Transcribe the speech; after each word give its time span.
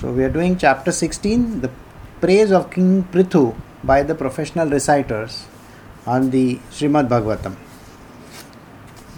So 0.00 0.10
we 0.10 0.24
are 0.24 0.30
doing 0.30 0.56
chapter 0.56 0.92
16, 0.92 1.60
the 1.60 1.70
praise 2.22 2.52
of 2.52 2.70
King 2.70 3.06
Prithu 3.12 3.54
by 3.84 4.02
the 4.02 4.14
professional 4.14 4.66
reciters 4.66 5.44
on 6.06 6.30
the 6.30 6.58
Srimad 6.70 7.06
Bhagavatam. 7.06 7.54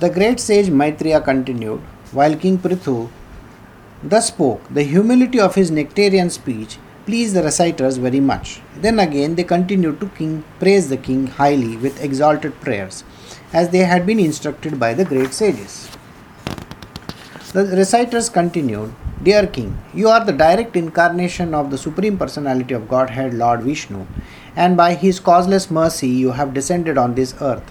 The 0.01 0.11
great 0.11 0.41
sage 0.41 0.71
Maitreya 0.71 1.21
continued, 1.21 1.79
while 2.11 2.35
King 2.35 2.59
Prithu 2.59 3.13
thus 4.03 4.27
spoke, 4.27 4.61
the 4.75 4.83
humility 4.83 5.39
of 5.39 5.55
his 5.55 5.71
nectarian 5.71 6.33
speech 6.33 6.79
pleased 7.07 7.37
the 7.37 7.45
reciters 7.45 7.99
very 7.99 8.19
much. 8.19 8.61
Then 8.77 8.99
again 8.99 9.37
they 9.37 9.45
continued 9.45 10.01
to 10.01 10.09
king, 10.09 10.43
praise 10.59 10.89
the 10.89 10.97
king 10.97 11.29
highly 11.29 11.77
with 11.77 12.03
exalted 12.03 12.61
prayers, 12.61 13.05
as 13.53 13.69
they 13.69 13.85
had 13.85 14.05
been 14.05 14.19
instructed 14.19 14.81
by 14.81 14.95
the 14.95 15.05
great 15.05 15.33
sages. 15.33 15.89
The 17.53 17.67
reciters 17.67 18.29
continued, 18.29 18.93
Dear 19.23 19.47
King, 19.47 19.79
you 19.95 20.09
are 20.09 20.25
the 20.25 20.33
direct 20.33 20.75
incarnation 20.75 21.55
of 21.55 21.71
the 21.71 21.79
Supreme 21.79 22.19
Personality 22.19 22.75
of 22.75 22.89
Godhead, 22.89 23.35
Lord 23.35 23.63
Vishnu, 23.63 24.05
and 24.57 24.77
by 24.77 24.95
his 24.95 25.21
causeless 25.21 25.71
mercy 25.71 26.09
you 26.09 26.33
have 26.33 26.53
descended 26.53 26.99
on 26.99 27.15
this 27.15 27.33
earth. 27.41 27.63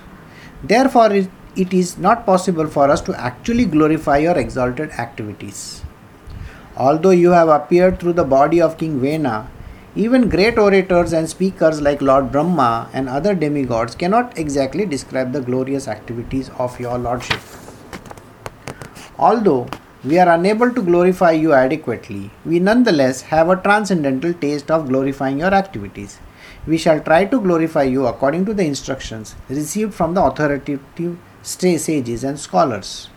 Therefore, 0.63 1.11
it, 1.11 1.73
is 1.73 1.97
not 1.97 2.25
possible 2.25 2.67
for 2.67 2.89
us 2.89 3.01
to 3.01 3.19
actually 3.19 3.65
glorify 3.65 4.19
your 4.19 4.37
exalted 4.37 4.91
activities. 4.91 5.81
Although 6.77 7.17
you 7.23 7.31
have 7.31 7.49
appeared 7.49 7.99
through 7.99 8.13
the 8.13 8.23
body 8.23 8.61
of 8.61 8.77
King 8.77 9.01
Vena, 9.01 9.51
even 9.93 10.29
great 10.29 10.57
orators 10.57 11.11
and 11.11 11.29
speakers 11.29 11.81
like 11.81 12.01
Lord 12.01 12.31
Brahma 12.31 12.89
and 12.93 13.09
other 13.09 13.35
demigods 13.35 13.93
cannot 13.93 14.37
exactly 14.37 14.85
describe 14.85 15.33
the 15.33 15.41
glorious 15.41 15.89
activities 15.89 16.49
of 16.57 16.79
your 16.79 16.97
Lordship. 16.97 17.41
Although 19.19 19.67
we 20.03 20.17
are 20.17 20.29
unable 20.29 20.73
to 20.73 20.81
glorify 20.81 21.29
you 21.31 21.53
adequately, 21.53 22.31
we 22.43 22.59
nonetheless 22.59 23.21
have 23.21 23.49
a 23.49 23.55
transcendental 23.55 24.33
taste 24.33 24.71
of 24.71 24.87
glorifying 24.89 25.37
your 25.37 25.53
activities. 25.53 26.17
We 26.65 26.79
shall 26.79 26.99
try 26.99 27.25
to 27.25 27.39
glorify 27.39 27.83
you 27.83 28.07
according 28.07 28.45
to 28.45 28.53
the 28.55 28.65
instructions 28.65 29.35
received 29.47 29.93
from 29.93 30.15
the 30.15 30.23
authoritative 30.23 31.17
sages 31.43 32.23
and 32.23 32.39
scholars. 32.39 33.09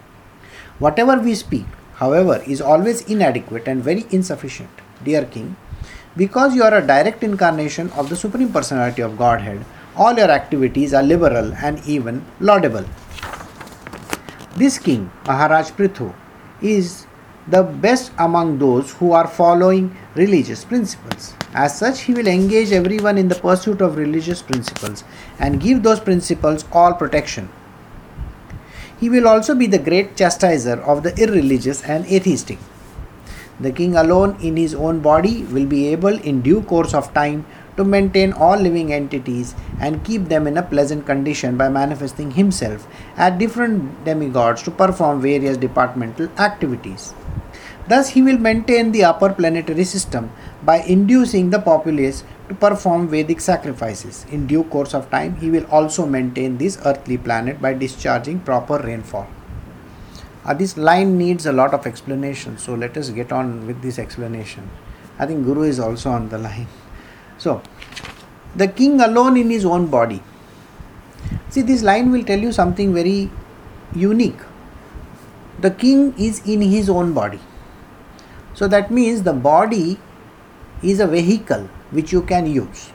Whatever 0.79 1.19
we 1.19 1.35
speak, 1.35 1.65
however, 1.95 2.43
is 2.47 2.61
always 2.61 3.01
inadequate 3.03 3.67
and 3.67 3.83
very 3.83 4.05
insufficient. 4.11 4.71
Dear 5.03 5.25
King, 5.25 5.57
because 6.19 6.55
you 6.55 6.65
are 6.65 6.75
a 6.75 6.87
direct 6.87 7.25
incarnation 7.25 7.91
of 7.93 8.11
the 8.11 8.17
Supreme 8.17 8.53
Personality 8.53 9.01
of 9.01 9.17
Godhead, 9.17 9.65
all 9.97 10.15
your 10.15 10.31
activities 10.31 10.93
are 10.93 11.03
liberal 11.03 11.55
and 11.55 11.81
even 11.87 12.25
laudable. 12.41 12.85
This 14.57 14.79
king, 14.79 15.11
Maharaj 15.27 15.71
Prithu, 15.71 16.15
is 16.63 17.07
the 17.47 17.63
best 17.63 18.11
among 18.19 18.59
those 18.59 18.93
who 18.93 19.13
are 19.13 19.27
following 19.27 19.95
religious 20.15 20.65
principles. 20.65 21.35
As 21.53 21.79
such, 21.79 22.01
he 22.03 22.15
will 22.15 22.27
engage 22.27 22.73
everyone 22.73 23.19
in 23.19 23.29
the 23.29 23.35
pursuit 23.35 23.81
of 23.81 23.97
religious 23.97 24.41
principles 24.41 25.05
and 25.39 25.61
give 25.61 25.83
those 25.83 26.01
principles 26.01 26.65
all 26.73 26.95
protection. 26.95 27.51
He 28.99 29.11
will 29.11 29.29
also 29.29 29.55
be 29.55 29.67
the 29.67 29.79
great 29.79 30.17
chastiser 30.17 30.81
of 30.81 31.03
the 31.03 31.15
irreligious 31.17 31.83
and 31.83 32.07
atheistic. 32.07 32.59
The 33.61 33.71
king 33.71 33.95
alone 33.95 34.37
in 34.41 34.57
his 34.57 34.75
own 34.75 35.01
body 35.01 35.45
will 35.45 35.67
be 35.67 35.89
able 35.89 36.19
in 36.21 36.41
due 36.41 36.63
course 36.63 36.95
of 36.95 37.13
time 37.13 37.45
to 37.77 37.85
maintain 37.85 38.33
all 38.33 38.57
living 38.57 38.93
entities 38.93 39.55
and 39.81 40.05
keep 40.05 40.25
them 40.25 40.47
in 40.47 40.57
a 40.57 40.63
pleasant 40.63 41.07
condition 41.07 41.57
by 41.57 41.69
manifesting 41.69 42.31
himself 42.33 42.87
at 43.17 43.39
different 43.39 44.05
demigods 44.05 44.63
to 44.63 44.71
perform 44.71 45.21
various 45.21 45.57
departmental 45.57 46.29
activities. 46.39 47.15
Thus, 47.87 48.11
he 48.11 48.23
will 48.23 48.39
maintain 48.39 48.93
the 48.93 49.05
upper 49.05 49.33
planetary 49.33 49.85
system 49.85 50.31
by 50.63 50.81
inducing 50.83 51.51
the 51.51 51.59
populace 51.59 52.25
to 52.49 52.55
perform 52.55 53.09
Vedic 53.09 53.41
sacrifices. 53.41 54.25
In 54.31 54.47
due 54.47 54.65
course 54.65 54.95
of 54.95 55.11
time, 55.11 55.37
he 55.37 55.51
will 55.51 55.67
also 55.67 56.07
maintain 56.07 56.57
this 56.57 56.79
earthly 56.85 57.19
planet 57.19 57.61
by 57.61 57.75
discharging 57.75 58.41
proper 58.41 58.79
rainfall. 58.79 59.27
Uh, 60.47 60.55
this 60.55 60.77
line 60.77 61.17
needs 61.19 61.47
a 61.47 61.53
lot 61.53 61.73
of 61.73 61.87
explanation, 61.87 62.57
so 62.59 62.75
let 62.75 62.97
us 62.97 63.11
get 63.11 63.33
on 63.33 63.67
with 63.67 63.81
this 63.83 63.99
explanation. 63.99 64.71
I 65.19 65.27
think 65.27 65.45
Guru 65.45 65.63
is 65.63 65.79
also 65.79 66.11
on 66.11 66.29
the 66.29 66.39
line. 66.39 66.69
So, 67.45 67.61
the 68.57 68.67
king 68.69 69.01
alone 69.03 69.37
in 69.37 69.51
his 69.51 69.67
own 69.67 69.89
body. 69.89 70.23
See, 71.51 71.61
this 71.61 71.83
line 71.83 72.11
will 72.11 72.25
tell 72.25 72.39
you 72.39 72.53
something 72.53 72.95
very 72.95 73.31
unique. 73.95 74.39
The 75.61 75.71
king 75.71 76.15
is 76.19 76.41
in 76.47 76.63
his 76.63 76.89
own 76.89 77.13
body. 77.13 77.41
So, 78.55 78.67
that 78.69 78.91
means 78.91 79.25
the 79.25 79.35
body 79.35 79.99
is 80.83 81.01
a 81.01 81.07
vehicle 81.07 81.69
which 81.91 82.13
you 82.13 82.23
can 82.23 82.47
use. 82.47 82.91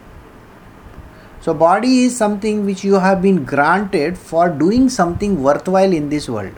So, 1.41 1.53
body 1.53 2.03
is 2.05 2.17
something 2.17 2.65
which 2.65 2.83
you 2.83 2.95
have 2.95 3.21
been 3.21 3.45
granted 3.45 4.17
for 4.17 4.49
doing 4.49 4.89
something 4.89 5.43
worthwhile 5.43 5.93
in 5.93 6.09
this 6.09 6.27
world. 6.27 6.53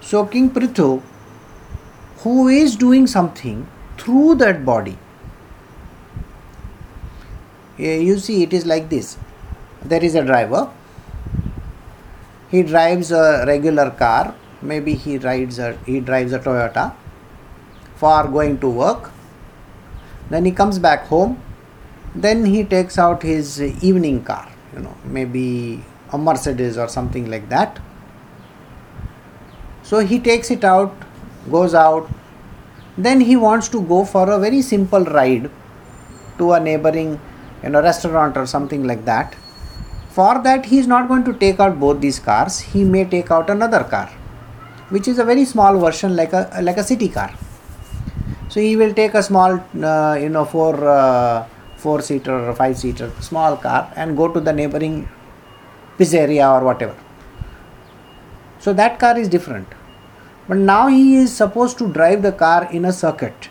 So, 0.00 0.24
King 0.24 0.50
Prithu, 0.50 1.02
who 2.18 2.48
is 2.48 2.74
doing 2.74 3.06
something 3.06 3.66
through 3.98 4.36
that 4.36 4.64
body, 4.64 4.98
you 7.78 8.18
see 8.18 8.42
it 8.42 8.52
is 8.52 8.66
like 8.66 8.88
this. 8.88 9.16
There 9.84 10.02
is 10.02 10.14
a 10.14 10.24
driver. 10.24 10.70
He 12.50 12.62
drives 12.62 13.10
a 13.10 13.44
regular 13.46 13.90
car. 13.90 14.34
Maybe 14.62 14.94
he 14.94 15.18
rides 15.18 15.58
a 15.58 15.76
he 15.84 16.00
drives 16.00 16.32
a 16.32 16.38
toyota 16.38 16.94
for 17.96 18.26
going 18.28 18.58
to 18.60 18.68
work. 18.68 19.10
Then 20.30 20.44
he 20.44 20.52
comes 20.52 20.78
back 20.78 21.06
home. 21.06 21.40
Then 22.14 22.44
he 22.44 22.64
takes 22.64 22.98
out 22.98 23.22
his 23.22 23.60
evening 23.60 24.22
car 24.24 24.48
you 24.74 24.80
know 24.80 24.94
maybe 25.04 25.82
a 26.12 26.18
mercedes 26.18 26.78
or 26.78 26.88
something 26.88 27.30
like 27.30 27.48
that. 27.48 27.80
So 29.82 29.98
he 29.98 30.18
takes 30.18 30.50
it 30.50 30.64
out 30.64 31.04
goes 31.50 31.74
out. 31.74 32.08
Then 32.96 33.20
he 33.20 33.36
wants 33.36 33.68
to 33.70 33.82
go 33.82 34.04
for 34.04 34.30
a 34.30 34.38
very 34.38 34.62
simple 34.62 35.04
ride 35.04 35.50
to 36.38 36.52
a 36.52 36.60
neighboring 36.60 37.20
in 37.64 37.74
a 37.74 37.82
restaurant 37.82 38.36
or 38.36 38.46
something 38.46 38.84
like 38.86 39.04
that. 39.04 39.34
For 40.10 40.40
that 40.42 40.66
he 40.66 40.78
is 40.78 40.86
not 40.86 41.08
going 41.08 41.24
to 41.24 41.32
take 41.34 41.58
out 41.58 41.80
both 41.80 42.00
these 42.00 42.20
cars. 42.20 42.60
He 42.60 42.84
may 42.84 43.04
take 43.04 43.30
out 43.30 43.50
another 43.50 43.82
car 43.84 44.10
which 44.90 45.08
is 45.08 45.18
a 45.18 45.24
very 45.24 45.44
small 45.44 45.78
version 45.84 46.14
like 46.14 46.32
a 46.32 46.60
like 46.62 46.76
a 46.76 46.84
city 46.84 47.08
car. 47.08 47.30
So 48.48 48.60
he 48.60 48.76
will 48.76 48.92
take 48.94 49.14
a 49.14 49.22
small 49.22 49.54
uh, 49.92 50.16
you 50.20 50.28
know 50.28 50.44
four 50.44 50.74
uh, 50.88 51.46
four 51.76 52.00
seater 52.02 52.36
or 52.50 52.54
five 52.54 52.76
seater 52.78 53.10
small 53.20 53.56
car 53.56 53.92
and 53.96 54.16
go 54.16 54.28
to 54.28 54.40
the 54.40 54.52
neighboring 54.52 55.08
pizzeria 55.98 56.52
or 56.56 56.64
whatever. 56.64 56.96
So 58.60 58.72
that 58.74 58.98
car 58.98 59.18
is 59.18 59.28
different. 59.28 59.68
But 60.46 60.58
now 60.58 60.88
he 60.88 61.16
is 61.16 61.34
supposed 61.34 61.78
to 61.78 61.90
drive 61.92 62.22
the 62.22 62.32
car 62.32 62.68
in 62.70 62.84
a 62.84 62.92
circuit 62.92 63.48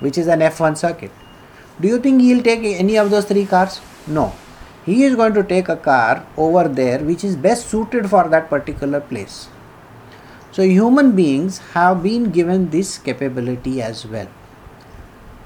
which 0.00 0.18
is 0.18 0.26
an 0.26 0.40
F1 0.40 0.76
circuit 0.76 1.12
do 1.82 1.88
you 1.88 1.98
think 1.98 2.20
he'll 2.22 2.42
take 2.42 2.62
any 2.64 2.96
of 2.96 3.10
those 3.10 3.24
three 3.24 3.44
cars? 3.44 3.80
No. 4.06 4.32
He 4.86 5.02
is 5.04 5.16
going 5.16 5.34
to 5.34 5.42
take 5.42 5.68
a 5.68 5.76
car 5.76 6.24
over 6.36 6.68
there 6.68 7.00
which 7.00 7.24
is 7.24 7.34
best 7.36 7.68
suited 7.68 8.08
for 8.08 8.28
that 8.28 8.48
particular 8.48 9.00
place. 9.00 9.48
So, 10.52 10.62
human 10.62 11.12
beings 11.16 11.58
have 11.74 12.02
been 12.02 12.30
given 12.30 12.70
this 12.70 12.98
capability 12.98 13.80
as 13.82 14.06
well. 14.06 14.28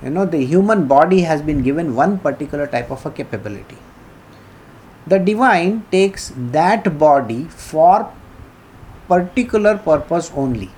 You 0.03 0.11
know, 0.11 0.27
the 0.27 0.45
human 0.45 0.87
body 0.87 1.21
has 1.21 1.43
been 1.43 1.63
given 1.63 1.95
one 1.95 2.19
particular 2.19 2.67
type 2.67 2.91
of 2.91 3.07
a 3.07 3.11
capability. 3.11 3.79
The 5.07 5.19
divine 5.19 5.85
takes 5.93 6.33
that 6.37 6.99
body 6.99 7.45
for 7.45 8.13
particular 9.09 9.79
purpose 9.79 10.33
only. 10.35 10.71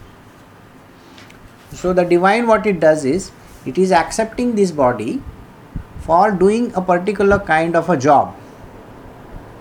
So, 1.72 1.92
the 1.92 2.04
divine, 2.04 2.46
what 2.46 2.66
it 2.66 2.78
does 2.80 3.04
is, 3.04 3.32
it 3.64 3.78
is 3.78 3.92
accepting 3.92 4.54
this 4.54 4.70
body 4.70 5.22
for 6.08 6.30
doing 6.42 6.72
a 6.74 6.82
particular 6.90 7.38
kind 7.38 7.76
of 7.76 7.90
a 7.90 7.96
job. 7.96 8.34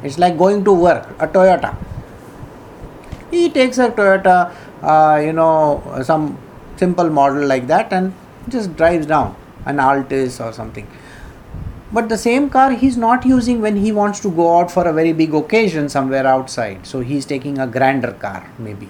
It's 0.02 0.18
like 0.18 0.38
going 0.38 0.64
to 0.64 0.74
work, 0.74 1.10
a 1.20 1.28
Toyota. 1.28 1.76
He 3.32 3.50
takes 3.50 3.78
a 3.78 3.90
Toyota, 3.90 4.54
uh, 4.82 5.20
you 5.20 5.34
know, 5.34 5.84
some 6.04 6.38
simple 6.78 7.10
model 7.10 7.46
like 7.46 7.68
that 7.68 7.92
and 7.92 8.14
just 8.48 8.78
drives 8.78 9.06
down 9.06 9.36
an 9.66 9.80
Altis 9.80 10.40
or 10.40 10.54
something. 10.54 10.88
But 11.92 12.08
the 12.10 12.18
same 12.18 12.50
car 12.50 12.72
he's 12.72 12.96
not 12.98 13.26
using 13.26 13.60
when 13.62 13.76
he 13.76 13.92
wants 13.92 14.22
to 14.22 14.30
go 14.30 14.60
out 14.60 14.72
for 14.72 14.88
a 14.88 14.94
very 14.94 15.12
big 15.14 15.34
occasion 15.34 15.90
somewhere 15.90 16.28
outside. 16.28 16.86
So 16.86 17.02
he's 17.02 17.26
taking 17.26 17.60
a 17.60 17.68
grander 17.68 18.14
car, 18.14 18.50
maybe 18.58 18.90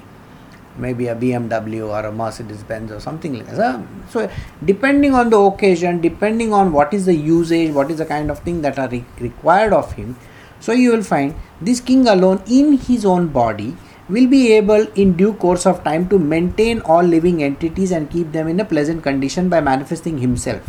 maybe 0.77 1.07
a 1.07 1.15
BMW 1.15 1.87
or 1.87 2.05
a 2.05 2.11
Mercedes 2.11 2.63
Benz 2.63 2.91
or 2.91 2.99
something 2.99 3.33
like 3.33 3.47
that. 3.47 3.81
So, 4.09 4.29
depending 4.63 5.13
on 5.13 5.29
the 5.29 5.37
occasion, 5.37 6.01
depending 6.01 6.53
on 6.53 6.71
what 6.71 6.93
is 6.93 7.05
the 7.05 7.15
usage, 7.15 7.73
what 7.73 7.91
is 7.91 7.97
the 7.97 8.05
kind 8.05 8.31
of 8.31 8.39
thing 8.39 8.61
that 8.61 8.77
are 8.79 8.87
re- 8.89 9.05
required 9.19 9.73
of 9.73 9.93
him, 9.93 10.15
so 10.59 10.71
you 10.71 10.91
will 10.91 11.03
find 11.03 11.35
this 11.61 11.79
king 11.79 12.07
alone 12.07 12.41
in 12.47 12.73
his 12.73 13.05
own 13.05 13.27
body 13.27 13.75
will 14.09 14.27
be 14.27 14.53
able 14.53 14.87
in 14.93 15.17
due 15.17 15.33
course 15.33 15.65
of 15.65 15.83
time 15.83 16.07
to 16.09 16.17
maintain 16.17 16.79
all 16.81 17.03
living 17.03 17.43
entities 17.43 17.91
and 17.91 18.09
keep 18.09 18.31
them 18.31 18.47
in 18.47 18.59
a 18.59 18.65
pleasant 18.65 19.03
condition 19.03 19.49
by 19.49 19.59
manifesting 19.59 20.17
himself. 20.19 20.61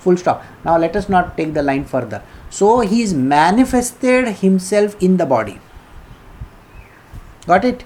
Full 0.00 0.16
stop. 0.16 0.42
Now 0.64 0.78
let 0.78 0.96
us 0.96 1.08
not 1.08 1.36
take 1.36 1.52
the 1.52 1.62
line 1.62 1.84
further. 1.84 2.22
So 2.48 2.80
he 2.80 3.02
is 3.02 3.12
manifested 3.12 4.28
himself 4.36 4.96
in 5.02 5.18
the 5.18 5.26
body. 5.26 5.60
Got 7.46 7.64
it 7.64 7.84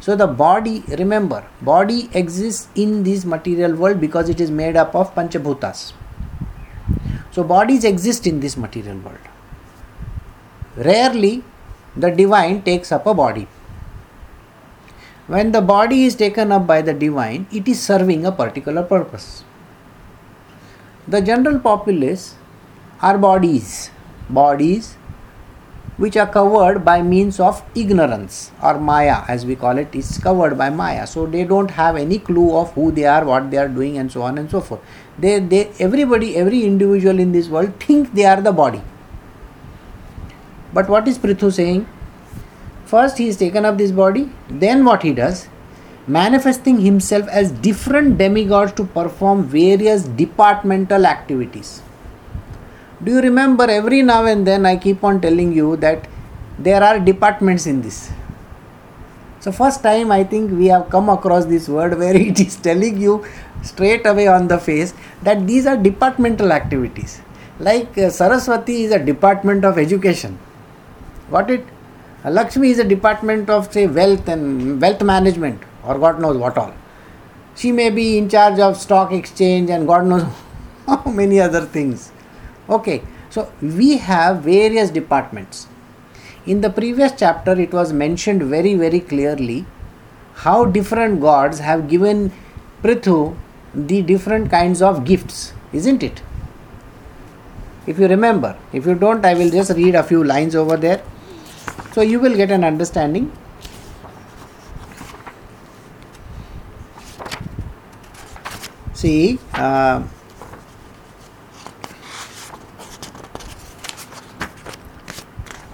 so 0.00 0.14
the 0.14 0.26
body 0.26 0.84
remember 0.98 1.44
body 1.62 2.10
exists 2.12 2.68
in 2.74 3.02
this 3.02 3.24
material 3.24 3.74
world 3.74 4.00
because 4.00 4.28
it 4.28 4.40
is 4.40 4.50
made 4.50 4.76
up 4.76 4.94
of 4.94 5.14
panchabhutas. 5.14 5.92
So 7.32 7.42
bodies 7.44 7.84
exist 7.84 8.26
in 8.26 8.40
this 8.40 8.56
material 8.56 8.98
world. 8.98 9.26
Rarely 10.76 11.42
the 11.96 12.10
divine 12.10 12.62
takes 12.62 12.92
up 12.92 13.06
a 13.06 13.14
body. 13.14 13.48
When 15.26 15.50
the 15.52 15.60
body 15.60 16.04
is 16.04 16.14
taken 16.14 16.52
up 16.52 16.66
by 16.66 16.82
the 16.82 16.94
divine, 16.94 17.46
it 17.50 17.66
is 17.66 17.82
serving 17.82 18.24
a 18.24 18.32
particular 18.32 18.82
purpose. 18.82 19.44
The 21.08 21.20
general 21.20 21.58
populace 21.58 22.36
are 23.00 23.18
bodies, 23.18 23.90
bodies 24.28 24.96
which 25.96 26.16
are 26.16 26.26
covered 26.26 26.84
by 26.84 27.00
means 27.02 27.40
of 27.40 27.62
ignorance 27.74 28.50
or 28.62 28.78
maya 28.78 29.22
as 29.28 29.46
we 29.46 29.56
call 29.56 29.78
it 29.78 29.94
is 29.94 30.18
covered 30.18 30.58
by 30.58 30.68
maya. 30.68 31.06
So 31.06 31.26
they 31.26 31.44
don't 31.44 31.70
have 31.70 31.96
any 31.96 32.18
clue 32.18 32.56
of 32.56 32.72
who 32.74 32.92
they 32.92 33.06
are 33.06 33.24
what 33.24 33.50
they 33.50 33.56
are 33.56 33.68
doing 33.68 33.98
and 33.98 34.12
so 34.12 34.22
on 34.22 34.38
and 34.38 34.50
so 34.50 34.60
forth. 34.60 34.80
They 35.18 35.38
they 35.38 35.70
everybody 35.80 36.36
every 36.36 36.64
individual 36.64 37.18
in 37.18 37.32
this 37.32 37.48
world 37.48 37.80
think 37.80 38.14
they 38.14 38.26
are 38.26 38.40
the 38.40 38.52
body. 38.52 38.82
But 40.74 40.88
what 40.88 41.08
is 41.08 41.18
prithu 41.18 41.52
saying? 41.52 41.86
First, 42.86 43.18
he 43.18 43.26
is 43.26 43.36
taken 43.36 43.64
up 43.64 43.78
this 43.78 43.90
body, 43.90 44.30
then, 44.48 44.84
what 44.84 45.02
he 45.02 45.12
does, 45.12 45.48
manifesting 46.06 46.78
himself 46.78 47.26
as 47.28 47.50
different 47.50 48.16
demigods 48.16 48.72
to 48.74 48.84
perform 48.84 49.42
various 49.42 50.04
departmental 50.04 51.04
activities. 51.04 51.82
Do 53.02 53.12
you 53.12 53.20
remember 53.20 53.64
every 53.64 54.00
now 54.00 54.24
and 54.24 54.46
then 54.46 54.64
I 54.64 54.76
keep 54.76 55.04
on 55.04 55.20
telling 55.20 55.52
you 55.52 55.76
that 55.76 56.08
there 56.58 56.82
are 56.82 56.98
departments 56.98 57.66
in 57.66 57.82
this? 57.82 58.10
So, 59.40 59.52
first 59.52 59.82
time 59.82 60.10
I 60.10 60.24
think 60.24 60.50
we 60.50 60.66
have 60.68 60.88
come 60.88 61.10
across 61.10 61.44
this 61.44 61.68
word 61.68 61.98
where 62.02 62.16
it 62.16 62.40
is 62.40 62.56
telling 62.56 62.98
you 62.98 63.24
straight 63.62 64.06
away 64.06 64.28
on 64.28 64.48
the 64.48 64.58
face 64.58 64.94
that 65.22 65.46
these 65.46 65.66
are 65.66 65.76
departmental 65.76 66.52
activities. 66.52 67.20
Like 67.60 67.98
uh, 67.98 68.08
Saraswati 68.08 68.84
is 68.84 68.92
a 68.92 68.98
department 68.98 69.64
of 69.64 69.78
education. 69.78 70.38
Got 71.30 71.50
it? 71.50 71.66
Lakshmi 72.24 72.70
is 72.70 72.78
a 72.78 72.84
department 72.84 73.50
of 73.50 73.70
say 73.72 73.86
wealth 73.86 74.26
and 74.28 74.80
wealth 74.80 75.02
management 75.02 75.62
or 75.84 75.98
God 75.98 76.20
knows 76.20 76.36
what 76.36 76.56
all. 76.56 76.74
She 77.54 77.72
may 77.72 77.90
be 77.90 78.18
in 78.18 78.28
charge 78.28 78.58
of 78.58 78.76
stock 78.76 79.12
exchange 79.12 79.70
and 79.70 79.86
God 79.86 80.06
knows 80.06 80.24
how 80.86 81.02
many 81.04 81.40
other 81.40 81.66
things. 81.66 82.10
Okay, 82.68 83.02
so 83.30 83.52
we 83.60 83.98
have 83.98 84.42
various 84.42 84.90
departments. 84.90 85.68
In 86.46 86.60
the 86.60 86.70
previous 86.70 87.12
chapter, 87.16 87.52
it 87.60 87.72
was 87.72 87.92
mentioned 87.92 88.42
very, 88.42 88.74
very 88.74 89.00
clearly 89.00 89.66
how 90.34 90.64
different 90.64 91.20
gods 91.20 91.58
have 91.60 91.88
given 91.88 92.32
Prithu 92.82 93.36
the 93.74 94.02
different 94.02 94.50
kinds 94.50 94.82
of 94.82 95.04
gifts, 95.04 95.52
isn't 95.72 96.02
it? 96.02 96.22
If 97.86 97.98
you 97.98 98.08
remember, 98.08 98.56
if 98.72 98.86
you 98.86 98.94
don't, 98.94 99.24
I 99.24 99.34
will 99.34 99.50
just 99.50 99.70
read 99.76 99.94
a 99.94 100.02
few 100.02 100.24
lines 100.24 100.56
over 100.56 100.76
there. 100.76 101.02
So 101.92 102.00
you 102.00 102.18
will 102.18 102.36
get 102.36 102.50
an 102.50 102.64
understanding. 102.64 103.32
See, 108.92 109.38
uh, 109.54 110.02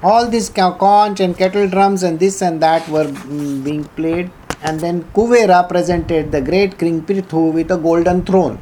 all 0.02 0.28
these 0.28 0.48
conch 0.48 1.20
and 1.20 1.36
kettle 1.36 1.68
drums 1.68 2.02
and 2.02 2.18
this 2.18 2.42
and 2.42 2.60
that 2.60 2.86
were 2.88 3.04
mm, 3.04 3.62
being 3.64 3.84
played 3.98 4.30
and 4.62 4.80
then 4.80 5.04
Kuvera 5.14 5.68
presented 5.68 6.32
the 6.32 6.40
great 6.40 6.78
king 6.78 7.02
Prithu 7.02 7.52
with 7.52 7.70
a 7.70 7.76
golden 7.76 8.24
throne. 8.24 8.58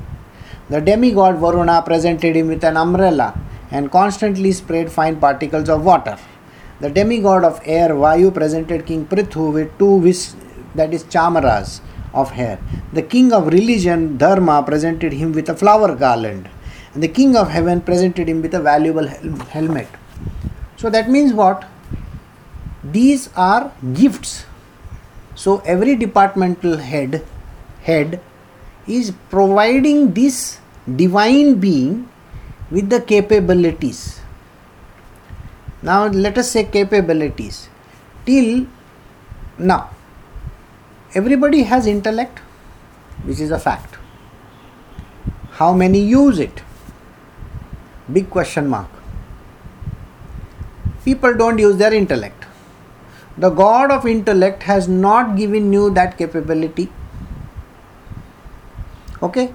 The 0.68 0.80
demigod 0.80 1.36
Varuna 1.36 1.82
presented 1.82 2.36
him 2.36 2.48
with 2.48 2.64
an 2.64 2.76
umbrella 2.76 3.38
and 3.70 3.90
constantly 3.90 4.52
sprayed 4.52 4.90
fine 4.90 5.16
particles 5.18 5.68
of 5.68 5.84
water. 5.84 6.16
The 6.80 6.90
demigod 6.90 7.44
of 7.44 7.60
air 7.64 7.90
Vayu 7.90 8.32
presented 8.32 8.86
King 8.86 9.06
Prithu 9.06 9.52
with 9.52 9.76
two 9.78 10.00
vis- 10.00 10.34
that 10.74 10.94
is 10.94 11.04
chamaras 11.04 11.80
of 12.14 12.30
hair. 12.30 12.58
The 12.92 13.02
king 13.02 13.32
of 13.32 13.48
religion 13.48 14.16
Dharma 14.16 14.62
presented 14.62 15.12
him 15.12 15.32
with 15.32 15.48
a 15.48 15.54
flower 15.54 15.94
garland. 15.94 16.48
And 16.94 17.02
the 17.02 17.08
king 17.08 17.36
of 17.36 17.50
heaven 17.50 17.80
presented 17.82 18.28
him 18.28 18.40
with 18.42 18.54
a 18.54 18.60
valuable 18.60 19.06
hel- 19.06 19.36
helmet. 19.56 19.88
So 20.80 20.90
that 20.90 21.10
means 21.10 21.32
what? 21.32 21.66
These 22.82 23.28
are 23.36 23.72
gifts. 23.94 24.44
So 25.34 25.58
every 25.74 25.96
departmental 25.96 26.78
head 26.78 27.22
head 27.82 28.20
is 28.86 29.12
providing 29.34 30.14
this 30.14 30.58
divine 31.04 31.54
being 31.66 32.08
with 32.70 32.90
the 32.90 33.00
capabilities 33.00 34.20
now 35.82 36.06
let 36.08 36.36
us 36.36 36.50
say 36.50 36.64
capabilities. 36.64 37.68
Till 38.26 38.66
now, 39.58 39.90
everybody 41.14 41.62
has 41.62 41.86
intellect, 41.86 42.38
which 43.24 43.40
is 43.40 43.50
a 43.50 43.58
fact. 43.58 43.96
How 45.52 45.72
many 45.72 46.00
use 46.00 46.38
it? 46.38 46.62
Big 48.12 48.28
question 48.28 48.68
mark. 48.68 48.99
People 51.04 51.34
don't 51.34 51.58
use 51.58 51.76
their 51.76 51.92
intellect. 51.92 52.44
The 53.38 53.50
God 53.50 53.90
of 53.90 54.06
intellect 54.06 54.62
has 54.64 54.88
not 54.88 55.36
given 55.36 55.72
you 55.72 55.90
that 55.90 56.18
capability. 56.18 56.92
Okay? 59.22 59.52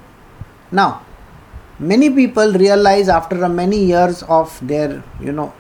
Now, 0.72 1.04
many 1.80 2.10
people 2.10 2.52
realize 2.54 3.10
after 3.10 3.48
many 3.48 3.84
years 3.84 4.24
of 4.24 4.60
their, 4.68 5.04
you 5.22 5.32
know, 5.32 5.54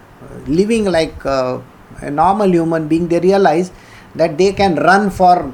living 0.48 0.86
like 0.86 1.26
uh, 1.26 1.60
a 2.02 2.10
normal 2.10 2.50
human 2.50 2.88
being, 2.88 3.08
they 3.08 3.20
realize 3.20 3.72
that 4.16 4.38
they 4.38 4.54
can 4.54 4.76
run 4.76 5.10
for 5.10 5.54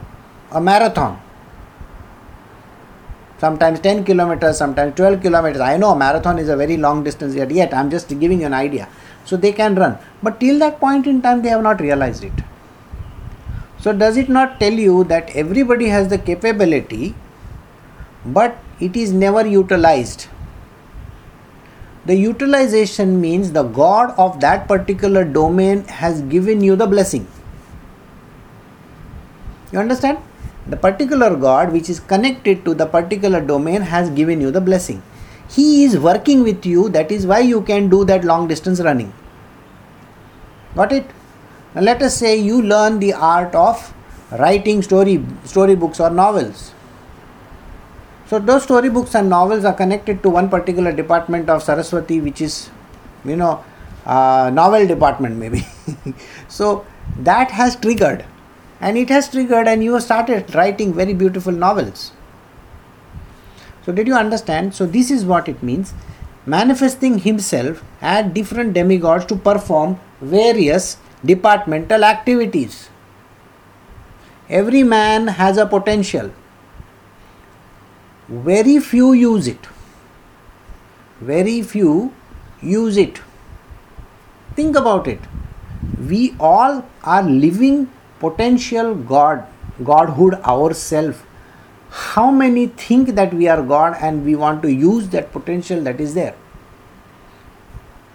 a 0.52 0.62
marathon. 0.62 1.20
Sometimes 3.40 3.80
10 3.80 4.06
kilometers, 4.06 4.58
sometimes 4.58 4.96
12 4.96 5.22
kilometers. 5.22 5.62
I 5.62 5.76
know 5.76 5.96
marathon 5.96 6.38
is 6.38 6.48
a 6.48 6.56
very 6.56 6.78
long 6.78 7.04
distance 7.04 7.34
yet, 7.34 7.50
yet 7.50 7.74
I'm 7.74 7.90
just 7.90 8.08
giving 8.08 8.42
you 8.42 8.46
an 8.46 8.54
idea. 8.54 8.88
So 9.26 9.38
they 9.38 9.52
can 9.52 9.76
run. 9.76 9.98
But 10.24 10.40
till 10.40 10.60
that 10.60 10.80
point 10.80 11.08
in 11.08 11.22
time, 11.22 11.42
they 11.42 11.50
have 11.50 11.64
not 11.64 11.80
realized 11.80 12.24
it. 12.24 12.34
So, 13.80 13.92
does 13.92 14.16
it 14.16 14.30
not 14.30 14.60
tell 14.60 14.74
you 14.74 15.04
that 15.06 15.36
everybody 15.36 15.88
has 15.88 16.08
the 16.08 16.18
capability, 16.18 17.16
but 18.26 18.58
it 18.80 18.96
is 18.96 19.12
never 19.12 19.46
utilized? 19.46 20.28
The 22.06 22.16
utilization 22.16 23.20
means 23.22 23.52
the 23.52 23.64
God 23.64 24.14
of 24.18 24.40
that 24.42 24.68
particular 24.68 25.24
domain 25.24 25.84
has 25.86 26.22
given 26.22 26.64
you 26.64 26.76
the 26.76 26.88
blessing. 26.88 27.28
You 29.72 29.80
understand? 29.80 30.20
The 30.68 30.78
particular 30.78 31.36
God 31.36 31.72
which 31.72 31.90
is 31.90 32.00
connected 32.00 32.64
to 32.66 32.74
the 32.74 32.86
particular 32.86 33.42
domain 33.42 33.82
has 33.82 34.10
given 34.12 34.42
you 34.42 34.52
the 34.52 34.62
blessing. 34.62 35.02
He 35.52 35.84
is 35.84 35.98
working 35.98 36.44
with 36.44 36.66
you, 36.66 36.90
that 36.90 37.12
is 37.12 37.28
why 37.28 37.40
you 37.40 37.62
can 37.62 37.90
do 37.90 38.04
that 38.06 38.24
long 38.24 38.48
distance 38.48 38.80
running. 38.80 39.14
Got 40.76 40.92
it? 40.92 41.06
Now 41.76 41.82
let 41.82 42.02
us 42.02 42.18
say 42.18 42.36
you 42.38 42.62
learn 42.62 43.00
the 43.00 43.14
art 43.14 43.54
of 43.54 43.94
writing 44.32 44.82
story 44.82 45.24
storybooks 45.44 46.00
or 46.00 46.10
novels 46.10 46.74
so 48.32 48.40
those 48.40 48.64
storybooks 48.64 49.14
and 49.14 49.30
novels 49.30 49.66
are 49.66 49.74
connected 49.74 50.24
to 50.24 50.30
one 50.30 50.50
particular 50.50 50.94
department 50.94 51.50
of 51.50 51.62
Saraswati, 51.62 52.22
which 52.22 52.40
is, 52.40 52.70
you 53.26 53.36
know, 53.36 53.62
uh, 54.06 54.50
novel 54.54 54.88
department 54.88 55.36
maybe. 55.36 55.68
so 56.48 56.86
that 57.20 57.52
has 57.52 57.76
triggered, 57.76 58.24
and 58.80 58.98
it 58.98 59.10
has 59.10 59.28
triggered, 59.28 59.68
and 59.68 59.84
you 59.84 60.00
started 60.00 60.56
writing 60.56 60.94
very 60.94 61.14
beautiful 61.14 61.52
novels. 61.52 62.14
So 63.86 63.92
did 63.92 64.08
you 64.08 64.16
understand? 64.16 64.74
So 64.76 64.86
this 64.86 65.12
is 65.12 65.26
what 65.26 65.48
it 65.48 65.62
means. 65.64 65.94
Manifesting 66.46 67.20
himself 67.20 67.84
at 68.02 68.34
different 68.34 68.74
demigods 68.74 69.26
to 69.26 69.36
perform 69.36 70.00
various 70.22 70.98
departmental 71.24 72.04
activities. 72.04 72.90
Every 74.50 74.84
man 74.84 75.28
has 75.28 75.58
a 75.58 75.66
potential 75.66 76.32
very 78.32 78.80
few 78.80 79.12
use 79.12 79.46
it 79.46 79.68
very 81.20 81.62
few 81.62 82.14
use 82.62 82.96
it 82.96 83.20
think 84.56 84.78
about 84.78 85.06
it 85.06 85.20
we 86.10 86.34
all 86.40 86.86
are 87.04 87.24
living 87.24 87.90
potential 88.20 88.96
God, 88.96 89.46
Godhood 89.84 90.36
ourself, 90.46 91.26
how 91.92 92.32
many 92.32 92.68
think 92.68 93.10
that 93.16 93.34
we 93.34 93.50
are 93.50 93.62
God 93.62 93.98
and 94.00 94.24
we 94.26 94.34
want 94.34 94.62
to 94.62 94.72
use 94.72 95.10
that 95.10 95.34
potential 95.34 95.82
that 95.82 96.00
is 96.00 96.14
there? 96.14 96.36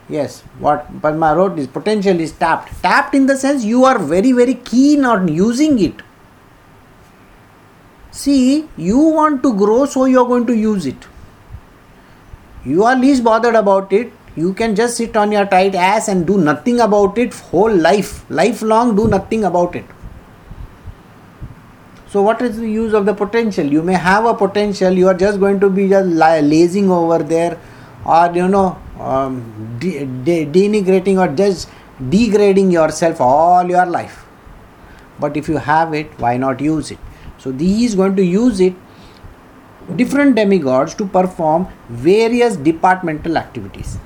Yes, 0.09 0.41
what 0.59 0.87
Padma 1.03 1.35
wrote 1.37 1.59
is 1.59 1.67
potential 1.67 2.19
is 2.19 2.33
tapped. 2.33 2.73
Tapped 2.83 3.15
in 3.15 3.27
the 3.27 3.37
sense 3.37 3.65
you 3.65 3.85
are 3.85 3.99
very, 3.99 4.33
very 4.33 4.55
keen 4.55 5.05
on 5.05 5.29
using 5.29 5.79
it. 5.79 5.95
See, 8.13 8.67
you 8.79 8.99
want 8.99 9.43
to 9.43 9.53
grow, 9.55 9.85
so 9.85 10.07
you 10.07 10.21
are 10.23 10.27
going 10.27 10.47
to 10.47 10.57
use 10.57 10.87
it. 10.87 11.07
You 12.65 12.85
are 12.85 12.97
least 12.97 13.23
bothered 13.23 13.55
about 13.55 13.93
it. 13.93 14.11
You 14.37 14.55
can 14.55 14.75
just 14.75 14.97
sit 14.97 15.17
on 15.17 15.33
your 15.33 15.45
tight 15.45 15.75
ass 15.75 16.09
and 16.09 16.27
do 16.27 16.39
nothing 16.39 16.81
about 16.81 17.19
it 17.19 17.35
whole 17.35 17.75
life. 17.75 18.25
Lifelong, 18.31 18.97
do 18.97 19.07
nothing 19.07 19.45
about 19.45 19.77
it. 19.77 19.85
So, 22.09 22.23
what 22.23 22.41
is 22.41 22.57
the 22.57 22.71
use 22.71 22.93
of 22.93 23.05
the 23.05 23.15
potential? 23.15 23.67
You 23.67 23.83
may 23.83 23.95
have 23.95 24.27
a 24.27 24.35
potential, 24.35 24.93
you 24.93 25.09
are 25.09 25.15
just 25.15 25.41
going 25.41 25.59
to 25.61 25.69
be 25.69 25.89
just 25.89 26.09
lazing 26.09 26.91
over 26.91 27.19
there, 27.19 27.59
or 28.05 28.31
you 28.33 28.47
know, 28.47 28.79
um, 29.01 29.77
de- 29.81 30.05
de- 30.05 30.47
denigrating 30.47 31.19
or 31.19 31.35
just 31.35 31.69
degrading 32.09 32.71
yourself 32.71 33.21
all 33.21 33.69
your 33.69 33.87
life. 33.87 34.25
But 35.19 35.37
if 35.37 35.49
you 35.49 35.57
have 35.57 35.95
it, 35.95 36.11
why 36.19 36.37
not 36.37 36.61
use 36.61 36.91
it? 36.93 36.99
So, 37.39 37.53
he 37.53 37.85
is 37.85 37.95
going 37.95 38.15
to 38.17 38.25
use 38.25 38.61
it 38.61 38.75
different 39.97 40.37
demigods 40.37 40.95
to 40.95 41.07
perform 41.07 41.69
various 41.89 42.57
departmental 42.57 43.37
activities. 43.37 43.99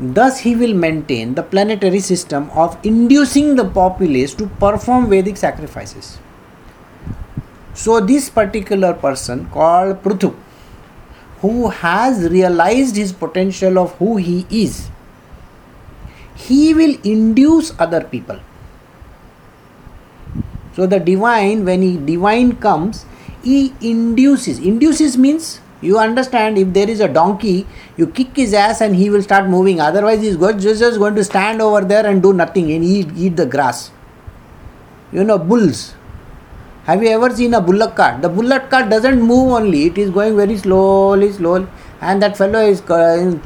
Thus, 0.00 0.38
he 0.38 0.54
will 0.54 0.74
maintain 0.74 1.34
the 1.34 1.42
planetary 1.42 2.00
system 2.00 2.50
of 2.50 2.78
inducing 2.84 3.56
the 3.56 3.64
populace 3.64 4.32
to 4.34 4.46
perform 4.46 5.10
Vedic 5.10 5.36
sacrifices. 5.36 6.18
So, 7.78 8.00
this 8.00 8.28
particular 8.28 8.92
person 8.92 9.48
called 9.50 10.02
Prithu 10.02 10.34
who 11.40 11.68
has 11.68 12.28
realized 12.28 12.96
his 12.96 13.12
potential 13.12 13.78
of 13.78 13.94
who 13.98 14.16
he 14.16 14.46
is, 14.50 14.90
he 16.34 16.74
will 16.74 16.96
induce 17.04 17.72
other 17.78 18.02
people. 18.02 18.40
So 20.74 20.86
the 20.86 20.98
divine, 20.98 21.64
when 21.64 21.82
he 21.82 21.96
divine 21.96 22.56
comes, 22.56 23.04
he 23.42 23.72
induces. 23.80 24.58
Induces 24.58 25.16
means 25.16 25.60
you 25.80 25.98
understand 25.98 26.58
if 26.58 26.72
there 26.72 26.90
is 26.90 27.00
a 27.00 27.08
donkey, 27.08 27.66
you 27.96 28.08
kick 28.08 28.34
his 28.34 28.54
ass 28.54 28.80
and 28.80 28.96
he 28.96 29.10
will 29.10 29.22
start 29.22 29.48
moving. 29.48 29.80
Otherwise, 29.80 30.22
he's 30.22 30.36
just 30.36 30.98
going 30.98 31.14
to 31.14 31.24
stand 31.24 31.62
over 31.62 31.82
there 31.82 32.06
and 32.06 32.22
do 32.22 32.32
nothing 32.32 32.72
and 32.72 32.84
eat, 32.84 33.08
eat 33.16 33.36
the 33.36 33.46
grass. 33.46 33.90
You 35.12 35.24
know, 35.24 35.38
bulls 35.38 35.94
have 36.88 37.02
you 37.02 37.10
ever 37.10 37.28
seen 37.36 37.52
a 37.52 37.60
bullock 37.60 37.96
cart? 37.96 38.22
The 38.22 38.30
bullock 38.30 38.70
cart 38.70 38.88
doesn't 38.88 39.20
move 39.20 39.52
only, 39.52 39.84
it 39.88 39.98
is 39.98 40.10
going 40.10 40.36
very 40.36 40.56
slowly, 40.56 41.30
slowly, 41.32 41.66
and 42.00 42.22
that 42.22 42.36
fellow 42.36 42.60
is 42.60 42.80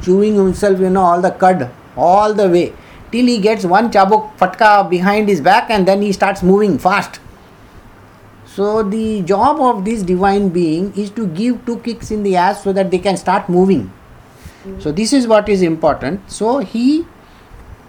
chewing 0.05 0.37
himself, 0.37 0.79
you 0.79 0.91
know, 0.91 1.03
all 1.03 1.21
the 1.21 1.33
cud 1.33 1.69
all 1.97 2.33
the 2.33 2.49
way 2.49 2.73
till 3.11 3.27
he 3.27 3.39
gets 3.39 3.65
one 3.65 3.91
chabuk 3.91 4.37
fatka 4.39 4.89
behind 4.89 5.29
his 5.29 5.41
back 5.41 5.71
and 5.71 5.87
then 5.87 6.01
he 6.01 6.13
starts 6.13 6.43
moving 6.43 6.79
fast. 6.79 7.21
So, 8.47 8.83
the 8.83 9.23
job 9.23 9.61
of 9.61 9.85
this 9.85 10.03
divine 10.03 10.51
being 10.51 10.93
is 10.95 11.11
to 11.11 11.27
give 11.27 11.65
two 11.67 11.79
kicks 11.81 12.11
in 12.11 12.23
the 12.23 12.37
ass 12.37 12.63
so 12.63 12.73
that 12.73 12.91
they 12.91 12.99
can 12.99 13.17
start 13.17 13.49
moving. 13.49 13.93
So, 14.79 14.93
this 14.93 15.13
is 15.13 15.27
what 15.27 15.49
is 15.49 15.63
important. 15.63 16.31
So, 16.31 16.59
he 16.59 17.07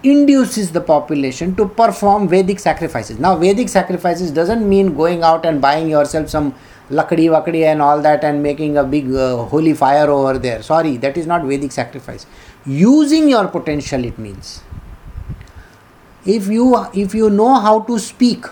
induces 0.04 0.70
the 0.72 0.80
population 0.80 1.54
to 1.56 1.66
perform 1.66 2.28
Vedic 2.28 2.58
sacrifices. 2.58 3.18
Now, 3.18 3.36
Vedic 3.36 3.68
sacrifices 3.68 4.30
doesn't 4.30 4.68
mean 4.68 4.94
going 4.94 5.22
out 5.22 5.44
and 5.46 5.60
buying 5.60 5.88
yourself 5.88 6.28
some 6.28 6.54
lakdi 6.90 7.28
wakdi 7.30 7.64
and 7.64 7.80
all 7.80 8.00
that 8.02 8.24
and 8.24 8.42
making 8.42 8.76
a 8.76 8.84
big 8.84 9.12
uh, 9.12 9.44
holy 9.44 9.74
fire 9.74 10.10
over 10.10 10.38
there. 10.38 10.62
Sorry, 10.62 10.96
that 10.98 11.16
is 11.16 11.26
not 11.26 11.44
Vedic 11.44 11.72
sacrifice. 11.72 12.26
Using 12.66 13.28
your 13.28 13.48
potential, 13.48 14.04
it 14.04 14.18
means. 14.18 14.62
If 16.24 16.48
you 16.48 16.86
if 16.94 17.14
you 17.14 17.30
know 17.30 17.60
how 17.60 17.80
to 17.80 17.98
speak, 17.98 18.46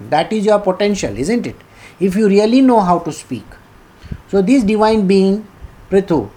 that 0.00 0.32
is 0.32 0.44
your 0.44 0.60
potential, 0.60 1.16
isn't 1.16 1.46
it? 1.46 1.56
If 1.98 2.14
you 2.16 2.28
really 2.28 2.60
know 2.60 2.80
how 2.80 2.98
to 3.00 3.12
speak. 3.12 3.44
So 4.28 4.42
this 4.42 4.62
divine 4.62 5.06
being, 5.06 5.46
Prithu, 5.90 6.30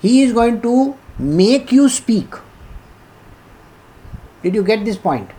he 0.00 0.22
is 0.22 0.32
going 0.32 0.60
to 0.62 0.96
make 1.18 1.72
you 1.72 1.88
speak 1.88 2.34
did 4.42 4.54
you 4.54 4.62
get 4.62 4.84
this 4.84 4.96
point? 4.96 5.30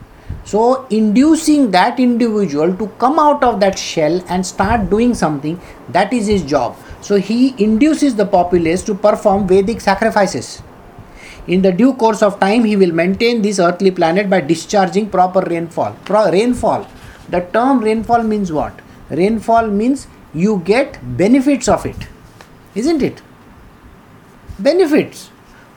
So, 0.44 0.86
inducing 0.90 1.70
that 1.72 2.00
individual 2.00 2.74
to 2.76 2.86
come 2.98 3.18
out 3.18 3.42
of 3.42 3.60
that 3.60 3.78
shell 3.78 4.22
and 4.28 4.46
start 4.46 4.88
doing 4.88 5.14
something, 5.14 5.60
that 5.88 6.12
is 6.12 6.26
his 6.26 6.42
job. 6.42 6.76
So, 7.00 7.16
he 7.16 7.54
induces 7.62 8.16
the 8.16 8.26
populace 8.26 8.82
to 8.84 8.94
perform 8.94 9.46
Vedic 9.48 9.80
sacrifices. 9.80 10.62
In 11.46 11.62
the 11.62 11.72
due 11.72 11.94
course 11.94 12.22
of 12.22 12.38
time, 12.38 12.64
he 12.64 12.76
will 12.76 12.92
maintain 12.92 13.42
this 13.42 13.58
earthly 13.58 13.90
planet 13.90 14.30
by 14.30 14.40
discharging 14.40 15.08
proper 15.08 15.40
rainfall. 15.40 15.96
Pro- 16.04 16.30
rainfall. 16.30 16.86
The 17.28 17.40
term 17.40 17.80
rainfall 17.80 18.22
means 18.22 18.52
what? 18.52 18.78
Rainfall 19.10 19.68
means 19.68 20.06
you 20.32 20.62
get 20.64 20.98
benefits 21.16 21.68
of 21.68 21.86
it, 21.86 22.06
isn't 22.74 23.02
it? 23.02 23.22
Benefits. 24.58 25.28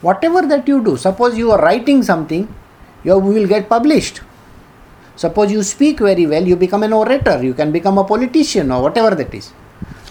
Whatever 0.02 0.42
that 0.48 0.68
you 0.68 0.84
do, 0.84 0.98
suppose 0.98 1.38
you 1.38 1.52
are 1.52 1.62
writing 1.62 2.04
something, 2.04 2.54
you 3.04 3.18
will 3.18 3.48
get 3.48 3.70
published. 3.70 4.22
Suppose 5.16 5.52
you 5.52 5.64
speak 5.64 6.00
very 6.00 6.26
well, 6.26 6.44
you 6.44 6.56
become 6.56 6.84
an 6.84 6.94
orator, 6.94 7.44
you 7.44 7.54
can 7.54 7.72
become 7.72 7.98
a 7.98 8.04
politician 8.04 8.72
or 8.72 8.82
whatever 8.82 9.16
that 9.16 9.34
is. 9.34 9.54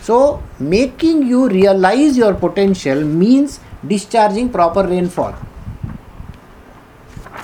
So, 0.00 0.42
making 0.58 1.26
you 1.26 1.48
realize 1.48 2.16
your 2.16 2.34
potential 2.34 3.04
means 3.04 3.60
discharging 3.86 4.48
proper 4.50 4.86
rainfall. 4.86 5.34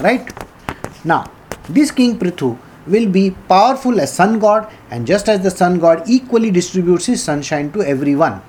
Right? 0.01 0.29
Now, 1.05 1.31
this 1.69 1.91
King 1.91 2.19
Prithu 2.19 2.59
will 2.87 3.09
be 3.09 3.31
powerful 3.49 4.01
as 4.01 4.13
sun 4.13 4.39
god, 4.39 4.69
and 4.91 5.07
just 5.07 5.29
as 5.29 5.41
the 5.41 5.51
sun 5.51 5.79
god 5.79 6.03
equally 6.09 6.51
distributes 6.51 7.07
his 7.07 7.23
sunshine 7.23 7.71
to 7.73 7.83
everyone, 7.83 8.41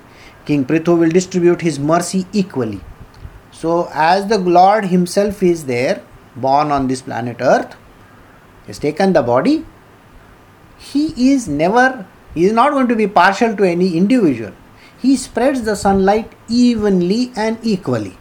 King 0.44 0.64
Prithu 0.64 0.98
will 0.98 1.10
distribute 1.10 1.60
his 1.60 1.78
mercy 1.78 2.26
equally. 2.32 2.80
So, 3.52 3.90
as 3.92 4.26
the 4.26 4.38
Lord 4.38 4.86
himself 4.86 5.42
is 5.42 5.66
there, 5.66 6.02
born 6.36 6.70
on 6.70 6.88
this 6.88 7.02
planet 7.02 7.38
Earth, 7.40 7.76
has 8.66 8.78
taken 8.78 9.12
the 9.12 9.22
body, 9.22 9.64
he 10.78 11.32
is 11.32 11.48
never, 11.48 12.06
he 12.34 12.44
is 12.44 12.52
not 12.52 12.72
going 12.72 12.88
to 12.88 12.96
be 12.96 13.06
partial 13.06 13.56
to 13.56 13.64
any 13.64 13.96
individual. 13.96 14.52
He 14.98 15.16
spreads 15.16 15.62
the 15.62 15.76
sunlight 15.76 16.32
evenly 16.48 17.32
and 17.36 17.58
equally. 17.62 18.16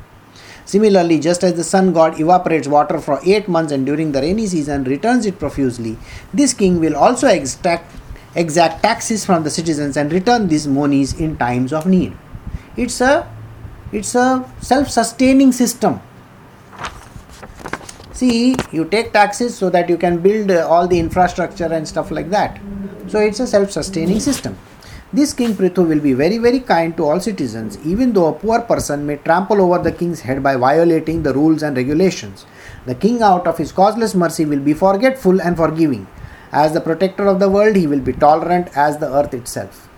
Similarly, 0.65 1.19
just 1.19 1.43
as 1.43 1.55
the 1.55 1.63
sun 1.63 1.93
god 1.93 2.19
evaporates 2.19 2.67
water 2.67 2.99
for 2.99 3.19
8 3.25 3.47
months 3.47 3.71
and 3.71 3.85
during 3.85 4.11
the 4.11 4.21
rainy 4.21 4.45
season 4.45 4.83
returns 4.83 5.25
it 5.25 5.39
profusely, 5.39 5.97
this 6.33 6.53
king 6.53 6.79
will 6.79 6.95
also 6.95 7.27
extract 7.27 7.95
exact 8.35 8.83
taxes 8.83 9.25
from 9.25 9.43
the 9.43 9.49
citizens 9.49 9.97
and 9.97 10.13
return 10.13 10.47
these 10.47 10.67
monies 10.67 11.19
in 11.19 11.37
times 11.37 11.73
of 11.73 11.85
need. 11.85 12.13
It's 12.77 13.01
a 13.01 13.27
it's 13.91 14.13
a 14.13 14.47
self-sustaining 14.61 15.51
system 15.51 15.99
see 18.19 18.55
you 18.71 18.85
take 18.85 19.13
taxes 19.13 19.57
so 19.57 19.69
that 19.69 19.89
you 19.89 19.97
can 19.97 20.17
build 20.19 20.51
uh, 20.51 20.67
all 20.67 20.87
the 20.87 20.99
infrastructure 20.99 21.71
and 21.77 21.87
stuff 21.87 22.11
like 22.11 22.29
that. 22.29 22.59
So 23.07 23.19
it's 23.19 23.39
a 23.39 23.47
self-sustaining 23.47 24.19
system. 24.19 24.57
This 25.11 25.33
king 25.33 25.53
prithu 25.59 25.87
will 25.91 26.01
be 26.07 26.13
very 26.13 26.37
very 26.37 26.59
kind 26.59 26.95
to 26.97 27.05
all 27.05 27.19
citizens 27.19 27.77
even 27.83 28.13
though 28.13 28.27
a 28.27 28.33
poor 28.41 28.61
person 28.61 29.07
may 29.07 29.15
trample 29.27 29.61
over 29.65 29.79
the 29.87 29.91
king's 29.91 30.21
head 30.21 30.43
by 30.43 30.55
violating 30.55 31.23
the 31.23 31.33
rules 31.33 31.63
and 31.63 31.75
regulations. 31.75 32.45
The 32.85 32.95
king 32.95 33.23
out 33.23 33.47
of 33.47 33.57
his 33.57 33.71
causeless 33.71 34.13
mercy 34.13 34.45
will 34.45 34.65
be 34.69 34.73
forgetful 34.73 35.41
and 35.41 35.57
forgiving. 35.57 36.07
As 36.51 36.73
the 36.73 36.81
protector 36.81 37.25
of 37.25 37.39
the 37.39 37.49
world 37.49 37.75
he 37.75 37.87
will 37.87 38.05
be 38.11 38.13
tolerant 38.13 38.69
as 38.75 38.97
the 38.97 39.11
earth 39.21 39.33
itself. 39.33 39.89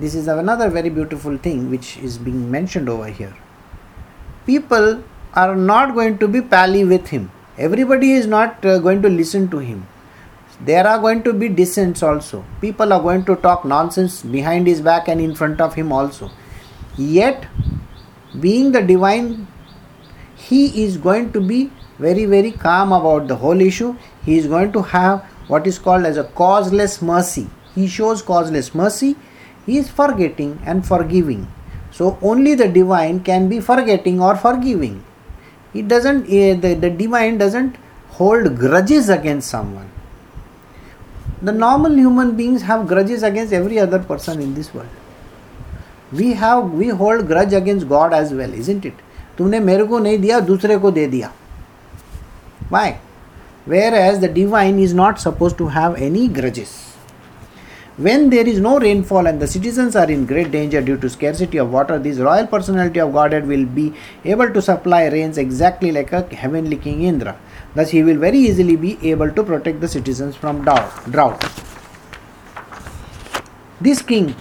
This 0.00 0.14
is 0.16 0.26
another 0.26 0.68
very 0.70 0.90
beautiful 0.90 1.38
thing 1.38 1.70
which 1.70 1.96
is 1.98 2.18
being 2.18 2.50
mentioned 2.50 2.88
over 2.88 3.06
here. 3.06 3.36
People 4.46 5.02
are 5.36 5.56
not 5.56 5.94
going 5.94 6.16
to 6.18 6.28
be 6.28 6.40
pally 6.40 6.84
with 6.84 7.08
him. 7.08 7.30
Everybody 7.58 8.12
is 8.12 8.26
not 8.26 8.64
uh, 8.64 8.78
going 8.78 9.02
to 9.02 9.08
listen 9.08 9.48
to 9.50 9.58
him. 9.58 9.86
There 10.60 10.86
are 10.86 10.98
going 11.00 11.24
to 11.24 11.32
be 11.32 11.48
dissents 11.48 12.02
also. 12.02 12.44
People 12.60 12.92
are 12.92 13.02
going 13.02 13.24
to 13.24 13.34
talk 13.36 13.64
nonsense 13.64 14.22
behind 14.22 14.68
his 14.68 14.80
back 14.80 15.08
and 15.08 15.20
in 15.20 15.34
front 15.34 15.60
of 15.60 15.74
him 15.74 15.92
also. 15.92 16.30
Yet, 16.96 17.46
being 18.38 18.70
the 18.70 18.80
divine, 18.80 19.48
he 20.36 20.84
is 20.84 20.96
going 20.96 21.32
to 21.32 21.40
be 21.40 21.72
very, 21.98 22.26
very 22.26 22.52
calm 22.52 22.92
about 22.92 23.26
the 23.26 23.36
whole 23.36 23.60
issue. 23.60 23.96
He 24.24 24.38
is 24.38 24.46
going 24.46 24.72
to 24.72 24.82
have 24.82 25.24
what 25.48 25.66
is 25.66 25.78
called 25.78 26.04
as 26.04 26.16
a 26.16 26.24
causeless 26.24 27.02
mercy. 27.02 27.48
He 27.74 27.88
shows 27.88 28.22
causeless 28.22 28.72
mercy. 28.72 29.16
He 29.66 29.78
is 29.78 29.90
forgetting 29.90 30.60
and 30.64 30.86
forgiving. 30.86 31.48
So, 31.90 32.18
only 32.22 32.54
the 32.54 32.68
divine 32.68 33.20
can 33.20 33.48
be 33.48 33.60
forgetting 33.60 34.20
or 34.20 34.36
forgiving 34.36 35.04
it 35.73 35.87
doesn't 35.87 36.23
uh, 36.25 36.59
the, 36.63 36.73
the 36.79 36.89
divine 36.89 37.37
doesn't 37.37 37.75
hold 38.09 38.57
grudges 38.57 39.09
against 39.09 39.49
someone 39.49 39.89
The 41.41 41.53
normal 41.53 41.93
human 41.93 42.35
beings 42.35 42.63
have 42.63 42.85
grudges 42.85 43.23
against 43.23 43.53
every 43.53 43.79
other 43.79 43.99
person 43.99 44.41
in 44.41 44.55
this 44.55 44.73
world. 44.73 44.89
We 46.11 46.33
have 46.33 46.71
we 46.71 46.89
hold 46.89 47.27
grudge 47.27 47.53
against 47.53 47.87
God 47.87 48.13
as 48.13 48.33
well, 48.33 48.53
isn't 48.53 48.85
it? 48.85 48.93
तुमने 49.37 49.59
मेरे 49.59 49.83
को 49.87 49.99
नहीं 49.99 50.17
दिया 50.19 50.39
दूसरे 50.49 50.77
को 50.77 50.91
दे 50.91 51.05
दिया 51.07 51.31
Why? 52.69 52.97
Whereas 53.65 54.19
the 54.19 54.27
divine 54.27 54.79
is 54.79 54.93
not 54.93 55.21
supposed 55.21 55.57
to 55.59 55.67
have 55.67 55.95
any 55.95 56.27
grudges. 56.27 56.73
When 57.96 58.28
there 58.28 58.44
is 58.44 58.58
no 58.58 58.80
rainfall 58.80 59.28
and 59.28 59.40
the 59.40 59.46
citizens 59.46 59.94
are 59.94 60.10
in 60.10 60.26
great 60.26 60.50
danger 60.50 60.80
due 60.82 60.96
to 60.96 61.08
scarcity 61.08 61.58
of 61.58 61.72
water, 61.72 61.96
this 61.96 62.18
royal 62.18 62.44
personality 62.44 62.98
of 62.98 63.12
Godhead 63.12 63.46
will 63.46 63.66
be 63.66 63.94
able 64.24 64.52
to 64.52 64.60
supply 64.60 65.06
rains 65.06 65.38
exactly 65.38 65.92
like 65.92 66.12
a 66.12 66.22
heavenly 66.34 66.76
king 66.76 67.04
Indra. 67.04 67.38
Thus, 67.76 67.90
he 67.90 68.02
will 68.02 68.18
very 68.18 68.38
easily 68.38 68.74
be 68.74 68.98
able 69.08 69.30
to 69.30 69.44
protect 69.44 69.80
the 69.80 69.86
citizens 69.86 70.34
from 70.34 70.64
drought. 70.64 71.40
This 73.80 74.02
king, 74.02 74.34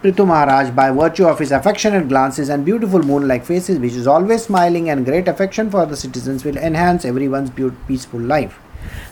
Prithu 0.00 0.24
Maharaj, 0.24 0.70
by 0.70 0.92
virtue 0.92 1.26
of 1.26 1.40
his 1.40 1.50
affectionate 1.50 2.08
glances 2.08 2.50
and 2.50 2.64
beautiful 2.64 3.02
moon 3.02 3.26
like 3.26 3.44
faces, 3.44 3.80
which 3.80 3.94
is 3.94 4.06
always 4.06 4.44
smiling 4.44 4.90
and 4.90 5.04
great 5.04 5.26
affection 5.26 5.72
for 5.72 5.86
the 5.86 5.96
citizens, 5.96 6.44
will 6.44 6.56
enhance 6.56 7.04
everyone's 7.04 7.50
peaceful 7.88 8.20
life. 8.20 8.60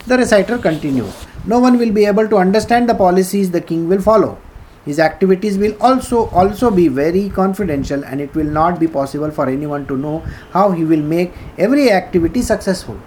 The 0.07 0.19
reciter 0.19 0.59
continues 0.59 1.27
No 1.47 1.59
one 1.59 1.79
will 1.79 1.93
be 1.93 2.05
able 2.05 2.29
to 2.29 2.37
understand 2.37 2.89
the 2.89 2.95
policies 2.95 3.51
the 3.51 3.61
king 3.61 3.89
will 3.89 4.01
follow. 4.01 4.39
His 4.85 4.99
activities 4.99 5.59
will 5.59 5.75
also 5.81 6.27
also 6.31 6.71
be 6.71 6.89
very 6.89 7.29
confidential 7.29 8.05
and 8.05 8.21
it 8.21 8.35
will 8.35 8.51
not 8.59 8.81
be 8.81 8.89
possible 8.89 9.31
for 9.31 9.49
anyone 9.49 9.87
to 9.87 9.97
know 9.97 10.19
how 10.53 10.71
he 10.71 10.85
will 10.85 11.03
make 11.03 11.33
every 11.59 11.91
activity 11.91 12.43
successful. 12.43 12.99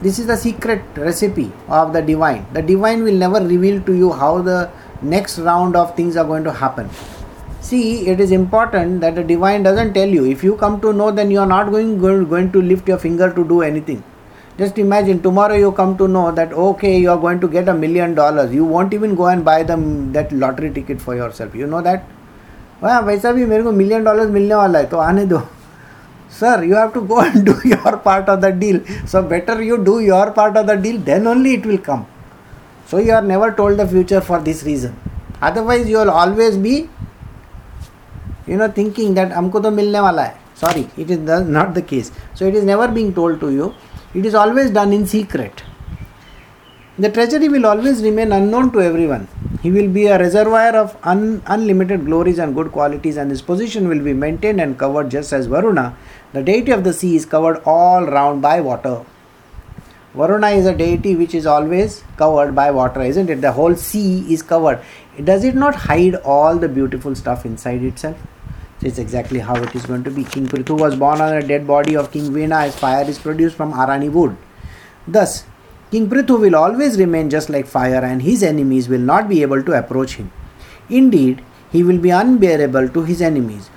This 0.00 0.18
is 0.20 0.26
the 0.26 0.36
secret 0.36 0.82
recipe 0.96 1.52
of 1.68 1.92
the 1.92 2.00
divine. 2.00 2.46
The 2.52 2.62
divine 2.62 3.02
will 3.02 3.14
never 3.14 3.44
reveal 3.44 3.80
to 3.82 3.92
you 3.92 4.12
how 4.12 4.42
the 4.42 4.70
next 5.02 5.38
round 5.38 5.74
of 5.74 5.96
things 5.96 6.16
are 6.16 6.24
going 6.24 6.44
to 6.44 6.52
happen. 6.52 6.88
See, 7.60 8.06
it 8.06 8.20
is 8.20 8.30
important 8.30 9.00
that 9.00 9.16
the 9.16 9.24
divine 9.24 9.64
doesn't 9.64 9.94
tell 9.94 10.08
you. 10.08 10.24
If 10.24 10.44
you 10.44 10.56
come 10.56 10.80
to 10.82 10.92
know, 10.92 11.10
then 11.10 11.32
you 11.32 11.40
are 11.40 11.46
not 11.46 11.70
going, 11.70 11.98
going 11.98 12.52
to 12.52 12.62
lift 12.62 12.86
your 12.86 12.98
finger 12.98 13.32
to 13.32 13.44
do 13.46 13.62
anything. 13.62 14.04
Just 14.57 14.77
imagine 14.77 15.21
tomorrow 15.21 15.55
you 15.55 15.71
come 15.71 15.97
to 15.97 16.07
know 16.07 16.31
that 16.31 16.51
okay 16.53 16.97
you 16.97 17.09
are 17.09 17.17
going 17.17 17.39
to 17.39 17.47
get 17.47 17.69
a 17.69 17.73
million 17.73 18.13
dollars. 18.13 18.53
You 18.53 18.65
won't 18.65 18.93
even 18.93 19.15
go 19.15 19.27
and 19.27 19.43
buy 19.43 19.63
them 19.63 19.87
that 20.13 20.31
lottery 20.31 20.71
ticket 20.71 21.01
for 21.01 21.15
yourself. 21.15 21.55
You 21.55 21.67
know 21.67 21.81
that? 21.81 22.03
वहाँ 22.83 23.01
वैसा 23.01 23.31
भी 23.31 23.45
मेरे 23.45 23.63
को 23.63 23.71
million 23.71 24.03
dollars 24.03 24.29
मिलने 24.29 24.55
वाला 24.55 24.79
है 24.79 24.85
तो 24.85 24.97
आने 24.99 25.25
दो 25.25 25.37
sir 26.39 26.63
you 26.63 26.75
have 26.75 26.89
to 26.93 27.01
go 27.01 27.21
and 27.23 27.43
do 27.45 27.53
your 27.65 27.95
part 28.05 28.29
of 28.29 28.39
the 28.39 28.45
deal 28.59 28.79
so 29.11 29.21
better 29.29 29.61
you 29.61 29.75
do 29.83 29.99
your 29.99 30.29
part 30.37 30.57
of 30.57 30.65
the 30.65 30.71
deal 30.81 30.97
then 31.03 31.27
only 31.27 31.53
it 31.53 31.65
will 31.67 31.77
come 31.85 32.03
so 32.91 32.99
you 32.99 33.13
are 33.15 33.23
never 33.23 33.49
told 33.59 33.81
the 33.81 33.87
future 33.89 34.19
for 34.29 34.41
this 34.41 34.63
reason 34.63 34.93
otherwise 35.41 35.89
you 35.89 35.99
will 35.99 36.09
always 36.09 36.57
be 36.61 36.75
you 38.49 38.57
know 38.57 38.67
thinking 38.77 39.15
that 39.15 39.31
हमको 39.33 39.59
तो 39.59 39.71
मिलने 39.71 39.99
वाला 39.99 40.23
है 40.23 40.35
sorry 40.61 40.85
it 40.99 41.11
is 41.11 41.29
not 41.29 41.73
the 41.77 41.83
case 41.89 42.11
so 42.39 42.45
it 42.45 42.55
is 42.55 42.65
never 42.65 42.91
being 42.91 43.13
told 43.13 43.39
to 43.39 43.49
you 43.49 43.71
it 44.14 44.24
is 44.24 44.34
always 44.34 44.70
done 44.70 44.92
in 44.92 45.06
secret. 45.06 45.62
The 46.98 47.10
treasury 47.10 47.48
will 47.48 47.66
always 47.66 48.02
remain 48.02 48.32
unknown 48.32 48.72
to 48.72 48.80
everyone. 48.80 49.28
He 49.62 49.70
will 49.70 49.88
be 49.88 50.06
a 50.06 50.18
reservoir 50.18 50.74
of 50.74 50.96
un- 51.04 51.42
unlimited 51.46 52.04
glories 52.06 52.38
and 52.38 52.54
good 52.54 52.72
qualities, 52.72 53.16
and 53.16 53.30
his 53.30 53.42
position 53.42 53.88
will 53.88 54.00
be 54.00 54.12
maintained 54.12 54.60
and 54.60 54.78
covered 54.78 55.10
just 55.10 55.32
as 55.32 55.46
Varuna, 55.46 55.96
the 56.32 56.42
deity 56.42 56.72
of 56.72 56.82
the 56.82 56.92
sea, 56.92 57.14
is 57.14 57.24
covered 57.24 57.62
all 57.64 58.04
round 58.04 58.42
by 58.42 58.60
water. 58.60 59.04
Varuna 60.14 60.48
is 60.48 60.66
a 60.66 60.74
deity 60.74 61.14
which 61.14 61.34
is 61.34 61.46
always 61.46 62.02
covered 62.16 62.54
by 62.54 62.70
water, 62.70 63.02
isn't 63.02 63.30
it? 63.30 63.40
The 63.40 63.52
whole 63.52 63.76
sea 63.76 64.24
is 64.32 64.42
covered. 64.42 64.80
Does 65.22 65.44
it 65.44 65.54
not 65.54 65.74
hide 65.74 66.16
all 66.16 66.56
the 66.56 66.68
beautiful 66.68 67.14
stuff 67.14 67.44
inside 67.44 67.82
itself? 67.82 68.16
So 68.80 68.86
it's 68.86 68.98
exactly 68.98 69.40
how 69.40 69.56
it 69.56 69.74
is 69.74 69.86
going 69.86 70.04
to 70.04 70.10
be. 70.10 70.24
King 70.24 70.46
Prithu 70.46 70.78
was 70.78 70.94
born 70.94 71.20
on 71.20 71.36
a 71.36 71.42
dead 71.42 71.66
body 71.66 71.96
of 71.96 72.12
King 72.12 72.32
Vena 72.32 72.58
as 72.58 72.76
fire 72.76 73.08
is 73.08 73.18
produced 73.18 73.56
from 73.56 73.72
Arani 73.72 74.10
wood. 74.10 74.36
Thus, 75.06 75.44
King 75.90 76.08
Prithu 76.08 76.38
will 76.38 76.54
always 76.54 76.98
remain 76.98 77.30
just 77.30 77.50
like 77.50 77.66
fire 77.66 78.04
and 78.04 78.22
his 78.22 78.42
enemies 78.42 78.88
will 78.88 79.00
not 79.00 79.28
be 79.28 79.42
able 79.42 79.62
to 79.62 79.72
approach 79.72 80.14
him. 80.14 80.30
Indeed, 80.88 81.42
he 81.72 81.82
will 81.82 81.98
be 81.98 82.10
unbearable 82.10 82.88
to 82.90 83.02
his 83.02 83.20
enemies. 83.20 83.68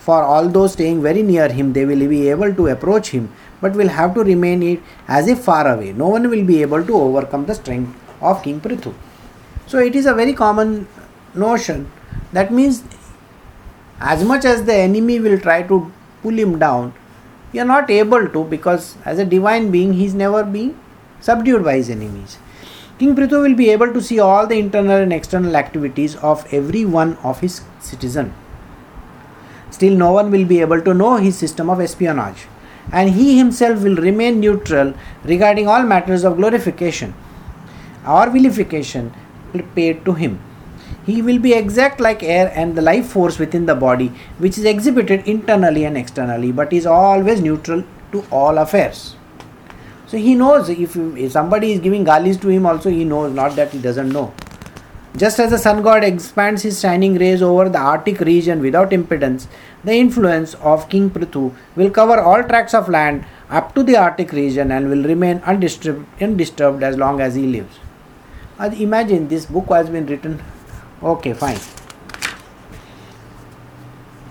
For 0.00 0.22
although 0.22 0.66
staying 0.66 1.02
very 1.02 1.22
near 1.22 1.48
him, 1.48 1.72
they 1.72 1.84
will 1.84 2.08
be 2.08 2.28
able 2.30 2.54
to 2.54 2.68
approach 2.68 3.10
him, 3.10 3.30
but 3.60 3.74
will 3.74 3.88
have 3.88 4.14
to 4.14 4.24
remain 4.24 4.62
it 4.62 4.80
as 5.06 5.28
if 5.28 5.40
far 5.40 5.70
away. 5.72 5.92
No 5.92 6.08
one 6.08 6.28
will 6.30 6.44
be 6.44 6.62
able 6.62 6.84
to 6.84 6.94
overcome 6.96 7.46
the 7.46 7.54
strength 7.54 7.94
of 8.20 8.42
King 8.42 8.60
Prithu. 8.60 8.94
So 9.66 9.78
it 9.78 9.94
is 9.94 10.06
a 10.06 10.14
very 10.14 10.32
common 10.32 10.88
notion. 11.34 11.90
That 12.32 12.50
means 12.50 12.82
as 14.00 14.24
much 14.24 14.44
as 14.44 14.64
the 14.64 14.74
enemy 14.74 15.20
will 15.20 15.38
try 15.38 15.62
to 15.62 15.92
pull 16.22 16.38
him 16.38 16.58
down, 16.58 16.94
you 17.52 17.62
are 17.62 17.64
not 17.64 17.90
able 17.90 18.28
to 18.28 18.44
because 18.44 18.96
as 19.04 19.18
a 19.18 19.24
divine 19.24 19.70
being 19.70 19.94
he 19.94 20.04
is 20.04 20.14
never 20.14 20.44
being 20.44 20.78
subdued 21.20 21.64
by 21.64 21.76
his 21.76 21.90
enemies. 21.90 22.38
King 22.98 23.14
Prithu 23.14 23.42
will 23.42 23.54
be 23.54 23.70
able 23.70 23.92
to 23.92 24.00
see 24.00 24.18
all 24.18 24.46
the 24.46 24.58
internal 24.58 24.96
and 24.96 25.12
external 25.12 25.56
activities 25.56 26.16
of 26.16 26.46
every 26.52 26.84
one 26.84 27.16
of 27.18 27.40
his 27.40 27.62
citizen. 27.80 28.34
Still, 29.70 29.96
no 29.96 30.12
one 30.12 30.30
will 30.30 30.44
be 30.44 30.60
able 30.60 30.80
to 30.82 30.94
know 30.94 31.16
his 31.16 31.38
system 31.38 31.70
of 31.70 31.80
espionage, 31.80 32.46
and 32.92 33.10
he 33.10 33.38
himself 33.38 33.82
will 33.82 33.96
remain 33.96 34.40
neutral 34.40 34.94
regarding 35.24 35.68
all 35.68 35.82
matters 35.82 36.24
of 36.24 36.36
glorification 36.36 37.14
or 38.06 38.30
vilification 38.30 39.12
paid 39.74 40.04
to 40.04 40.14
him. 40.14 40.40
He 41.08 41.22
will 41.22 41.38
be 41.38 41.54
exact 41.54 42.00
like 42.00 42.22
air 42.22 42.52
and 42.54 42.74
the 42.76 42.82
life 42.82 43.06
force 43.06 43.38
within 43.38 43.64
the 43.64 43.74
body, 43.74 44.08
which 44.36 44.58
is 44.58 44.64
exhibited 44.64 45.26
internally 45.26 45.84
and 45.84 45.96
externally, 45.96 46.52
but 46.52 46.70
is 46.70 46.84
always 46.84 47.40
neutral 47.40 47.82
to 48.12 48.24
all 48.30 48.58
affairs. 48.58 49.16
So 50.06 50.18
he 50.18 50.34
knows 50.34 50.68
if, 50.68 50.92
somebody 51.32 51.72
is 51.72 51.80
giving 51.80 52.04
galis 52.04 52.36
to 52.42 52.48
him, 52.48 52.66
also 52.66 52.90
he 52.90 53.04
knows, 53.04 53.32
not 53.32 53.56
that 53.56 53.70
he 53.70 53.78
doesn't 53.78 54.10
know. 54.10 54.34
Just 55.16 55.40
as 55.40 55.50
the 55.50 55.58
sun 55.58 55.80
god 55.82 56.04
expands 56.04 56.62
his 56.62 56.78
shining 56.78 57.14
rays 57.14 57.40
over 57.42 57.70
the 57.70 57.78
Arctic 57.78 58.20
region 58.20 58.60
without 58.60 58.90
impedance, 58.90 59.46
the 59.84 59.94
influence 59.94 60.52
of 60.56 60.90
King 60.90 61.08
Prithu 61.08 61.54
will 61.74 61.90
cover 61.90 62.20
all 62.20 62.42
tracts 62.44 62.74
of 62.74 62.88
land 62.88 63.24
up 63.48 63.74
to 63.74 63.82
the 63.82 63.96
Arctic 63.96 64.32
region 64.32 64.70
and 64.70 64.90
will 64.90 65.04
remain 65.04 65.38
undisturbed, 65.38 66.06
undisturbed 66.20 66.82
as 66.82 66.98
long 66.98 67.22
as 67.22 67.34
he 67.34 67.46
lives. 67.46 67.78
Imagine 68.78 69.28
this 69.28 69.46
book 69.46 69.68
has 69.68 69.88
been 69.88 70.04
written 70.04 70.42
okay 71.02 71.32
fine. 71.32 71.58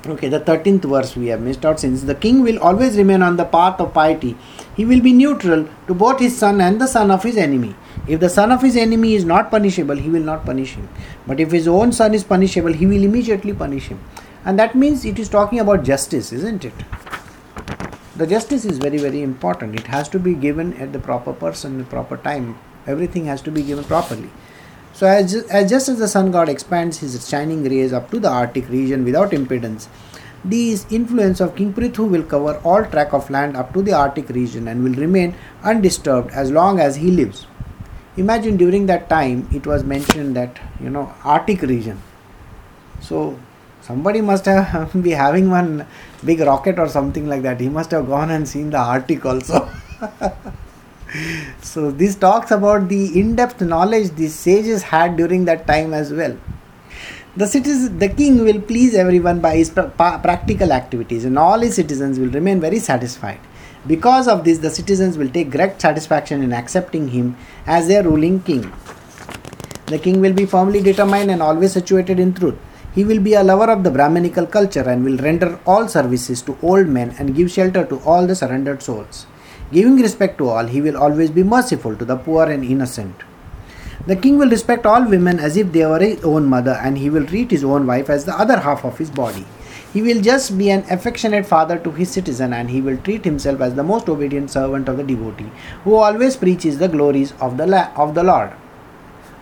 Okay 0.05 0.29
the 0.29 0.39
13th 0.39 0.85
verse 0.85 1.15
we 1.15 1.27
have 1.27 1.41
missed 1.41 1.65
out 1.65 1.79
since 1.79 2.03
the 2.03 2.15
king 2.15 2.41
will 2.41 2.59
always 2.59 2.97
remain 2.97 3.21
on 3.21 3.35
the 3.37 3.45
path 3.45 3.79
of 3.79 3.93
piety. 3.93 4.37
He 4.75 4.85
will 4.85 5.01
be 5.01 5.11
neutral 5.11 5.67
to 5.87 5.93
both 5.93 6.19
his 6.19 6.37
son 6.37 6.61
and 6.61 6.79
the 6.79 6.87
son 6.87 7.11
of 7.11 7.23
his 7.23 7.37
enemy. 7.37 7.75
If 8.07 8.19
the 8.19 8.29
son 8.29 8.51
of 8.51 8.61
his 8.61 8.77
enemy 8.77 9.15
is 9.15 9.25
not 9.25 9.51
punishable 9.51 9.95
he 9.95 10.09
will 10.09 10.23
not 10.23 10.45
punish 10.45 10.73
him. 10.73 10.87
But 11.25 11.39
if 11.39 11.51
his 11.51 11.67
own 11.67 11.91
son 11.91 12.13
is 12.13 12.23
punishable 12.23 12.73
he 12.73 12.85
will 12.85 13.03
immediately 13.03 13.53
punish 13.53 13.87
him. 13.87 13.99
And 14.45 14.57
that 14.59 14.75
means 14.75 15.03
it 15.03 15.19
is 15.19 15.29
talking 15.29 15.59
about 15.59 15.83
justice 15.83 16.31
isn't 16.31 16.63
it? 16.63 16.73
The 18.15 18.27
justice 18.27 18.65
is 18.65 18.77
very 18.77 18.97
very 18.97 19.21
important. 19.21 19.79
It 19.79 19.87
has 19.87 20.09
to 20.09 20.19
be 20.19 20.33
given 20.33 20.73
at 20.73 20.93
the 20.93 20.99
proper 20.99 21.33
person 21.33 21.77
the 21.77 21.83
proper 21.83 22.17
time. 22.17 22.57
Everything 22.85 23.25
has 23.25 23.41
to 23.41 23.51
be 23.51 23.61
given 23.61 23.83
properly 23.83 24.29
so, 24.97 25.05
as, 25.05 25.35
as 25.57 25.69
just 25.69 25.89
as 25.89 25.99
the 25.99 26.07
sun 26.07 26.31
god 26.31 26.49
expands 26.49 26.97
his 26.97 27.29
shining 27.29 27.63
rays 27.63 27.93
up 27.93 28.09
to 28.09 28.19
the 28.19 28.29
Arctic 28.29 28.67
region 28.67 29.03
without 29.05 29.29
impedance, 29.29 29.87
the 30.43 30.75
influence 30.89 31.39
of 31.39 31.55
King 31.55 31.71
Prithu 31.71 32.09
will 32.09 32.23
cover 32.23 32.59
all 32.63 32.83
track 32.83 33.13
of 33.13 33.29
land 33.29 33.55
up 33.55 33.75
to 33.75 33.83
the 33.83 33.93
Arctic 33.93 34.29
region 34.29 34.67
and 34.67 34.83
will 34.83 34.95
remain 34.95 35.35
undisturbed 35.63 36.31
as 36.31 36.49
long 36.49 36.79
as 36.79 36.95
he 36.95 37.11
lives. 37.11 37.45
Imagine 38.15 38.57
during 38.57 38.87
that 38.87 39.07
time 39.07 39.47
it 39.51 39.67
was 39.67 39.83
mentioned 39.83 40.35
that 40.35 40.59
you 40.81 40.89
know 40.89 41.13
Arctic 41.23 41.61
region. 41.61 42.01
So 42.99 43.37
somebody 43.81 44.21
must 44.21 44.45
have 44.45 44.99
be 45.03 45.11
having 45.11 45.51
one 45.51 45.85
big 46.25 46.39
rocket 46.39 46.79
or 46.79 46.89
something 46.89 47.27
like 47.27 47.43
that. 47.43 47.59
He 47.61 47.69
must 47.69 47.91
have 47.91 48.07
gone 48.07 48.31
and 48.31 48.47
seen 48.47 48.71
the 48.71 48.79
Arctic 48.79 49.23
also. 49.23 49.69
so 51.61 51.91
this 51.91 52.15
talks 52.15 52.51
about 52.51 52.89
the 52.89 53.19
in-depth 53.19 53.61
knowledge 53.61 54.11
the 54.15 54.27
sages 54.27 54.83
had 54.83 55.15
during 55.15 55.45
that 55.45 55.65
time 55.65 55.93
as 55.93 56.11
well. 56.11 56.37
The 57.37 57.47
citizen, 57.47 57.99
the 57.99 58.09
king 58.09 58.43
will 58.43 58.59
please 58.59 58.95
everyone 58.95 59.39
by 59.39 59.55
his 59.57 59.69
pra- 59.69 59.91
practical 60.23 60.71
activities 60.71 61.23
and 61.23 61.37
all 61.37 61.59
his 61.59 61.75
citizens 61.75 62.19
will 62.19 62.29
remain 62.29 62.59
very 62.59 62.79
satisfied. 62.79 63.39
Because 63.85 64.27
of 64.27 64.43
this 64.43 64.57
the 64.57 64.69
citizens 64.69 65.17
will 65.17 65.29
take 65.29 65.51
great 65.51 65.79
satisfaction 65.79 66.43
in 66.43 66.51
accepting 66.51 67.09
him 67.09 67.37
as 67.65 67.87
their 67.87 68.03
ruling 68.03 68.41
king. 68.41 68.71
The 69.85 69.99
king 69.99 70.19
will 70.19 70.33
be 70.33 70.45
firmly 70.45 70.81
determined 70.81 71.31
and 71.31 71.41
always 71.41 71.71
situated 71.71 72.19
in 72.19 72.33
truth. 72.33 72.55
He 72.93 73.05
will 73.05 73.19
be 73.19 73.35
a 73.35 73.43
lover 73.43 73.71
of 73.71 73.83
the 73.83 73.91
brahmanical 73.91 74.47
culture 74.47 74.89
and 74.89 75.05
will 75.05 75.17
render 75.17 75.59
all 75.65 75.87
services 75.87 76.41
to 76.41 76.57
old 76.61 76.87
men 76.87 77.15
and 77.19 77.35
give 77.35 77.51
shelter 77.51 77.85
to 77.85 77.99
all 77.99 78.25
the 78.25 78.35
surrendered 78.35 78.81
souls 78.81 79.27
Giving 79.71 79.97
respect 79.97 80.37
to 80.37 80.47
all, 80.47 80.65
he 80.65 80.81
will 80.81 80.97
always 80.97 81.29
be 81.29 81.43
merciful 81.43 81.95
to 81.97 82.05
the 82.05 82.15
poor 82.15 82.45
and 82.49 82.63
innocent. 82.63 83.15
The 84.05 84.15
king 84.15 84.37
will 84.37 84.49
respect 84.49 84.85
all 84.85 85.03
women 85.03 85.39
as 85.39 85.57
if 85.57 85.73
they 85.73 85.85
were 85.85 85.99
his 85.99 86.23
own 86.23 86.45
mother, 86.45 86.79
and 86.81 86.97
he 86.97 87.09
will 87.09 87.25
treat 87.25 87.51
his 87.51 87.65
own 87.65 87.85
wife 87.85 88.09
as 88.09 88.23
the 88.23 88.39
other 88.39 88.59
half 88.59 88.85
of 88.85 88.97
his 88.97 89.09
body. 89.11 89.45
He 89.91 90.01
will 90.01 90.21
just 90.21 90.57
be 90.57 90.69
an 90.69 90.85
affectionate 90.89 91.45
father 91.45 91.77
to 91.79 91.91
his 91.91 92.09
citizen, 92.09 92.53
and 92.53 92.69
he 92.69 92.79
will 92.79 92.97
treat 92.97 93.25
himself 93.25 93.59
as 93.59 93.75
the 93.75 93.83
most 93.83 94.07
obedient 94.07 94.51
servant 94.51 94.87
of 94.87 94.95
the 94.95 95.03
devotee, 95.03 95.51
who 95.83 95.95
always 95.95 96.37
preaches 96.37 96.77
the 96.77 96.87
glories 96.87 97.33
of 97.41 97.57
the, 97.57 97.67
la- 97.67 97.91
of 97.97 98.15
the 98.15 98.23
Lord. 98.23 98.53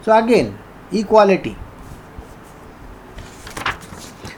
So, 0.01 0.17
again, 0.17 0.57
equality. 0.91 1.55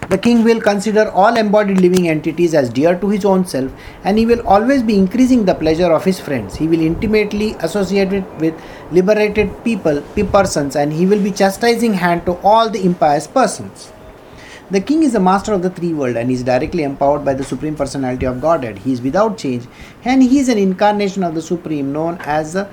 The 0.09 0.17
king 0.17 0.45
will 0.45 0.61
consider 0.61 1.09
all 1.09 1.35
embodied 1.35 1.81
living 1.81 2.07
entities 2.07 2.53
as 2.53 2.69
dear 2.69 2.97
to 2.97 3.09
his 3.09 3.25
own 3.25 3.45
self, 3.45 3.69
and 4.05 4.17
he 4.17 4.25
will 4.25 4.39
always 4.47 4.81
be 4.81 4.97
increasing 4.97 5.43
the 5.43 5.53
pleasure 5.53 5.91
of 5.91 6.05
his 6.05 6.17
friends. 6.17 6.55
He 6.55 6.65
will 6.65 6.79
intimately 6.79 7.55
associate 7.59 8.13
it 8.13 8.23
with 8.39 8.55
liberated 8.89 9.51
people, 9.65 10.01
persons, 10.31 10.77
and 10.77 10.93
he 10.93 11.05
will 11.05 11.21
be 11.21 11.31
chastising 11.31 11.93
hand 11.95 12.25
to 12.25 12.37
all 12.37 12.69
the 12.69 12.85
impious 12.85 13.27
persons. 13.27 13.91
The 14.71 14.79
king 14.79 15.03
is 15.03 15.13
the 15.13 15.19
master 15.19 15.53
of 15.53 15.61
the 15.61 15.69
three 15.69 15.93
world 15.93 16.15
and 16.17 16.31
is 16.31 16.43
directly 16.43 16.83
empowered 16.83 17.23
by 17.25 17.33
the 17.33 17.43
supreme 17.43 17.75
personality 17.75 18.25
of 18.25 18.41
Godhead. 18.41 18.79
He 18.79 18.93
is 18.93 19.01
without 19.01 19.37
change, 19.37 19.65
and 20.05 20.23
he 20.23 20.39
is 20.39 20.47
an 20.47 20.57
incarnation 20.57 21.23
of 21.23 21.35
the 21.35 21.41
supreme, 21.41 21.91
known 21.91 22.17
as 22.21 22.53
the 22.53 22.69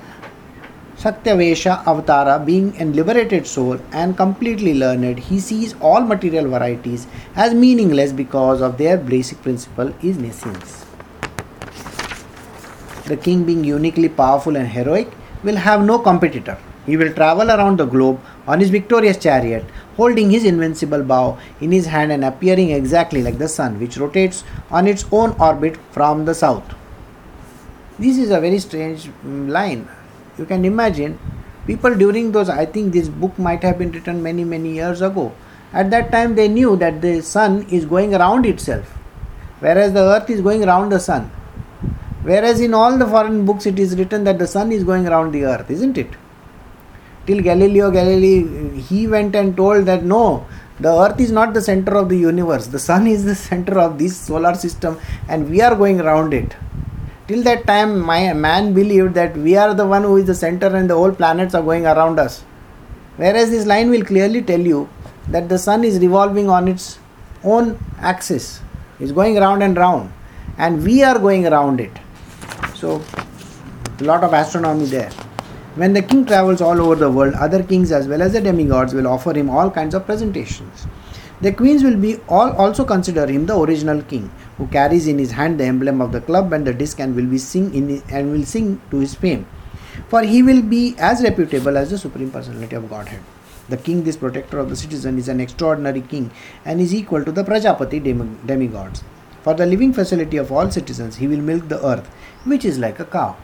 Satyavesha 1.05 1.85
Avatara, 1.85 2.43
being 2.47 2.81
a 2.81 2.87
liberated 2.87 3.47
soul 3.47 3.79
and 3.93 4.17
completely 4.17 4.73
learned, 4.73 5.19
he 5.19 5.38
sees 5.38 5.75
all 5.83 6.01
material 6.01 6.49
varieties 6.49 7.07
as 7.37 7.53
meaningless 7.53 8.11
because 8.11 8.62
of 8.62 8.79
their 8.79 8.97
basic 8.97 9.43
principle 9.43 9.93
is 10.03 10.17
nescience. 10.17 10.87
The 13.05 13.19
king, 13.19 13.45
being 13.45 13.64
uniquely 13.64 14.09
powerful 14.09 14.57
and 14.57 14.67
heroic, 14.67 15.12
will 15.43 15.57
have 15.57 15.85
no 15.85 15.99
competitor. 15.99 16.57
He 16.87 16.97
will 16.97 17.12
travel 17.12 17.51
around 17.51 17.79
the 17.79 17.85
globe 17.85 18.19
on 18.47 18.61
his 18.61 18.71
victorious 18.71 19.19
chariot, 19.19 19.67
holding 19.99 20.31
his 20.31 20.47
invincible 20.47 21.03
bow 21.03 21.37
in 21.61 21.71
his 21.71 21.85
hand 21.85 22.12
and 22.12 22.25
appearing 22.25 22.71
exactly 22.71 23.23
like 23.23 23.37
the 23.37 23.49
sun, 23.49 23.79
which 23.79 23.99
rotates 23.99 24.43
on 24.71 24.87
its 24.87 25.05
own 25.12 25.37
orbit 25.38 25.77
from 25.90 26.25
the 26.25 26.35
south. 26.35 26.64
This 27.99 28.17
is 28.17 28.31
a 28.31 28.40
very 28.40 28.59
strange 28.59 29.11
mm, 29.23 29.51
line 29.51 29.87
you 30.38 30.44
can 30.44 30.64
imagine 30.64 31.18
people 31.66 31.94
during 31.94 32.33
those 32.33 32.49
i 32.49 32.64
think 32.66 32.92
this 32.92 33.09
book 33.09 33.38
might 33.38 33.62
have 33.62 33.79
been 33.79 33.92
written 33.92 34.23
many 34.23 34.44
many 34.44 34.73
years 34.75 35.01
ago. 35.01 35.33
At 35.73 35.90
that 35.90 36.12
time 36.12 36.35
they 36.37 36.47
knew 36.47 36.77
that 36.77 37.01
the 37.03 37.20
sun 37.20 37.66
is 37.68 37.85
going 37.85 38.14
around 38.14 38.47
itself 38.47 38.97
whereas 39.61 39.92
the 39.92 40.03
earth 40.03 40.31
is 40.31 40.40
going 40.40 40.62
around 40.64 40.90
the 40.90 41.01
sun. 41.01 41.31
Whereas 42.23 42.61
in 42.61 42.75
all 42.75 42.97
the 42.97 43.07
foreign 43.07 43.44
books 43.44 43.66
it 43.66 43.79
is 43.79 43.97
written 43.97 44.25
that 44.25 44.38
the 44.38 44.47
sun 44.47 44.70
is 44.73 44.85
going 44.85 45.07
around 45.09 45.33
the 45.33 45.44
earth 45.44 45.70
isn't 45.70 45.99
it? 45.99 46.11
Till 47.27 47.40
galileo 47.42 47.90
galilei 47.90 48.81
he 48.81 49.07
went 49.09 49.35
and 49.35 49.57
told 49.57 49.87
that 49.87 50.05
no 50.05 50.47
the 50.79 50.92
earth 50.92 51.20
is 51.20 51.33
not 51.33 51.55
the 51.55 51.61
center 51.61 51.97
of 51.97 52.09
the 52.09 52.18
universe. 52.18 52.68
The 52.68 52.79
sun 52.79 53.07
is 53.07 53.25
the 53.25 53.35
center 53.49 53.79
of 53.81 53.99
this 53.99 54.16
solar 54.16 54.55
system 54.55 54.99
and 55.29 55.51
we 55.51 55.61
are 55.61 55.75
going 55.75 56.01
around 56.01 56.35
it 56.35 56.55
till 57.27 57.43
that 57.43 57.67
time 57.67 57.99
my 58.01 58.33
man 58.33 58.75
believed 58.75 59.15
that 59.15 59.37
we 59.37 59.57
are 59.57 59.73
the 59.75 59.87
one 59.87 60.03
who 60.03 60.17
is 60.17 60.27
the 60.27 60.35
center 60.35 60.67
and 60.67 60.91
the 60.91 60.95
whole 60.95 61.13
planets 61.13 61.55
are 61.55 61.63
going 61.63 61.87
around 61.87 62.19
us. 62.19 62.43
Whereas 63.17 63.51
this 63.51 63.67
line 63.67 63.91
will 63.91 64.05
clearly 64.05 64.43
tell 64.43 64.61
you 64.61 64.89
that 65.29 65.49
the 65.49 65.59
sun 65.59 65.85
is 65.85 65.99
revolving 65.99 66.51
on 66.51 66.69
its 66.69 66.99
own 67.43 67.79
axis. 67.99 68.61
Is 69.01 69.11
going 69.11 69.37
round 69.37 69.63
and 69.63 69.77
round 69.77 70.13
and 70.57 70.85
we 70.85 71.03
are 71.03 71.19
going 71.19 71.47
around 71.47 71.81
it. 71.81 71.91
So 72.75 73.03
a 74.01 74.05
lot 74.05 74.23
of 74.23 74.33
astronomy 74.33 74.87
there. 74.87 75.11
When 75.75 75.93
the 75.93 76.03
king 76.03 76.25
travels 76.25 76.61
all 76.61 76.81
over 76.81 76.95
the 76.95 77.11
world 77.11 77.35
other 77.35 77.63
kings 77.63 77.91
as 77.91 78.07
well 78.07 78.23
as 78.23 78.35
the 78.35 78.41
demigods 78.41 78.95
will 78.95 79.09
offer 79.09 79.37
him 79.37 79.51
all 79.51 79.71
kinds 79.71 79.95
of 79.95 80.07
presentations. 80.07 80.87
The 81.41 81.53
queens 81.53 81.83
will 81.83 81.97
be 81.97 82.19
all 82.29 82.53
also 82.53 82.85
consider 82.85 83.27
him 83.27 83.47
the 83.47 83.59
original 83.59 84.01
king 84.03 84.31
who 84.57 84.67
carries 84.69 85.07
in 85.07 85.19
his 85.19 85.33
hand 85.33 85.59
the 85.59 85.64
emblem 85.64 86.01
of 86.01 86.12
the 86.12 86.21
club 86.21 86.53
and 86.53 86.67
the 86.67 86.73
disc 86.73 87.01
and 87.01 87.17
will 87.17 87.27
be 87.27 87.38
sing 87.38 87.75
in 87.75 88.03
and 88.11 88.33
will 88.33 88.45
sing 88.45 88.81
to 88.90 88.99
his 88.99 89.14
fame. 89.14 89.47
For 90.09 90.23
he 90.23 90.43
will 90.43 90.62
be 90.62 90.95
as 90.99 91.23
reputable 91.23 91.77
as 91.77 91.90
the 91.90 91.99
supreme 91.99 92.31
personality 92.31 92.77
of 92.77 92.90
godhead. 92.90 93.23
The 93.69 93.77
king 93.77 94.05
this 94.05 94.17
protector 94.17 94.59
of 94.59 94.69
the 94.69 94.77
citizen 94.77 95.19
is 95.19 95.29
an 95.29 95.40
extraordinary 95.40 96.03
king 96.03 96.31
and 96.64 96.81
is 96.81 96.95
equal 96.95 97.25
to 97.25 97.33
the 97.33 97.45
prajapati 97.45 98.01
demigods. 98.47 99.03
For 99.43 99.55
the 99.55 99.67
living 99.67 99.93
facility 99.93 100.37
of 100.37 100.53
all 100.53 100.71
citizens 100.71 101.17
he 101.17 101.27
will 101.27 101.40
milk 101.40 101.69
the 101.69 101.85
earth 101.85 102.07
which 102.45 102.64
is 102.64 102.79
like 102.79 103.01
a 103.01 103.05
cow. 103.05 103.37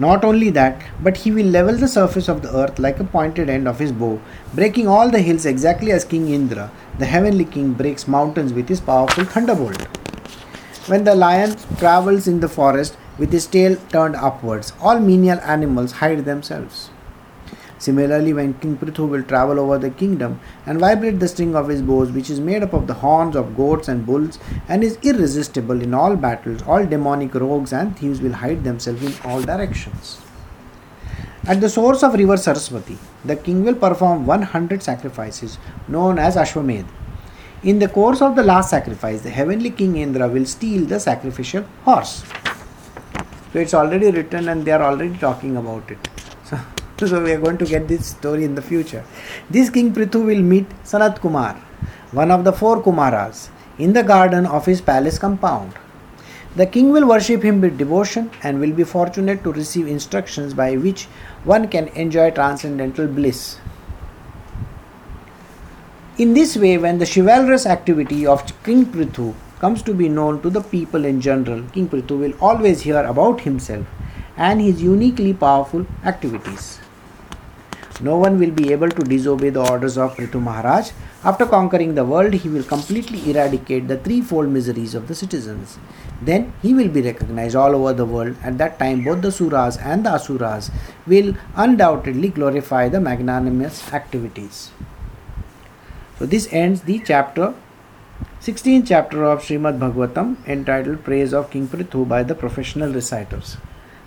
Not 0.00 0.24
only 0.24 0.50
that, 0.50 0.80
but 1.02 1.16
he 1.16 1.32
will 1.32 1.46
level 1.46 1.76
the 1.76 1.88
surface 1.88 2.28
of 2.28 2.42
the 2.42 2.56
earth 2.56 2.78
like 2.78 3.00
a 3.00 3.04
pointed 3.04 3.50
end 3.50 3.66
of 3.66 3.80
his 3.80 3.90
bow, 3.90 4.20
breaking 4.54 4.86
all 4.86 5.10
the 5.10 5.20
hills 5.20 5.44
exactly 5.44 5.90
as 5.90 6.04
King 6.04 6.28
Indra, 6.28 6.70
the 6.98 7.06
heavenly 7.06 7.44
king, 7.44 7.72
breaks 7.72 8.08
mountains 8.08 8.52
with 8.52 8.68
his 8.68 8.80
powerful 8.80 9.24
thunderbolt. 9.24 9.82
When 10.88 11.04
the 11.04 11.14
lion 11.14 11.56
travels 11.78 12.26
in 12.26 12.40
the 12.40 12.48
forest 12.48 12.96
with 13.18 13.32
his 13.32 13.46
tail 13.46 13.76
turned 13.90 14.16
upwards, 14.16 14.72
all 14.80 15.00
menial 15.00 15.38
animals 15.40 15.92
hide 15.92 16.24
themselves. 16.24 16.90
Similarly, 17.78 18.32
when 18.32 18.54
King 18.54 18.76
Prithu 18.76 19.08
will 19.08 19.22
travel 19.22 19.60
over 19.60 19.78
the 19.78 19.90
kingdom 19.90 20.40
and 20.66 20.80
vibrate 20.80 21.20
the 21.20 21.28
string 21.28 21.54
of 21.54 21.68
his 21.68 21.80
bows, 21.80 22.10
which 22.10 22.28
is 22.28 22.40
made 22.40 22.62
up 22.62 22.72
of 22.72 22.88
the 22.88 22.94
horns 22.94 23.36
of 23.36 23.56
goats 23.56 23.86
and 23.86 24.04
bulls, 24.04 24.38
and 24.68 24.82
is 24.82 24.98
irresistible 25.02 25.80
in 25.80 25.94
all 25.94 26.16
battles, 26.16 26.62
all 26.62 26.84
demonic 26.84 27.34
rogues 27.34 27.72
and 27.72 27.96
thieves 27.96 28.20
will 28.20 28.32
hide 28.32 28.64
themselves 28.64 29.04
in 29.04 29.30
all 29.30 29.42
directions. 29.42 30.20
At 31.48 31.62
the 31.62 31.68
source 31.70 32.02
of 32.02 32.12
river 32.12 32.36
Saraswati, 32.36 32.98
the 33.24 33.34
king 33.34 33.64
will 33.64 33.74
perform 33.74 34.26
100 34.26 34.82
sacrifices 34.82 35.56
known 35.88 36.18
as 36.18 36.36
Ashwamedh. 36.36 36.84
In 37.62 37.78
the 37.78 37.88
course 37.88 38.20
of 38.20 38.36
the 38.36 38.42
last 38.42 38.68
sacrifice, 38.68 39.22
the 39.22 39.30
heavenly 39.30 39.70
king 39.70 39.96
Indra 39.96 40.28
will 40.28 40.44
steal 40.44 40.84
the 40.84 41.00
sacrificial 41.00 41.64
horse. 41.86 42.22
So 43.54 43.60
it's 43.60 43.72
already 43.72 44.10
written 44.10 44.50
and 44.50 44.62
they 44.62 44.72
are 44.72 44.82
already 44.82 45.16
talking 45.16 45.56
about 45.56 45.90
it. 45.90 46.08
So 46.44 46.58
so 47.06 47.24
we 47.24 47.32
are 47.32 47.40
going 47.40 47.56
to 47.56 47.64
get 47.64 47.88
this 47.88 48.08
story 48.08 48.44
in 48.44 48.54
the 48.54 48.60
future. 48.60 49.02
This 49.48 49.70
King 49.70 49.94
Prithu 49.94 50.26
will 50.26 50.42
meet 50.42 50.68
Sanat 50.84 51.18
Kumar, 51.18 51.54
one 52.12 52.30
of 52.30 52.44
the 52.44 52.52
four 52.52 52.82
Kumaras, 52.82 53.48
in 53.78 53.94
the 53.94 54.02
garden 54.02 54.44
of 54.44 54.66
his 54.66 54.82
palace 54.82 55.18
compound. 55.18 55.72
The 56.58 56.66
king 56.66 56.90
will 56.90 57.06
worship 57.06 57.44
him 57.44 57.60
with 57.60 57.78
devotion 57.78 58.32
and 58.42 58.58
will 58.58 58.72
be 58.72 58.82
fortunate 58.82 59.44
to 59.44 59.52
receive 59.52 59.86
instructions 59.86 60.54
by 60.54 60.76
which 60.76 61.04
one 61.44 61.68
can 61.68 61.86
enjoy 62.04 62.32
transcendental 62.32 63.06
bliss. 63.06 63.58
In 66.16 66.34
this 66.34 66.56
way, 66.56 66.76
when 66.76 66.98
the 66.98 67.06
chivalrous 67.06 67.64
activity 67.64 68.26
of 68.26 68.42
King 68.64 68.86
Prithu 68.86 69.36
comes 69.60 69.84
to 69.84 69.94
be 69.94 70.08
known 70.08 70.42
to 70.42 70.50
the 70.50 70.60
people 70.60 71.04
in 71.04 71.20
general, 71.20 71.62
King 71.70 71.88
Prithu 71.88 72.18
will 72.18 72.34
always 72.40 72.80
hear 72.80 73.04
about 73.04 73.42
himself 73.42 73.86
and 74.36 74.60
his 74.60 74.82
uniquely 74.82 75.32
powerful 75.32 75.86
activities. 76.04 76.80
No 78.00 78.16
one 78.16 78.38
will 78.38 78.52
be 78.52 78.70
able 78.70 78.90
to 78.90 79.02
disobey 79.02 79.50
the 79.50 79.68
orders 79.68 79.98
of 79.98 80.14
Prithu 80.16 80.40
Maharaj. 80.40 80.92
After 81.24 81.44
conquering 81.44 81.96
the 81.96 82.04
world, 82.04 82.32
he 82.32 82.48
will 82.48 82.62
completely 82.62 83.28
eradicate 83.28 83.88
the 83.88 83.96
threefold 83.96 84.48
miseries 84.48 84.94
of 84.94 85.08
the 85.08 85.16
citizens. 85.16 85.78
Then 86.22 86.52
he 86.62 86.74
will 86.74 86.88
be 86.88 87.02
recognized 87.02 87.56
all 87.56 87.74
over 87.74 87.92
the 87.92 88.04
world. 88.04 88.36
At 88.44 88.56
that 88.58 88.78
time, 88.78 89.02
both 89.02 89.22
the 89.22 89.28
Suras 89.28 89.84
and 89.84 90.06
the 90.06 90.10
Asuras 90.10 90.70
will 91.08 91.34
undoubtedly 91.56 92.28
glorify 92.28 92.88
the 92.88 93.00
magnanimous 93.00 93.92
activities. 93.92 94.70
So, 96.20 96.26
this 96.26 96.48
ends 96.52 96.82
the 96.82 97.00
chapter 97.04 97.54
16th 98.40 98.86
chapter 98.86 99.24
of 99.24 99.42
Srimad 99.42 99.80
Bhagavatam 99.80 100.36
entitled 100.46 101.02
Praise 101.02 101.34
of 101.34 101.50
King 101.50 101.66
Prithu 101.66 102.06
by 102.06 102.22
the 102.22 102.36
professional 102.36 102.92
reciters. 102.92 103.56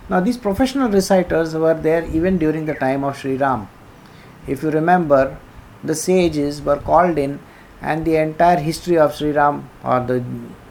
Now, 0.10 0.22
these 0.22 0.38
professional 0.38 0.90
reciters 0.90 1.54
were 1.54 1.74
there 1.74 2.06
even 2.06 2.38
during 2.38 2.66
the 2.66 2.74
time 2.74 3.04
of 3.04 3.18
Sri 3.18 3.36
Ram. 3.36 3.68
If 4.48 4.64
you 4.64 4.72
remember, 4.72 5.38
the 5.84 5.96
sages 5.96 6.62
were 6.62 6.78
called 6.78 7.18
in, 7.18 7.40
and 7.82 8.06
the 8.06 8.16
entire 8.18 8.60
history 8.60 8.98
of 8.98 9.16
Sri 9.16 9.32
Ram 9.32 9.70
or 9.84 10.00
the 10.02 10.24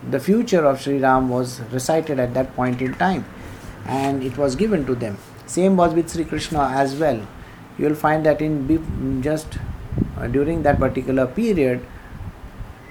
the 0.09 0.20
future 0.20 0.64
of 0.64 0.80
Sri 0.80 0.98
Ram 0.98 1.28
was 1.28 1.61
recited 1.72 2.18
at 2.18 2.33
that 2.35 2.54
point 2.56 2.80
in 2.80 2.94
time, 2.94 3.24
and 3.87 4.22
it 4.22 4.37
was 4.37 4.56
given 4.56 4.87
to 4.87 4.94
them. 4.94 5.18
Same 5.46 5.76
was 5.76 5.94
with 5.94 6.11
Sri 6.11 6.24
Krishna 6.24 6.68
as 6.68 6.96
well. 6.96 7.20
You 7.78 7.87
will 7.87 7.94
find 7.94 8.24
that 8.26 8.40
in 8.40 9.22
just 9.22 9.59
uh, 10.16 10.26
during 10.26 10.62
that 10.62 10.78
particular 10.78 11.26
period, 11.26 11.85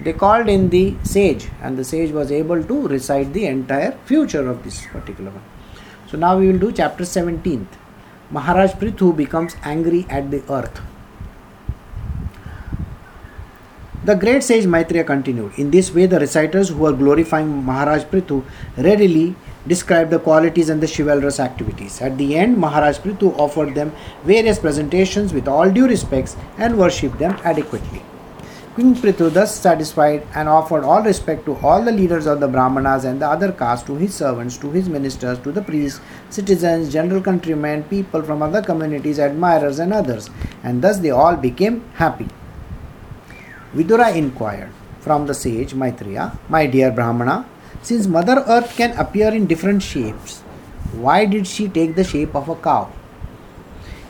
they 0.00 0.12
called 0.12 0.48
in 0.48 0.68
the 0.70 0.94
sage, 1.02 1.48
and 1.62 1.76
the 1.76 1.84
sage 1.84 2.10
was 2.10 2.30
able 2.32 2.62
to 2.62 2.88
recite 2.88 3.32
the 3.32 3.46
entire 3.46 3.92
future 4.04 4.48
of 4.48 4.62
this 4.64 4.86
particular 4.86 5.30
one. 5.30 5.42
So 6.08 6.18
now 6.18 6.38
we 6.38 6.50
will 6.50 6.58
do 6.58 6.72
chapter 6.72 7.04
17th. 7.04 7.79
Maharaj 8.30 8.72
Prithu 8.72 9.16
becomes 9.16 9.56
angry 9.64 10.06
at 10.08 10.30
the 10.30 10.42
earth. 10.52 10.80
The 14.04 14.14
great 14.14 14.42
sage 14.42 14.66
Maitreya 14.66 15.04
continued. 15.04 15.52
In 15.58 15.70
this 15.70 15.92
way, 15.94 16.06
the 16.06 16.20
reciters 16.20 16.68
who 16.70 16.86
are 16.86 16.92
glorifying 16.92 17.64
Maharaj 17.64 18.04
Prithu 18.04 18.44
readily 18.78 19.34
described 19.66 20.10
the 20.10 20.18
qualities 20.18 20.70
and 20.70 20.80
the 20.80 20.86
chivalrous 20.86 21.38
activities. 21.38 22.00
At 22.00 22.16
the 22.16 22.36
end, 22.36 22.56
Maharaj 22.56 22.98
Prithu 22.98 23.36
offered 23.38 23.74
them 23.74 23.92
various 24.24 24.58
presentations 24.58 25.34
with 25.34 25.46
all 25.48 25.70
due 25.70 25.86
respects 25.86 26.36
and 26.56 26.78
worshipped 26.78 27.18
them 27.18 27.36
adequately. 27.44 28.02
King 28.80 28.94
Prithu 28.94 29.30
thus 29.30 29.54
satisfied 29.60 30.26
and 30.34 30.48
offered 30.48 30.84
all 30.84 31.02
respect 31.02 31.44
to 31.44 31.54
all 31.56 31.82
the 31.82 31.92
leaders 31.92 32.24
of 32.24 32.40
the 32.40 32.48
Brahmanas 32.48 33.04
and 33.04 33.20
the 33.20 33.28
other 33.28 33.52
castes, 33.52 33.86
to 33.86 33.94
his 33.96 34.14
servants, 34.14 34.56
to 34.56 34.70
his 34.70 34.88
ministers, 34.88 35.38
to 35.40 35.52
the 35.52 35.60
priests, 35.60 36.00
citizens, 36.30 36.90
general 36.90 37.20
countrymen, 37.20 37.82
people 37.90 38.22
from 38.22 38.40
other 38.42 38.62
communities, 38.62 39.18
admirers, 39.18 39.80
and 39.80 39.92
others, 39.92 40.30
and 40.62 40.80
thus 40.80 40.96
they 41.00 41.10
all 41.10 41.36
became 41.36 41.84
happy. 41.96 42.26
Vidura 43.74 44.16
inquired 44.16 44.70
from 45.00 45.26
the 45.26 45.34
sage 45.34 45.74
Maitreya, 45.74 46.38
My 46.48 46.64
dear 46.64 46.90
Brahmana, 46.90 47.44
since 47.82 48.06
Mother 48.06 48.42
Earth 48.48 48.74
can 48.78 48.96
appear 48.96 49.28
in 49.28 49.46
different 49.46 49.82
shapes, 49.82 50.40
why 50.92 51.26
did 51.26 51.46
she 51.46 51.68
take 51.68 51.96
the 51.96 52.04
shape 52.04 52.34
of 52.34 52.48
a 52.48 52.56
cow? 52.56 52.90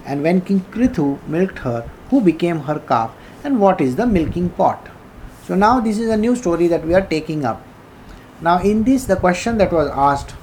And 0.07 0.23
when 0.23 0.43
King 0.43 0.61
Prithu 0.61 1.19
milked 1.27 1.59
her, 1.59 1.91
who 2.11 2.21
became 2.21 2.61
her 2.61 2.79
calf, 2.79 3.11
and 3.45 3.61
what 3.61 3.81
is 3.81 3.97
the 3.97 4.07
milking 4.07 4.51
pot? 4.51 4.89
So 5.45 5.55
now 5.55 5.81
this 5.81 5.99
is 5.99 6.11
a 6.11 6.17
new 6.17 6.37
story 6.37 6.67
that 6.69 6.87
we 6.87 6.95
are 6.95 7.05
taking 7.05 7.45
up. 7.45 7.63
Now 8.41 8.63
in 8.63 8.85
this, 8.85 9.05
the 9.05 9.17
question 9.17 9.59
that 9.59 9.73
was 9.73 9.89
asked, 9.91 10.35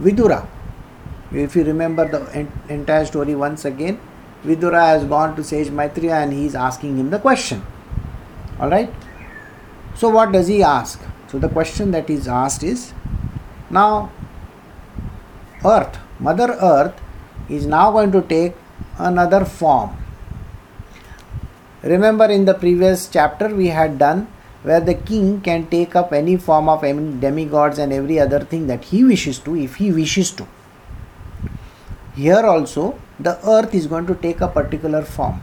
Vidura, 0.00 0.46
if 1.32 1.54
you 1.54 1.64
remember 1.64 2.08
the 2.08 2.48
entire 2.68 3.04
story 3.04 3.34
once 3.34 3.64
again, 3.64 4.00
Vidura 4.44 4.80
has 4.86 5.04
gone 5.04 5.36
to 5.36 5.44
sage 5.44 5.70
Maitreya 5.70 6.16
and 6.16 6.32
he 6.32 6.46
is 6.46 6.54
asking 6.54 6.98
him 6.98 7.10
the 7.10 7.18
question. 7.18 7.62
Alright? 8.58 8.92
So 9.94 10.08
what 10.08 10.32
does 10.32 10.48
he 10.48 10.62
ask? 10.62 11.00
So 11.28 11.38
the 11.38 11.48
question 11.48 11.90
that 11.92 12.10
is 12.10 12.26
asked 12.26 12.62
is 12.62 12.92
now 13.70 14.10
earth, 15.64 15.98
mother 16.18 16.56
earth 16.60 17.00
is 17.48 17.66
now 17.66 17.92
going 17.92 18.12
to 18.12 18.22
take 18.22 18.54
another 18.98 19.44
form. 19.44 20.01
Remember 21.82 22.26
in 22.26 22.44
the 22.44 22.54
previous 22.54 23.08
chapter 23.08 23.48
we 23.54 23.68
had 23.68 23.98
done 23.98 24.28
where 24.62 24.80
the 24.80 24.94
king 24.94 25.40
can 25.40 25.66
take 25.66 25.96
up 25.96 26.12
any 26.12 26.36
form 26.36 26.68
of 26.68 26.82
demigods 27.20 27.78
and 27.78 27.92
every 27.92 28.20
other 28.20 28.40
thing 28.40 28.68
that 28.68 28.84
he 28.84 29.02
wishes 29.02 29.38
to 29.40 29.56
if 29.56 29.76
he 29.76 29.90
wishes 29.90 30.30
to. 30.32 30.46
Here 32.14 32.44
also 32.46 32.98
the 33.18 33.38
earth 33.48 33.74
is 33.74 33.86
going 33.86 34.06
to 34.06 34.14
take 34.14 34.40
a 34.40 34.48
particular 34.48 35.02
form. 35.02 35.40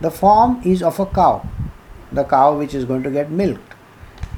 The 0.00 0.10
form 0.10 0.60
is 0.64 0.82
of 0.82 1.00
a 1.00 1.06
cow, 1.06 1.48
the 2.12 2.24
cow 2.24 2.58
which 2.58 2.74
is 2.74 2.84
going 2.84 3.02
to 3.04 3.10
get 3.10 3.30
milked 3.30 3.74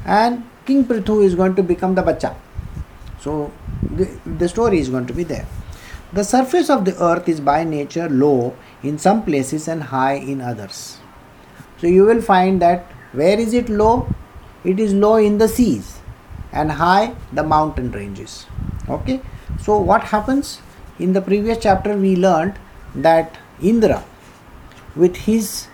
and 0.06 0.44
King 0.64 0.84
Prithu 0.84 1.24
is 1.24 1.34
going 1.34 1.54
to 1.56 1.62
become 1.62 1.94
the 1.94 2.02
bacha. 2.02 2.36
So 3.20 3.52
the, 3.82 4.04
the 4.24 4.48
story 4.48 4.78
is 4.78 4.88
going 4.88 5.06
to 5.06 5.12
be 5.12 5.24
there. 5.24 5.46
The 6.12 6.22
surface 6.22 6.70
of 6.70 6.84
the 6.84 7.02
earth 7.02 7.28
is 7.28 7.40
by 7.40 7.64
nature 7.64 8.08
low 8.08 8.54
in 8.86 8.98
some 8.98 9.22
places 9.24 9.68
and 9.68 9.82
high 9.82 10.14
in 10.14 10.40
others. 10.40 10.98
So 11.78 11.86
you 11.86 12.04
will 12.04 12.22
find 12.22 12.60
that 12.62 12.92
where 13.12 13.38
is 13.38 13.54
it 13.54 13.68
low? 13.68 14.08
It 14.64 14.80
is 14.80 14.92
low 14.94 15.16
in 15.16 15.38
the 15.38 15.48
seas 15.48 15.98
and 16.52 16.72
high 16.72 17.14
the 17.32 17.42
mountain 17.42 17.92
ranges. 17.92 18.46
Okay. 18.88 19.20
So 19.60 19.78
what 19.78 20.02
happens? 20.02 20.60
In 20.98 21.12
the 21.12 21.20
previous 21.20 21.58
chapter 21.58 21.96
we 21.96 22.16
learned 22.16 22.58
that 22.94 23.38
Indra 23.60 24.04
with 24.94 25.16
his 25.16 25.68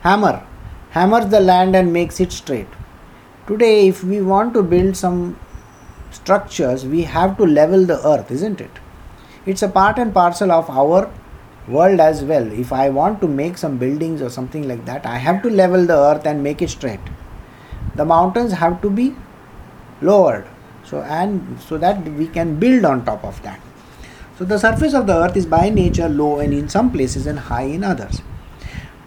hammer 0.00 0.42
hammers 0.90 1.26
the 1.30 1.40
land 1.40 1.76
and 1.76 1.92
makes 1.92 2.20
it 2.20 2.32
straight 2.32 2.66
Today, 3.50 3.88
if 3.88 4.04
we 4.04 4.20
want 4.20 4.54
to 4.54 4.62
build 4.62 4.96
some 4.96 5.36
structures, 6.12 6.86
we 6.86 7.02
have 7.02 7.36
to 7.38 7.44
level 7.44 7.84
the 7.84 7.98
earth, 8.06 8.30
isn't 8.30 8.60
it? 8.60 8.70
It's 9.44 9.60
a 9.60 9.68
part 9.68 9.98
and 9.98 10.14
parcel 10.14 10.52
of 10.52 10.70
our 10.70 11.10
world 11.70 12.00
as 12.00 12.22
well. 12.24 12.50
If 12.52 12.72
I 12.72 12.88
want 12.90 13.20
to 13.22 13.28
make 13.28 13.58
some 13.58 13.78
buildings 13.78 14.22
or 14.22 14.30
something 14.30 14.68
like 14.68 14.84
that, 14.86 15.06
I 15.06 15.18
have 15.18 15.42
to 15.42 15.50
level 15.50 15.86
the 15.86 15.96
earth 15.96 16.26
and 16.26 16.42
make 16.42 16.62
it 16.62 16.70
straight. 16.70 17.00
The 17.94 18.04
mountains 18.04 18.52
have 18.52 18.80
to 18.82 18.90
be 18.90 19.14
lowered 20.02 20.46
so 20.84 21.02
and 21.02 21.60
so 21.60 21.78
that 21.78 22.02
we 22.20 22.26
can 22.26 22.58
build 22.58 22.84
on 22.84 23.04
top 23.04 23.24
of 23.24 23.42
that. 23.42 23.60
So 24.38 24.44
the 24.44 24.58
surface 24.58 24.94
of 24.94 25.06
the 25.06 25.14
earth 25.14 25.36
is 25.36 25.46
by 25.46 25.68
nature 25.68 26.08
low 26.08 26.38
and 26.40 26.54
in 26.54 26.68
some 26.68 26.90
places 26.90 27.26
and 27.26 27.38
high 27.38 27.68
in 27.78 27.84
others. 27.84 28.22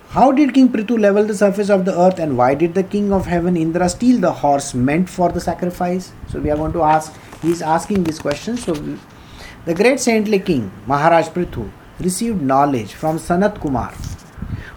How 0.09 0.31
did 0.31 0.53
King 0.53 0.69
Prithu 0.69 0.99
level 0.99 1.25
the 1.25 1.35
surface 1.35 1.69
of 1.71 1.85
the 1.85 1.99
earth 1.99 2.19
and 2.19 2.37
why 2.37 2.53
did 2.53 2.75
the 2.75 2.83
king 2.83 3.11
of 3.11 3.25
heaven 3.25 3.57
Indra 3.57 3.89
steal 3.89 4.19
the 4.21 4.31
horse 4.31 4.75
meant 4.75 5.09
for 5.09 5.29
the 5.31 5.41
sacrifice? 5.41 6.11
So 6.29 6.39
we 6.39 6.51
are 6.51 6.55
going 6.55 6.73
to 6.73 6.83
ask, 6.83 7.15
he 7.41 7.49
is 7.49 7.63
asking 7.63 8.03
this 8.03 8.19
question. 8.19 8.57
So 8.57 8.73
the 9.65 9.73
great 9.73 9.99
saintly 9.99 10.37
king 10.37 10.71
Maharaj 10.85 11.29
Prithu 11.29 11.71
received 11.99 12.41
knowledge 12.41 12.93
from 12.93 13.17
Sanat 13.17 13.59
Kumar, 13.59 13.93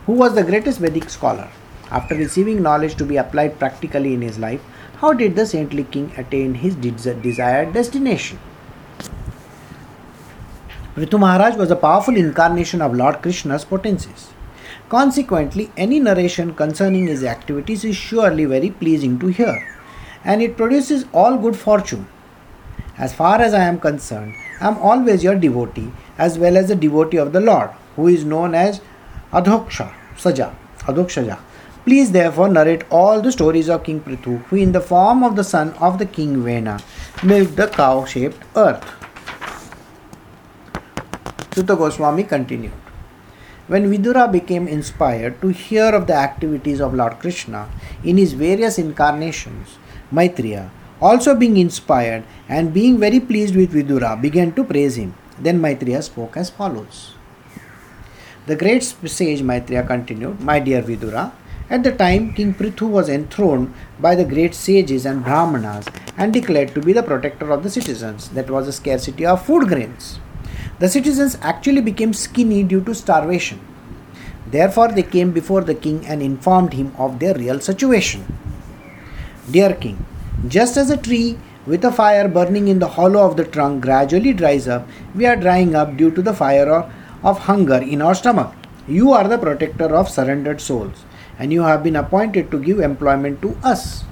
who 0.06 0.12
was 0.12 0.34
the 0.34 0.44
greatest 0.44 0.78
Vedic 0.78 1.08
scholar. 1.10 1.48
After 1.90 2.14
receiving 2.14 2.62
knowledge 2.62 2.96
to 2.96 3.04
be 3.04 3.16
applied 3.16 3.58
practically 3.58 4.14
in 4.14 4.22
his 4.22 4.38
life, 4.38 4.60
how 4.96 5.12
did 5.12 5.36
the 5.36 5.46
saintly 5.46 5.84
king 5.84 6.12
attain 6.16 6.54
his 6.54 6.74
desired 6.74 7.72
destination? 7.72 8.38
Prithu 10.94 11.18
Maharaj 11.20 11.56
was 11.56 11.70
a 11.70 11.76
powerful 11.76 12.16
incarnation 12.16 12.80
of 12.80 12.94
Lord 12.94 13.20
Krishna's 13.22 13.64
potencies. 13.64 14.28
Consequently, 14.88 15.70
any 15.76 16.00
narration 16.00 16.54
concerning 16.54 17.06
his 17.06 17.24
activities 17.24 17.84
is 17.84 17.96
surely 17.96 18.44
very 18.46 18.70
pleasing 18.70 19.18
to 19.18 19.26
hear, 19.26 19.76
and 20.24 20.40
it 20.40 20.56
produces 20.56 21.04
all 21.12 21.36
good 21.36 21.56
fortune. 21.56 22.08
As 22.96 23.14
far 23.14 23.40
as 23.40 23.52
I 23.52 23.64
am 23.64 23.78
concerned, 23.78 24.34
I 24.60 24.68
am 24.68 24.78
always 24.78 25.22
your 25.22 25.36
devotee 25.36 25.92
as 26.18 26.38
well 26.38 26.56
as 26.56 26.68
the 26.68 26.76
devotee 26.76 27.18
of 27.18 27.32
the 27.32 27.40
Lord, 27.40 27.70
who 27.96 28.08
is 28.08 28.24
known 28.24 28.54
as 28.54 28.80
Adhoksha 29.32 29.92
Saja. 30.16 30.54
Adhokshaja. 30.80 31.38
Please 31.84 32.10
therefore 32.10 32.48
narrate 32.48 32.84
all 32.90 33.20
the 33.20 33.30
stories 33.30 33.68
of 33.68 33.84
King 33.84 34.00
Prithu, 34.00 34.42
who 34.46 34.56
in 34.56 34.72
the 34.72 34.80
form 34.80 35.22
of 35.22 35.36
the 35.36 35.44
son 35.44 35.72
of 35.74 35.98
the 35.98 36.06
king 36.06 36.42
Vena 36.42 36.80
milked 37.22 37.56
the 37.56 37.68
cow-shaped 37.68 38.42
earth. 38.56 38.84
Suta 41.54 41.76
Goswami 41.76 42.24
continued. 42.24 42.72
When 43.68 43.90
Vidura 43.90 44.30
became 44.30 44.68
inspired 44.68 45.40
to 45.40 45.48
hear 45.48 45.86
of 45.94 46.06
the 46.06 46.14
activities 46.14 46.80
of 46.80 46.94
Lord 46.94 47.18
Krishna 47.18 47.68
in 48.04 48.16
his 48.16 48.32
various 48.32 48.78
incarnations, 48.78 49.78
Maitreya, 50.10 50.70
also 51.00 51.34
being 51.34 51.56
inspired 51.56 52.24
and 52.48 52.72
being 52.72 52.98
very 52.98 53.20
pleased 53.20 53.54
with 53.56 53.72
Vidura, 53.72 54.20
began 54.20 54.52
to 54.52 54.64
praise 54.64 54.96
him. 54.96 55.14
Then 55.38 55.60
Maitreya 55.60 56.02
spoke 56.02 56.36
as 56.36 56.50
follows. 56.50 57.14
The 58.46 58.56
great 58.56 58.82
sage 58.82 59.42
Maitreya 59.42 59.82
continued, 59.86 60.40
My 60.40 60.60
dear 60.60 60.82
Vidura, 60.82 61.32
at 61.68 61.82
the 61.82 61.92
time 61.92 62.32
King 62.32 62.54
Prithu 62.54 62.88
was 62.88 63.08
enthroned 63.08 63.74
by 63.98 64.14
the 64.14 64.24
great 64.24 64.54
sages 64.54 65.04
and 65.04 65.24
brahmanas 65.24 65.86
and 66.16 66.32
declared 66.32 66.74
to 66.74 66.80
be 66.80 66.92
the 66.92 67.02
protector 67.02 67.50
of 67.50 67.62
the 67.62 67.70
citizens. 67.70 68.28
That 68.30 68.48
was 68.48 68.68
a 68.68 68.72
scarcity 68.72 69.26
of 69.26 69.44
food 69.44 69.68
grains. 69.68 70.20
The 70.78 70.88
citizens 70.88 71.38
actually 71.42 71.80
became 71.80 72.12
skinny 72.12 72.62
due 72.62 72.82
to 72.84 72.94
starvation. 72.94 73.60
Therefore, 74.46 74.88
they 74.88 75.02
came 75.02 75.32
before 75.32 75.62
the 75.62 75.74
king 75.74 76.06
and 76.06 76.22
informed 76.22 76.74
him 76.74 76.94
of 76.98 77.18
their 77.18 77.34
real 77.34 77.58
situation. 77.58 78.24
Dear 79.50 79.74
king, 79.74 80.04
just 80.48 80.76
as 80.76 80.90
a 80.90 80.96
tree 80.96 81.38
with 81.66 81.84
a 81.84 81.90
fire 81.90 82.28
burning 82.28 82.68
in 82.68 82.78
the 82.78 82.88
hollow 82.88 83.26
of 83.26 83.36
the 83.36 83.44
trunk 83.44 83.82
gradually 83.82 84.32
dries 84.32 84.68
up, 84.68 84.86
we 85.14 85.26
are 85.26 85.34
drying 85.34 85.74
up 85.74 85.96
due 85.96 86.10
to 86.10 86.22
the 86.22 86.34
fire 86.34 86.90
of 87.24 87.38
hunger 87.40 87.78
in 87.78 88.02
our 88.02 88.14
stomach. 88.14 88.52
You 88.86 89.12
are 89.12 89.26
the 89.26 89.38
protector 89.38 89.96
of 89.96 90.10
surrendered 90.10 90.60
souls, 90.60 91.04
and 91.38 91.52
you 91.52 91.62
have 91.62 91.82
been 91.82 91.96
appointed 91.96 92.50
to 92.50 92.60
give 92.60 92.80
employment 92.80 93.42
to 93.42 93.56
us. 93.64 94.04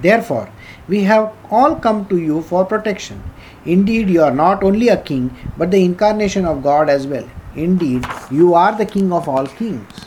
Therefore, 0.00 0.48
we 0.88 1.02
have 1.02 1.32
all 1.50 1.74
come 1.74 2.06
to 2.06 2.16
you 2.16 2.42
for 2.42 2.64
protection. 2.64 3.22
Indeed, 3.64 4.08
you 4.08 4.22
are 4.22 4.30
not 4.30 4.62
only 4.62 4.88
a 4.88 5.02
king, 5.02 5.36
but 5.58 5.70
the 5.70 5.84
incarnation 5.84 6.46
of 6.46 6.62
God 6.62 6.88
as 6.88 7.06
well. 7.06 7.28
Indeed, 7.56 8.06
you 8.30 8.54
are 8.54 8.76
the 8.76 8.86
king 8.86 9.12
of 9.12 9.28
all 9.28 9.46
kings. 9.46 10.06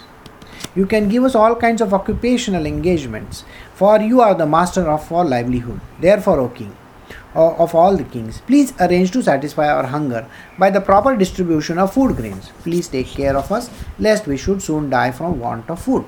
You 0.76 0.86
can 0.86 1.10
give 1.10 1.24
us 1.24 1.36
all 1.36 1.56
kinds 1.56 1.82
of 1.82 1.94
occupational 1.94 2.66
engagements, 2.66 3.44
for 3.80 4.02
you 4.02 4.20
are 4.20 4.36
the 4.36 4.46
master 4.46 4.82
of 4.92 5.10
all 5.10 5.26
livelihood. 5.34 5.80
Therefore, 6.02 6.40
O 6.42 6.50
king, 6.50 6.76
of 7.34 7.74
all 7.74 7.96
the 7.96 8.04
kings, 8.04 8.42
please 8.46 8.74
arrange 8.78 9.12
to 9.12 9.24
satisfy 9.24 9.68
our 9.74 9.86
hunger 9.86 10.28
by 10.58 10.70
the 10.70 10.82
proper 10.82 11.16
distribution 11.16 11.78
of 11.78 11.94
food 11.94 12.18
grains. 12.18 12.50
Please 12.64 12.90
take 12.90 13.08
care 13.08 13.38
of 13.38 13.52
us, 13.58 13.70
lest 13.98 14.28
we 14.28 14.36
should 14.36 14.62
soon 14.62 14.90
die 14.90 15.12
from 15.12 15.40
want 15.40 15.70
of 15.70 15.82
food. 15.82 16.06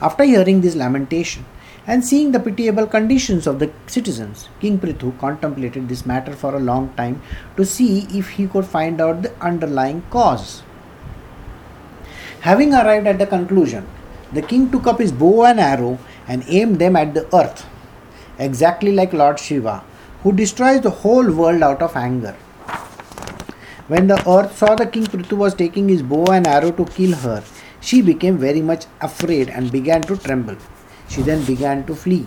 After 0.00 0.22
hearing 0.22 0.60
this 0.60 0.76
lamentation, 0.76 1.44
and 1.88 2.04
seeing 2.04 2.30
the 2.30 2.38
pitiable 2.38 2.86
conditions 2.86 3.48
of 3.48 3.58
the 3.58 3.72
citizens, 3.88 4.48
King 4.60 4.78
Prithu 4.78 5.18
contemplated 5.18 5.88
this 5.88 6.06
matter 6.06 6.36
for 6.42 6.54
a 6.54 6.60
long 6.60 6.94
time 6.94 7.20
to 7.56 7.64
see 7.64 8.06
if 8.20 8.28
he 8.36 8.46
could 8.46 8.64
find 8.64 9.00
out 9.00 9.22
the 9.22 9.32
underlying 9.40 10.04
cause. 10.10 10.62
Having 12.42 12.74
arrived 12.74 13.08
at 13.08 13.18
the 13.18 13.26
conclusion, 13.26 13.84
the 14.32 14.42
king 14.42 14.70
took 14.70 14.86
up 14.86 15.00
his 15.00 15.12
bow 15.12 15.44
and 15.44 15.60
arrow 15.60 15.98
and 16.28 16.44
aimed 16.48 16.78
them 16.78 16.96
at 16.96 17.14
the 17.14 17.26
earth. 17.34 17.66
exactly 18.38 18.92
like 18.92 19.12
Lord 19.12 19.38
Shiva, 19.38 19.84
who 20.22 20.32
destroys 20.32 20.80
the 20.80 20.90
whole 20.90 21.30
world 21.30 21.62
out 21.62 21.82
of 21.82 21.96
anger. 21.96 22.34
When 23.88 24.06
the 24.06 24.18
earth 24.28 24.56
saw 24.56 24.74
the 24.74 24.86
king 24.86 25.06
Prithu 25.06 25.36
was 25.36 25.54
taking 25.54 25.88
his 25.88 26.02
bow 26.02 26.24
and 26.32 26.46
arrow 26.46 26.70
to 26.72 26.84
kill 26.84 27.14
her, 27.16 27.42
she 27.80 28.00
became 28.00 28.38
very 28.38 28.62
much 28.62 28.86
afraid 29.00 29.50
and 29.50 29.70
began 29.70 30.02
to 30.02 30.16
tremble. 30.16 30.56
She 31.08 31.22
then 31.22 31.44
began 31.44 31.84
to 31.86 31.94
flee, 31.94 32.26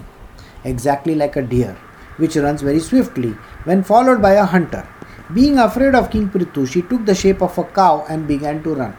exactly 0.63 1.15
like 1.15 1.36
a 1.36 1.41
deer, 1.41 1.75
which 2.17 2.36
runs 2.36 2.62
very 2.62 2.79
swiftly 2.79 3.31
when 3.63 3.84
followed 3.84 4.21
by 4.21 4.34
a 4.34 4.45
hunter. 4.45 4.88
Being 5.34 5.58
afraid 5.58 5.95
of 5.95 6.12
King 6.12 6.29
Prithu, 6.29 6.67
she 6.71 6.84
took 6.84 7.05
the 7.05 7.15
shape 7.15 7.41
of 7.41 7.58
a 7.58 7.63
cow 7.63 8.05
and 8.08 8.27
began 8.27 8.62
to 8.63 8.75
run. 8.75 8.95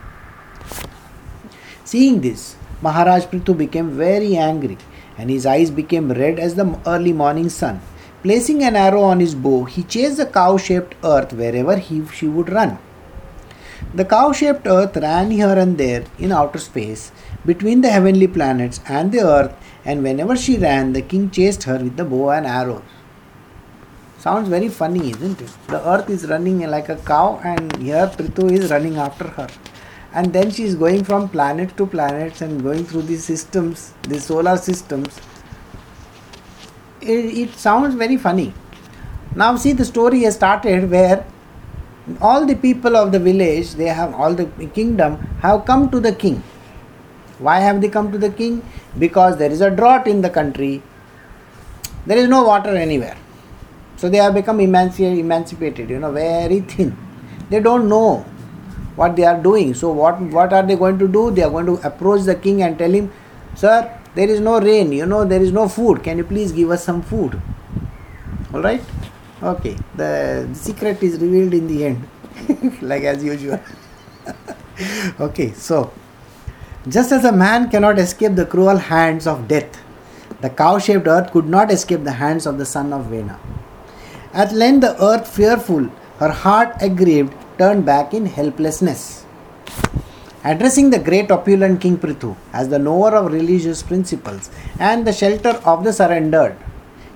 Seeing 1.85 2.21
this, 2.21 2.57
Maharaj 2.83 3.25
Prithu 3.25 3.57
became 3.57 3.91
very 3.91 4.37
angry 4.37 4.79
and 5.19 5.31
his 5.31 5.47
eyes 5.47 5.71
became 5.71 6.13
red 6.13 6.39
as 6.39 6.55
the 6.55 6.79
early 6.87 7.13
morning 7.13 7.49
sun. 7.49 7.81
Placing 8.23 8.63
an 8.63 8.77
arrow 8.77 9.03
on 9.03 9.21
his 9.21 9.35
bow, 9.35 9.65
he 9.65 9.83
chased 9.83 10.17
the 10.17 10.27
cow 10.27 10.57
shaped 10.57 10.95
earth 11.05 11.33
wherever 11.33 11.77
he, 11.77 12.05
she 12.09 12.27
would 12.27 12.51
run. 12.51 12.79
The 13.95 14.05
cow 14.05 14.33
shaped 14.33 14.67
earth 14.67 14.97
ran 14.97 15.31
here 15.31 15.59
and 15.59 15.79
there 15.79 16.05
in 16.19 16.33
outer 16.33 16.59
space 16.59 17.13
between 17.47 17.81
the 17.81 17.91
heavenly 17.91 18.27
planets 18.27 18.81
and 18.89 19.13
the 19.13 19.21
earth, 19.21 19.55
and 19.85 20.03
whenever 20.03 20.37
she 20.37 20.59
ran, 20.59 20.93
the 20.93 21.03
king 21.03 21.31
chased 21.31 21.63
her 21.63 21.79
with 21.79 21.97
the 21.97 22.05
bow 22.05 22.31
and 22.31 22.47
arrows. 22.47 22.83
Sounds 24.19 24.49
very 24.49 24.69
funny, 24.69 25.11
isn't 25.11 25.41
it? 25.41 25.51
The 25.69 25.87
earth 25.89 26.11
is 26.11 26.27
running 26.27 26.59
like 26.69 26.89
a 26.89 26.97
cow, 26.97 27.41
and 27.45 27.75
here 27.77 28.11
Prithu 28.17 28.51
is 28.51 28.71
running 28.71 28.97
after 28.97 29.29
her. 29.29 29.49
And 30.17 30.33
then 30.33 30.51
she 30.51 30.65
is 30.65 30.75
going 30.75 31.05
from 31.05 31.29
planet 31.29 31.77
to 31.77 31.87
planets 31.87 32.41
and 32.41 32.63
going 32.63 32.85
through 32.87 33.03
these 33.03 33.25
systems, 33.25 33.93
the 34.03 34.19
solar 34.19 34.57
systems. 34.57 35.21
It, 37.01 37.39
it 37.43 37.55
sounds 37.55 37.95
very 37.95 38.17
funny. 38.17 38.53
Now, 39.37 39.55
see, 39.57 39.73
the 39.73 39.85
story 39.85 40.23
has 40.23 40.35
started 40.35 40.91
where 40.91 41.25
all 42.21 42.47
the 42.47 42.57
people 42.57 42.97
of 42.97 43.13
the 43.13 43.21
village, 43.21 43.75
they 43.75 43.93
have 44.01 44.15
all 44.15 44.35
the 44.35 44.47
kingdom, 44.81 45.19
have 45.43 45.65
come 45.67 45.91
to 45.91 46.01
the 46.01 46.15
king. 46.15 46.43
Why 47.39 47.61
have 47.61 47.81
they 47.81 47.91
come 47.91 48.11
to 48.11 48.19
the 48.19 48.31
king? 48.31 48.63
Because 48.99 49.37
there 49.37 49.53
is 49.53 49.61
a 49.61 49.71
drought 49.71 50.09
in 50.09 50.23
the 50.23 50.31
country. 50.31 50.83
There 52.07 52.19
is 52.19 52.29
no 52.29 52.43
water 52.43 52.75
anywhere 52.75 53.17
so 53.97 54.11
they 54.11 54.19
have 54.19 54.35
become 54.35 54.61
emancipated, 54.61 55.89
you 55.91 55.99
know, 55.99 56.13
very 56.13 56.61
thin. 56.61 56.97
They 57.49 57.61
don't 57.61 57.89
know 57.89 58.27
what 58.97 59.15
they 59.15 59.25
are 59.25 59.41
doing. 59.41 59.75
So 59.75 59.93
what 59.93 60.21
what 60.21 60.53
are 60.53 60.63
they 60.63 60.77
going 60.77 60.99
to 60.99 61.09
do? 61.09 61.31
They 61.31 61.43
are 61.43 61.51
going 61.51 61.67
to 61.67 61.75
approach 61.87 62.23
the 62.23 62.35
king 62.35 62.63
and 62.63 62.79
tell 62.79 62.91
him, 62.91 63.13
Sir, 63.55 63.97
there 64.15 64.29
is 64.29 64.41
no 64.41 64.59
rain, 64.61 64.93
you 64.93 65.07
know, 65.07 65.25
there 65.25 65.43
is 65.43 65.53
no 65.53 65.69
food. 65.69 66.03
Can 66.03 66.19
you 66.19 66.25
please 66.25 66.53
give 66.53 66.71
us 66.71 66.85
some 66.85 67.03
food? 67.03 67.41
Alright? 68.53 68.83
Okay. 69.43 69.77
The, 69.95 70.47
the 70.49 70.55
secret 70.55 71.03
is 71.03 71.21
revealed 71.21 71.53
in 71.55 71.69
the 71.69 71.85
end. 71.85 72.09
like 72.83 73.03
as 73.03 73.23
usual. 73.23 73.61
okay, 75.21 75.53
so 75.53 75.93
just 76.89 77.13
as 77.13 77.25
a 77.25 77.33
man 77.33 77.71
cannot 77.71 77.99
escape 77.99 78.35
the 78.35 78.47
cruel 78.47 78.77
hands 78.77 79.27
of 79.27 79.49
death, 79.49 79.83
the 80.41 80.51
cow 80.51 80.79
shaped 80.79 81.07
earth 81.07 81.33
could 81.33 81.47
not 81.47 81.71
escape 81.71 82.05
the 82.05 82.13
hands 82.13 82.47
of 82.47 82.59
the 82.59 82.67
son 82.67 82.93
of 82.93 83.07
Vena. 83.07 83.39
At 84.33 84.53
length, 84.53 84.83
the 84.83 85.03
earth, 85.03 85.29
fearful, 85.29 85.91
her 86.19 86.31
heart 86.31 86.75
aggrieved, 86.81 87.35
turned 87.59 87.85
back 87.85 88.13
in 88.13 88.27
helplessness. 88.27 89.25
Addressing 90.45 90.91
the 90.91 90.99
great 90.99 91.31
opulent 91.31 91.81
King 91.81 91.97
Prithu 91.99 92.37
as 92.53 92.69
the 92.69 92.79
knower 92.79 93.15
of 93.17 93.33
religious 93.33 93.83
principles 93.83 94.51
and 94.79 95.07
the 95.07 95.13
shelter 95.13 95.61
of 95.65 95.83
the 95.83 95.93
surrendered, 95.93 96.57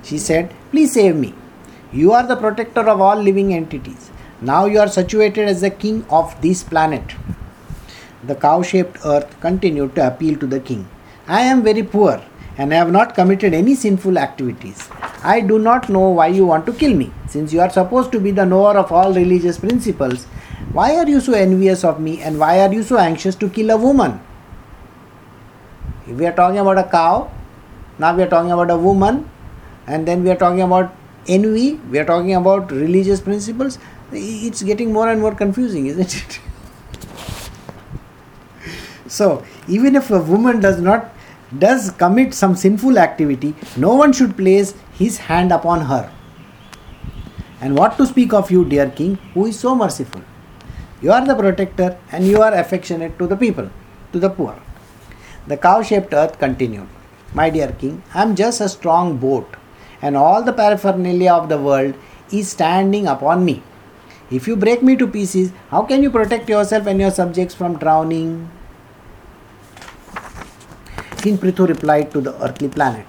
she 0.03 0.17
said, 0.17 0.53
Please 0.71 0.93
save 0.93 1.15
me. 1.15 1.33
You 1.93 2.11
are 2.13 2.25
the 2.25 2.35
protector 2.35 2.81
of 2.81 2.99
all 2.99 3.15
living 3.15 3.53
entities. 3.53 4.11
Now 4.41 4.65
you 4.65 4.79
are 4.79 4.87
situated 4.87 5.47
as 5.47 5.61
the 5.61 5.69
king 5.69 6.05
of 6.09 6.41
this 6.41 6.63
planet. 6.63 7.03
The 8.23 8.35
cow 8.35 8.61
shaped 8.61 8.97
earth 9.05 9.39
continued 9.39 9.95
to 9.95 10.07
appeal 10.07 10.37
to 10.39 10.47
the 10.47 10.59
king. 10.59 10.87
I 11.27 11.41
am 11.41 11.63
very 11.63 11.83
poor 11.83 12.21
and 12.61 12.71
I 12.75 12.77
have 12.77 12.91
not 12.91 13.15
committed 13.15 13.55
any 13.55 13.73
sinful 13.73 14.19
activities. 14.19 14.87
I 15.23 15.41
do 15.41 15.57
not 15.57 15.89
know 15.89 16.09
why 16.09 16.27
you 16.27 16.45
want 16.45 16.67
to 16.67 16.73
kill 16.73 16.93
me. 16.93 17.11
Since 17.27 17.53
you 17.53 17.59
are 17.59 17.71
supposed 17.71 18.11
to 18.11 18.19
be 18.19 18.29
the 18.39 18.45
knower 18.45 18.77
of 18.77 18.91
all 18.91 19.13
religious 19.13 19.57
principles, 19.57 20.25
why 20.71 20.95
are 20.97 21.07
you 21.07 21.21
so 21.21 21.33
envious 21.33 21.83
of 21.83 21.99
me 21.99 22.21
and 22.21 22.37
why 22.39 22.59
are 22.61 22.71
you 22.71 22.83
so 22.83 22.99
anxious 22.99 23.35
to 23.43 23.49
kill 23.49 23.71
a 23.71 23.77
woman? 23.77 24.19
If 26.07 26.17
we 26.17 26.27
are 26.27 26.33
talking 26.33 26.59
about 26.59 26.77
a 26.77 26.83
cow, 26.83 27.31
now 27.97 28.15
we 28.15 28.21
are 28.23 28.29
talking 28.29 28.51
about 28.51 28.69
a 28.69 28.77
woman, 28.77 29.29
and 29.87 30.07
then 30.07 30.23
we 30.23 30.29
are 30.29 30.35
talking 30.35 30.61
about 30.61 30.93
envy, 31.27 31.79
we 31.89 31.97
are 31.97 32.05
talking 32.05 32.35
about 32.35 32.71
religious 32.71 33.21
principles. 33.21 33.79
It's 34.11 34.61
getting 34.61 34.93
more 34.93 35.09
and 35.09 35.19
more 35.19 35.33
confusing, 35.33 35.87
isn't 35.87 36.15
it? 36.15 36.39
so, 39.07 39.43
even 39.67 39.95
if 39.95 40.11
a 40.11 40.21
woman 40.21 40.59
does 40.59 40.79
not 40.79 41.11
does 41.57 41.91
commit 41.91 42.33
some 42.33 42.55
sinful 42.55 42.97
activity, 42.97 43.55
no 43.77 43.95
one 43.95 44.13
should 44.13 44.37
place 44.37 44.73
his 44.93 45.17
hand 45.17 45.51
upon 45.51 45.81
her. 45.81 46.11
And 47.59 47.77
what 47.77 47.97
to 47.97 48.05
speak 48.05 48.33
of 48.33 48.49
you, 48.49 48.65
dear 48.65 48.89
king, 48.89 49.15
who 49.33 49.45
is 49.45 49.59
so 49.59 49.75
merciful? 49.75 50.21
You 51.01 51.11
are 51.11 51.25
the 51.25 51.35
protector 51.35 51.97
and 52.11 52.27
you 52.27 52.41
are 52.41 52.53
affectionate 52.53 53.17
to 53.19 53.27
the 53.27 53.35
people, 53.35 53.69
to 54.13 54.19
the 54.19 54.29
poor. 54.29 54.59
The 55.47 55.57
cow 55.57 55.81
shaped 55.81 56.13
earth 56.13 56.39
continued 56.39 56.87
My 57.33 57.49
dear 57.49 57.71
king, 57.71 58.03
I 58.13 58.21
am 58.21 58.35
just 58.35 58.61
a 58.61 58.69
strong 58.69 59.17
boat, 59.17 59.55
and 60.01 60.15
all 60.15 60.43
the 60.43 60.53
paraphernalia 60.53 61.33
of 61.33 61.49
the 61.49 61.57
world 61.57 61.95
is 62.31 62.49
standing 62.49 63.07
upon 63.07 63.45
me. 63.45 63.63
If 64.29 64.47
you 64.47 64.55
break 64.55 64.81
me 64.81 64.95
to 64.95 65.07
pieces, 65.07 65.51
how 65.69 65.83
can 65.83 66.03
you 66.03 66.09
protect 66.09 66.47
yourself 66.47 66.87
and 66.87 66.99
your 66.99 67.11
subjects 67.11 67.53
from 67.53 67.77
drowning? 67.77 68.49
King 71.21 71.37
Prithu 71.37 71.67
replied 71.67 72.09
to 72.13 72.19
the 72.19 72.33
earthly 72.43 72.67
planet 72.67 73.05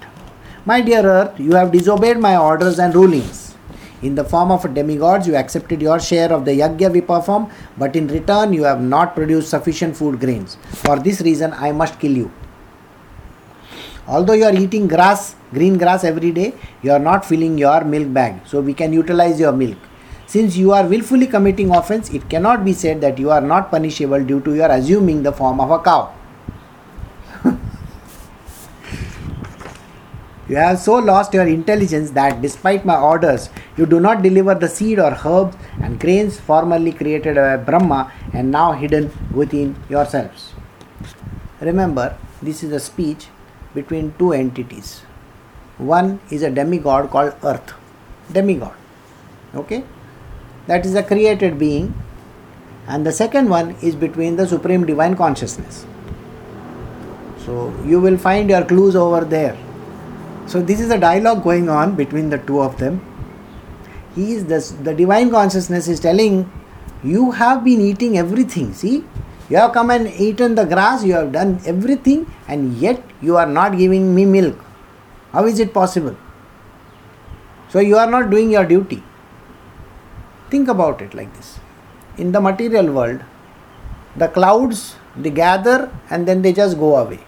My 0.66 0.82
dear 0.82 1.02
earth, 1.02 1.40
you 1.40 1.54
have 1.54 1.72
disobeyed 1.72 2.18
my 2.18 2.36
orders 2.36 2.78
and 2.78 2.94
rulings. 2.94 3.54
In 4.02 4.14
the 4.14 4.24
form 4.24 4.50
of 4.50 4.62
demigods, 4.74 5.26
you 5.26 5.34
accepted 5.36 5.80
your 5.80 5.98
share 5.98 6.30
of 6.30 6.44
the 6.44 6.52
yagya 6.52 6.92
we 6.92 7.00
perform, 7.00 7.50
but 7.78 7.96
in 7.96 8.08
return, 8.08 8.52
you 8.52 8.64
have 8.64 8.82
not 8.82 9.14
produced 9.14 9.48
sufficient 9.48 9.96
food 9.96 10.20
grains. 10.20 10.58
For 10.84 10.98
this 10.98 11.22
reason, 11.22 11.54
I 11.54 11.72
must 11.72 11.98
kill 11.98 12.12
you. 12.12 12.30
Although 14.06 14.34
you 14.34 14.44
are 14.44 14.54
eating 14.54 14.88
grass, 14.88 15.36
green 15.52 15.78
grass 15.78 16.04
every 16.04 16.32
day, 16.32 16.52
you 16.82 16.92
are 16.92 16.98
not 16.98 17.24
filling 17.24 17.56
your 17.56 17.82
milk 17.82 18.12
bag, 18.12 18.40
so 18.44 18.60
we 18.60 18.74
can 18.74 18.92
utilize 18.92 19.40
your 19.40 19.52
milk. 19.52 19.78
Since 20.26 20.56
you 20.56 20.72
are 20.72 20.86
willfully 20.86 21.28
committing 21.28 21.74
offense, 21.74 22.10
it 22.10 22.28
cannot 22.28 22.64
be 22.64 22.72
said 22.74 23.00
that 23.00 23.18
you 23.18 23.30
are 23.30 23.40
not 23.40 23.70
punishable 23.70 24.22
due 24.22 24.40
to 24.40 24.54
your 24.54 24.70
assuming 24.70 25.22
the 25.22 25.32
form 25.32 25.60
of 25.60 25.70
a 25.70 25.78
cow. 25.78 26.12
You 30.52 30.58
have 30.58 30.80
so 30.80 30.96
lost 30.96 31.32
your 31.32 31.46
intelligence 31.46 32.10
that 32.10 32.42
despite 32.42 32.84
my 32.84 32.96
orders, 33.00 33.48
you 33.78 33.86
do 33.86 33.98
not 34.00 34.20
deliver 34.22 34.54
the 34.54 34.68
seed 34.68 34.98
or 34.98 35.16
herbs 35.24 35.56
and 35.80 35.98
grains 35.98 36.38
formerly 36.38 36.92
created 36.92 37.36
by 37.36 37.56
Brahma 37.56 38.12
and 38.34 38.50
now 38.50 38.72
hidden 38.72 39.10
within 39.32 39.74
yourselves. 39.88 40.52
Remember, 41.62 42.18
this 42.42 42.62
is 42.62 42.70
a 42.72 42.80
speech 42.80 43.28
between 43.72 44.12
two 44.18 44.34
entities. 44.34 45.00
One 45.78 46.20
is 46.30 46.42
a 46.42 46.50
demigod 46.50 47.08
called 47.08 47.34
Earth, 47.42 47.72
demigod. 48.30 48.74
Okay? 49.54 49.82
That 50.66 50.84
is 50.84 50.94
a 50.94 51.02
created 51.02 51.58
being. 51.58 51.94
And 52.86 53.06
the 53.06 53.12
second 53.12 53.48
one 53.48 53.70
is 53.80 53.96
between 53.96 54.36
the 54.36 54.46
Supreme 54.46 54.84
Divine 54.84 55.16
Consciousness. 55.16 55.86
So 57.38 57.74
you 57.86 58.02
will 58.02 58.18
find 58.18 58.50
your 58.50 58.66
clues 58.66 58.94
over 58.94 59.24
there 59.24 59.56
so 60.46 60.60
this 60.60 60.80
is 60.80 60.90
a 60.90 60.98
dialogue 60.98 61.42
going 61.42 61.68
on 61.68 61.94
between 61.94 62.30
the 62.30 62.38
two 62.38 62.60
of 62.60 62.78
them. 62.78 63.00
He 64.14 64.32
is 64.34 64.44
the, 64.44 64.60
the 64.82 64.94
divine 64.94 65.30
consciousness 65.30 65.88
is 65.88 66.00
telling 66.00 66.50
you 67.02 67.30
have 67.30 67.64
been 67.64 67.80
eating 67.80 68.18
everything. 68.18 68.72
See, 68.74 69.04
you 69.48 69.56
have 69.56 69.72
come 69.72 69.90
and 69.90 70.08
eaten 70.08 70.54
the 70.54 70.64
grass, 70.64 71.04
you 71.04 71.14
have 71.14 71.32
done 71.32 71.60
everything, 71.66 72.30
and 72.48 72.76
yet 72.76 73.02
you 73.20 73.36
are 73.36 73.46
not 73.46 73.76
giving 73.76 74.14
me 74.14 74.24
milk. 74.24 74.56
How 75.32 75.46
is 75.46 75.58
it 75.58 75.72
possible? 75.72 76.16
So 77.70 77.80
you 77.80 77.96
are 77.96 78.10
not 78.10 78.30
doing 78.30 78.50
your 78.50 78.66
duty. 78.66 79.02
Think 80.50 80.68
about 80.68 81.00
it 81.00 81.14
like 81.14 81.34
this. 81.34 81.58
In 82.18 82.32
the 82.32 82.40
material 82.40 82.92
world, 82.92 83.22
the 84.16 84.28
clouds 84.28 84.96
they 85.16 85.30
gather 85.30 85.90
and 86.10 86.28
then 86.28 86.42
they 86.42 86.52
just 86.52 86.78
go 86.78 86.96
away. 86.96 87.20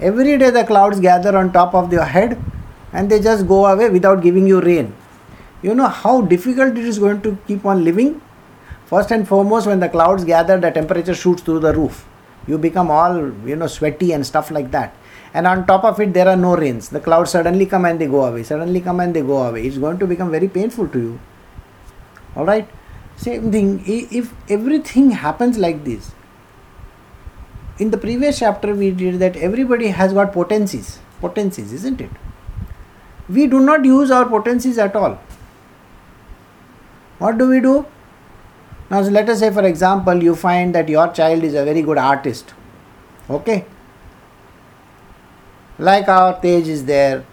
Every 0.00 0.36
day 0.36 0.50
the 0.50 0.64
clouds 0.64 1.00
gather 1.00 1.36
on 1.36 1.52
top 1.52 1.74
of 1.74 1.92
your 1.92 2.04
head 2.04 2.38
and 2.92 3.10
they 3.10 3.20
just 3.20 3.48
go 3.48 3.66
away 3.66 3.88
without 3.90 4.22
giving 4.22 4.46
you 4.46 4.60
rain. 4.60 4.94
You 5.62 5.74
know 5.74 5.88
how 5.88 6.20
difficult 6.20 6.76
it 6.76 6.84
is 6.84 6.98
going 6.98 7.22
to 7.22 7.38
keep 7.46 7.64
on 7.64 7.84
living? 7.84 8.20
First 8.84 9.10
and 9.10 9.26
foremost, 9.26 9.66
when 9.66 9.80
the 9.80 9.88
clouds 9.88 10.24
gather, 10.24 10.58
the 10.58 10.70
temperature 10.70 11.14
shoots 11.14 11.42
through 11.42 11.60
the 11.60 11.74
roof. 11.74 12.06
You 12.46 12.58
become 12.58 12.90
all, 12.90 13.32
you 13.46 13.56
know, 13.56 13.66
sweaty 13.66 14.12
and 14.12 14.24
stuff 14.24 14.50
like 14.50 14.70
that. 14.70 14.94
and 15.36 15.46
on 15.46 15.66
top 15.66 15.84
of 15.84 16.00
it 16.00 16.14
there 16.14 16.28
are 16.28 16.36
no 16.36 16.56
rains. 16.56 16.88
The 16.88 17.00
clouds 17.00 17.30
suddenly 17.32 17.66
come 17.66 17.84
and 17.84 18.00
they 18.00 18.06
go 18.06 18.24
away, 18.24 18.42
suddenly 18.42 18.80
come 18.80 19.00
and 19.00 19.14
they 19.14 19.20
go 19.20 19.42
away. 19.42 19.66
It's 19.66 19.76
going 19.76 19.98
to 19.98 20.06
become 20.06 20.30
very 20.30 20.48
painful 20.48 20.88
to 20.88 20.98
you. 20.98 21.20
Alright? 22.36 22.68
Same 23.16 23.50
thing, 23.52 23.82
if 23.86 24.32
everything 24.48 25.10
happens 25.10 25.58
like 25.58 25.84
this, 25.84 26.12
in 27.78 27.90
the 27.90 27.98
previous 27.98 28.38
chapter 28.38 28.74
we 28.74 28.90
did 28.90 29.18
that 29.18 29.36
everybody 29.36 29.88
has 29.88 30.12
got 30.12 30.32
potencies, 30.32 30.98
potencies, 31.20 31.72
isn't 31.72 32.00
it? 32.00 32.10
We 33.28 33.46
do 33.46 33.60
not 33.60 33.84
use 33.84 34.10
our 34.10 34.24
potencies 34.24 34.78
at 34.78 34.94
all. 34.96 35.18
What 37.18 37.38
do 37.38 37.48
we 37.48 37.60
do? 37.60 37.86
Now, 38.90 39.00
let 39.00 39.28
us 39.28 39.40
say, 39.40 39.50
for 39.50 39.64
example, 39.64 40.22
you 40.22 40.36
find 40.36 40.74
that 40.74 40.88
your 40.88 41.08
child 41.12 41.42
is 41.42 41.54
a 41.54 41.64
very 41.64 41.82
good 41.82 41.98
artist. 41.98 42.54
Okay? 43.28 43.64
Like 45.78 46.08
our 46.08 46.40
Tej 46.40 46.68
is 46.68 46.84
there, 46.84 47.24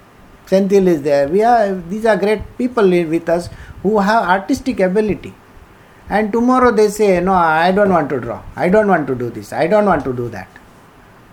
Senthil 0.48 0.88
is 0.88 1.04
there. 1.04 1.28
We 1.28 1.44
are 1.44 1.76
these 1.76 2.06
are 2.06 2.18
great 2.18 2.42
people 2.58 2.90
with 2.90 3.30
us 3.30 3.50
who 3.84 4.00
have 4.00 4.24
artistic 4.24 4.80
ability. 4.80 5.34
And 6.10 6.32
tomorrow 6.32 6.72
they 6.72 6.90
say, 6.90 7.20
No, 7.20 7.34
I 7.34 7.72
don't 7.72 7.90
want 7.90 8.10
to 8.10 8.20
draw. 8.20 8.42
I 8.56 8.70
don't 8.70 8.88
want 8.88 9.08
to 9.08 9.16
do 9.16 9.30
this. 9.30 9.54
I 9.54 9.68
don't 9.68 9.86
want 9.86 10.04
to 10.04 10.14
do 10.14 10.30
that. 10.30 10.48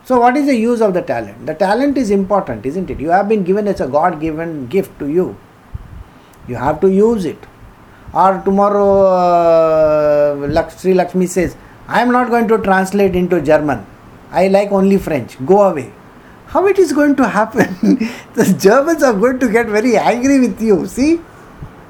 So, 0.04 0.18
what 0.20 0.36
is 0.36 0.46
the 0.46 0.56
use 0.56 0.80
of 0.80 0.94
the 0.94 1.02
talent? 1.02 1.46
The 1.46 1.54
talent 1.54 1.98
is 1.98 2.10
important, 2.10 2.66
isn't 2.66 2.90
it? 2.90 3.00
You 3.00 3.10
have 3.10 3.28
been 3.28 3.44
given 3.44 3.68
as 3.68 3.80
a 3.80 3.86
God 3.86 4.20
given 4.20 4.66
gift 4.68 4.98
to 5.00 5.08
you. 5.08 5.36
You 6.48 6.56
have 6.56 6.80
to 6.80 6.90
use 6.90 7.24
it 7.24 7.46
or 8.12 8.42
tomorrow 8.44 9.06
uh, 9.06 10.68
Sri 10.70 10.94
Lakshmi 10.94 11.26
says, 11.26 11.56
I 11.86 12.02
am 12.02 12.10
not 12.10 12.28
going 12.28 12.48
to 12.48 12.58
translate 12.58 13.14
into 13.14 13.40
German. 13.40 13.86
I 14.30 14.48
like 14.48 14.70
only 14.72 14.98
French. 14.98 15.44
Go 15.44 15.62
away. 15.62 15.92
How 16.46 16.66
it 16.66 16.78
is 16.78 16.92
going 16.92 17.14
to 17.16 17.28
happen? 17.28 17.68
the 18.34 18.56
Germans 18.58 19.02
are 19.02 19.12
going 19.12 19.38
to 19.38 19.48
get 19.48 19.66
very 19.66 19.96
angry 19.96 20.40
with 20.40 20.60
you. 20.60 20.86
See? 20.86 21.20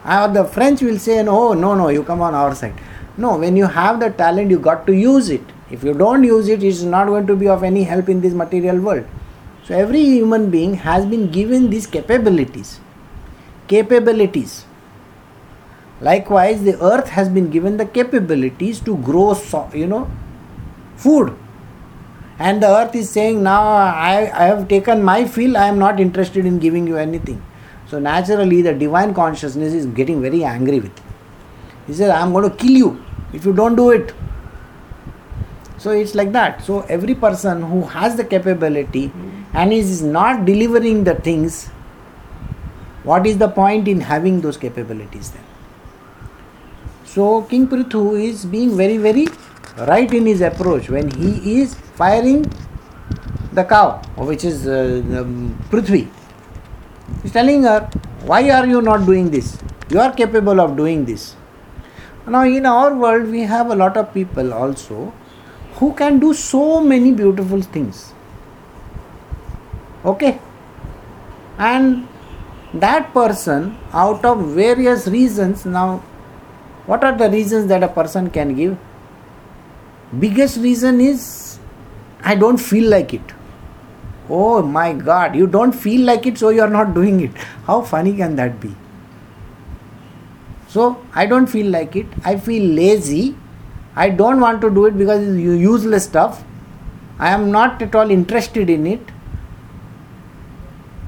Or 0.05 0.29
the 0.29 0.45
French 0.45 0.83
will 0.83 0.99
say, 0.99 1.23
no, 1.23 1.53
no, 1.53 1.75
no, 1.75 1.89
you 1.89 2.03
come 2.03 2.21
on 2.23 2.35
our 2.35 2.55
side. 2.55 2.75
No, 3.17 3.37
when 3.37 3.57
you 3.57 3.67
have 3.67 4.01
the 4.01 4.11
talent, 4.11 4.51
you 4.51 4.59
got 4.59 4.87
to 4.87 4.95
use 4.95 5.29
it. 5.29 5.43
If 5.71 5.85
you 5.85 5.95
don't 5.95 6.25
use 6.25 6.49
it, 6.49 6.63
it's 6.63 6.83
not 6.83 7.07
going 7.07 7.27
to 7.27 7.37
be 7.37 7.49
of 7.49 7.63
any 7.63 7.85
help 7.85 8.09
in 8.09 8.21
this 8.21 8.33
material 8.33 8.81
world. 8.81 9.07
So 9.65 9.75
every 9.75 10.03
human 10.03 10.51
being 10.51 10.75
has 10.75 11.05
been 11.07 11.31
given 11.31 11.71
these 11.71 11.87
capabilities. 11.87 12.81
Capabilities 13.69 14.65
Likewise, 16.01 16.63
the 16.63 16.83
earth 16.83 17.11
has 17.11 17.29
been 17.29 17.51
given 17.51 17.77
the 17.77 17.85
capabilities 17.85 18.81
to 18.81 18.97
grow, 18.97 19.35
so, 19.35 19.69
you 19.75 19.87
know, 19.87 20.11
food. 20.97 21.37
And 22.39 22.63
the 22.63 22.69
earth 22.69 22.95
is 22.95 23.11
saying, 23.11 23.43
now 23.43 23.63
I, 23.63 24.31
I 24.35 24.45
have 24.47 24.67
taken 24.67 25.03
my 25.03 25.27
fill, 25.27 25.59
I 25.59 25.67
am 25.67 25.79
not 25.79 26.01
interested 26.01 26.47
in 26.47 26.59
giving 26.59 26.87
you 26.87 26.97
anything. 26.97 27.43
So 27.91 27.99
naturally, 27.99 28.63
the 28.63 28.73
divine 28.73 29.13
consciousness 29.13 29.73
is 29.75 29.87
getting 29.87 30.23
very 30.23 30.45
angry 30.45 30.79
with 30.79 30.97
you. 30.97 31.05
He 31.89 31.95
says, 31.95 32.11
I 32.11 32.21
am 32.21 32.33
going 32.33 32.49
to 32.49 32.57
kill 32.57 32.71
you 32.71 33.05
if 33.33 33.45
you 33.45 33.53
don't 33.53 33.75
do 33.75 33.91
it. 33.91 34.15
So 35.77 35.91
it's 35.91 36.15
like 36.15 36.31
that. 36.33 36.63
So 36.63 36.83
every 36.83 37.17
person 37.17 37.63
who 37.63 37.83
has 37.83 38.15
the 38.15 38.25
capability 38.25 39.11
and 39.53 39.73
is 39.73 40.03
not 40.03 40.45
delivering 40.45 41.03
the 41.03 41.17
things, 41.17 41.67
what 43.03 43.27
is 43.27 43.39
the 43.39 43.49
point 43.49 43.89
in 43.89 44.01
having 44.01 44.41
those 44.41 44.57
capabilities 44.57 45.31
then? 45.31 45.45
So 47.05 47.43
King 47.43 47.67
Prithu 47.67 48.23
is 48.23 48.45
being 48.45 48.77
very 48.77 48.99
very 48.99 49.27
right 49.79 50.13
in 50.13 50.27
his 50.27 50.43
approach 50.43 50.89
when 50.91 51.11
he 51.11 51.61
is 51.61 51.75
firing 51.75 52.45
the 53.53 53.65
cow, 53.65 54.01
which 54.17 54.45
is 54.45 54.69
uh, 54.69 55.03
um, 55.19 55.59
Prithvi. 55.71 56.09
He's 57.23 57.33
telling 57.33 57.63
her, 57.65 57.89
why 58.25 58.51
are 58.51 58.67
you 58.67 58.83
not 58.83 59.07
doing 59.07 59.31
this? 59.31 59.59
You 59.91 60.01
are 60.01 60.13
capable 60.13 60.61
of 60.61 60.77
doing 60.77 61.05
this. 61.05 61.37
Now 62.27 62.45
in 62.45 62.67
our 62.67 62.95
world 62.95 63.29
we 63.29 63.41
have 63.41 63.71
a 63.71 63.75
lot 63.75 63.97
of 63.97 64.13
people 64.15 64.53
also 64.53 65.13
who 65.75 65.93
can 65.95 66.19
do 66.21 66.35
so 66.35 66.81
many 66.81 67.13
beautiful 67.13 67.63
things. 67.63 68.13
Okay? 70.05 70.39
And 71.59 72.07
that 72.75 73.13
person 73.13 73.77
out 73.93 74.25
of 74.25 74.47
various 74.49 75.09
reasons 75.09 75.67
now 75.67 76.05
what 76.87 77.05
are 77.05 77.17
the 77.17 77.29
reasons 77.31 77.67
that 77.69 77.83
a 77.83 77.89
person 77.89 78.31
can 78.31 78.55
give? 78.55 78.79
Biggest 80.19 80.59
reason 80.59 81.01
is 81.01 81.59
I 82.23 82.35
don't 82.35 82.59
feel 82.59 82.89
like 82.91 83.15
it. 83.15 83.23
Oh 84.31 84.63
my 84.63 84.93
god, 84.93 85.35
you 85.35 85.47
don't 85.47 85.73
feel 85.73 86.03
like 86.07 86.27
it, 86.27 86.39
so 86.39 86.51
you 86.51 86.63
are 86.63 86.71
not 86.71 86.95
doing 86.95 87.21
it. 87.21 87.33
How 87.67 87.83
funny 87.83 88.17
can 88.17 88.37
that 88.37 88.61
be? 88.61 88.75
So 90.69 91.05
I 91.15 91.27
don't 91.27 91.47
feel 91.47 91.67
like 91.67 91.97
it. 91.97 92.07
I 92.25 92.37
feel 92.39 92.63
lazy. 92.75 93.35
I 93.97 94.09
don't 94.09 94.41
want 94.41 94.61
to 94.61 94.71
do 94.71 94.87
it 94.87 94.97
because 94.97 95.27
it's 95.27 95.37
useless 95.37 96.05
stuff. 96.05 96.45
I 97.19 97.31
am 97.31 97.51
not 97.51 97.83
at 97.83 97.95
all 97.95 98.11
interested 98.11 98.71
in 98.71 98.87
it. 98.87 99.01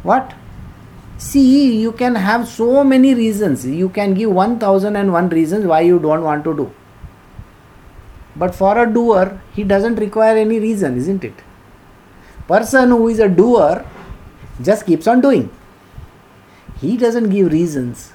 What? 0.03 0.35
See, 1.17 1.81
you 1.81 1.93
can 1.93 2.17
have 2.17 2.49
so 2.49 2.83
many 2.83 3.15
reasons. 3.15 3.65
You 3.65 3.89
can 3.89 4.15
give 4.15 4.33
1001 4.33 5.29
reasons 5.29 5.65
why 5.65 5.83
you 5.83 6.01
don't 6.01 6.25
want 6.25 6.43
to 6.43 6.57
do. 6.57 6.73
But 8.35 8.55
for 8.55 8.77
a 8.77 8.93
doer, 8.93 9.41
he 9.55 9.63
doesn't 9.63 9.97
require 9.97 10.37
any 10.37 10.59
reason, 10.59 10.97
isn't 10.97 11.23
it? 11.23 11.35
Person 12.47 12.91
who 12.91 13.09
is 13.09 13.19
a 13.19 13.29
doer 13.29 13.85
just 14.61 14.87
keeps 14.87 15.07
on 15.07 15.21
doing. 15.21 15.51
He 16.81 16.97
doesn't 16.97 17.31
give 17.31 17.53
reasons. 17.53 18.13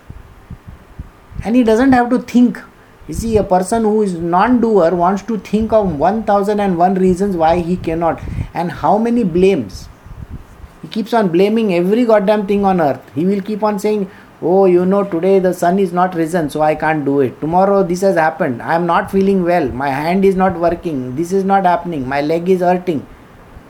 And 1.43 1.55
he 1.55 1.63
doesn't 1.63 1.93
have 1.93 2.09
to 2.09 2.19
think. 2.19 2.59
You 3.07 3.13
see, 3.13 3.37
a 3.37 3.43
person 3.43 3.83
who 3.83 4.01
is 4.01 4.15
non 4.15 4.59
doer 4.59 4.93
wants 4.93 5.21
to 5.23 5.37
think 5.37 5.71
of 5.71 5.97
1001 5.97 6.95
reasons 6.95 7.37
why 7.37 7.59
he 7.59 7.77
cannot 7.77 8.21
and 8.53 8.71
how 8.71 8.97
many 8.97 9.23
blames 9.23 9.87
he 10.81 10.87
keeps 10.87 11.13
on 11.13 11.29
blaming 11.29 11.73
every 11.73 12.05
goddamn 12.05 12.45
thing 12.47 12.63
on 12.63 12.79
earth. 12.79 13.01
He 13.15 13.25
will 13.25 13.41
keep 13.41 13.63
on 13.63 13.79
saying, 13.79 14.09
Oh, 14.41 14.65
you 14.65 14.85
know, 14.85 15.03
today 15.03 15.39
the 15.39 15.53
sun 15.53 15.79
is 15.79 15.91
not 15.91 16.13
risen, 16.13 16.49
so 16.49 16.61
I 16.61 16.75
can't 16.75 17.03
do 17.03 17.21
it. 17.21 17.39
Tomorrow 17.41 17.83
this 17.83 18.01
has 18.01 18.15
happened. 18.15 18.61
I 18.61 18.75
am 18.75 18.85
not 18.85 19.09
feeling 19.09 19.43
well. 19.43 19.67
My 19.69 19.89
hand 19.89 20.23
is 20.23 20.35
not 20.35 20.59
working. 20.59 21.15
This 21.15 21.31
is 21.31 21.43
not 21.43 21.65
happening. 21.65 22.07
My 22.07 22.21
leg 22.21 22.47
is 22.47 22.59
hurting. 22.59 23.05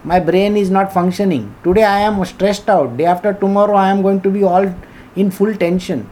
My 0.09 0.21
brain 0.21 0.55
is 0.55 0.69
not 0.69 0.93
functioning. 0.93 1.53
Today 1.65 1.83
I 1.83 1.99
am 1.99 2.23
stressed 2.23 2.69
out. 2.69 2.95
Day 2.95 3.03
after 3.03 3.33
tomorrow 3.33 3.75
I 3.75 3.89
am 3.89 4.01
going 4.01 4.21
to 4.21 4.29
be 4.29 4.41
all 4.41 4.73
in 5.17 5.31
full 5.31 5.53
tension. 5.53 6.09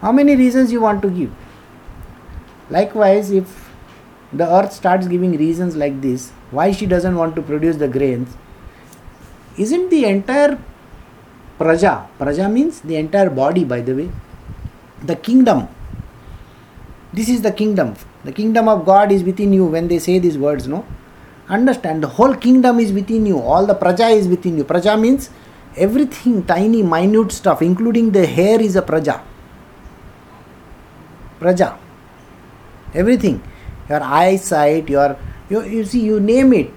How 0.00 0.10
many 0.10 0.34
reasons 0.34 0.72
you 0.72 0.80
want 0.80 1.00
to 1.02 1.08
give? 1.08 1.30
Likewise, 2.70 3.30
if 3.30 3.70
the 4.32 4.48
earth 4.52 4.72
starts 4.72 5.06
giving 5.06 5.36
reasons 5.36 5.76
like 5.76 6.00
this, 6.00 6.30
why 6.50 6.72
she 6.72 6.86
doesn't 6.86 7.14
want 7.14 7.36
to 7.36 7.42
produce 7.42 7.76
the 7.76 7.86
grains, 7.86 8.34
isn't 9.56 9.90
the 9.90 10.04
entire 10.06 10.58
praja, 11.60 12.08
praja 12.18 12.50
means 12.52 12.80
the 12.80 12.96
entire 12.96 13.30
body, 13.30 13.62
by 13.62 13.80
the 13.80 13.94
way, 13.94 14.10
the 15.04 15.14
kingdom. 15.14 15.68
This 17.12 17.28
is 17.28 17.42
the 17.42 17.52
kingdom. 17.52 17.94
The 18.24 18.32
kingdom 18.32 18.68
of 18.68 18.84
God 18.84 19.12
is 19.12 19.22
within 19.22 19.52
you 19.52 19.66
when 19.66 19.86
they 19.86 20.00
say 20.00 20.18
these 20.18 20.36
words, 20.36 20.66
no? 20.66 20.84
Understand, 21.52 22.02
the 22.02 22.08
whole 22.08 22.34
kingdom 22.34 22.80
is 22.80 22.92
within 22.92 23.26
you, 23.26 23.38
all 23.38 23.66
the 23.66 23.74
praja 23.74 24.10
is 24.10 24.26
within 24.26 24.56
you. 24.56 24.64
Praja 24.64 24.98
means 24.98 25.28
everything, 25.76 26.44
tiny, 26.46 26.82
minute 26.82 27.30
stuff, 27.30 27.60
including 27.60 28.10
the 28.10 28.26
hair, 28.26 28.58
is 28.58 28.74
a 28.74 28.80
praja. 28.80 29.20
Praja. 31.38 31.76
Everything. 32.94 33.42
Your 33.90 34.02
eyesight, 34.02 34.88
your, 34.88 35.18
you, 35.50 35.62
you 35.62 35.84
see, 35.84 36.00
you 36.00 36.20
name 36.20 36.54
it. 36.54 36.70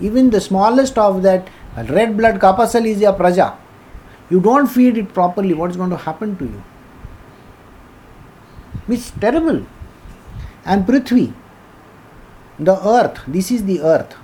Even 0.00 0.30
the 0.30 0.40
smallest 0.40 0.96
of 0.96 1.22
that 1.22 1.46
red 1.90 2.16
blood 2.16 2.40
corpuscle 2.40 2.86
is 2.86 3.02
a 3.02 3.12
praja. 3.12 3.54
You 4.30 4.40
don't 4.40 4.66
feed 4.66 4.96
it 4.96 5.12
properly, 5.12 5.52
what 5.52 5.70
is 5.70 5.76
going 5.76 5.90
to 5.90 5.98
happen 5.98 6.36
to 6.38 6.44
you? 6.46 6.64
It's 8.88 9.10
terrible. 9.10 9.66
And 10.64 10.86
Prithvi, 10.86 11.34
the 12.58 12.76
earth, 12.88 13.20
this 13.26 13.50
is 13.50 13.64
the 13.64 13.80
earth. 13.80 14.14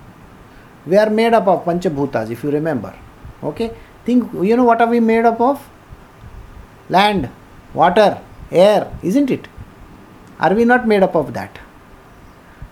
We 0.87 0.97
are 0.97 1.11
made 1.11 1.35
up 1.35 1.47
of 1.47 1.64
Panchabhutas, 1.64 2.31
if 2.31 2.43
you 2.45 2.51
remember. 2.51 2.95
Okay? 3.43 3.72
Think, 4.05 4.33
you 4.33 4.57
know 4.57 4.64
what 4.64 4.81
are 4.81 4.89
we 4.89 5.01
made 5.01 5.24
up 5.24 5.41
of? 5.41 5.68
Land, 6.89 7.28
water, 7.74 8.20
air, 8.51 8.93
isn't 9.03 9.31
it? 9.31 9.47
Are 10.39 10.55
we 10.55 10.64
not 10.64 10.87
made 10.89 11.03
up 11.03 11.14
of 11.14 11.35
that? 11.35 11.59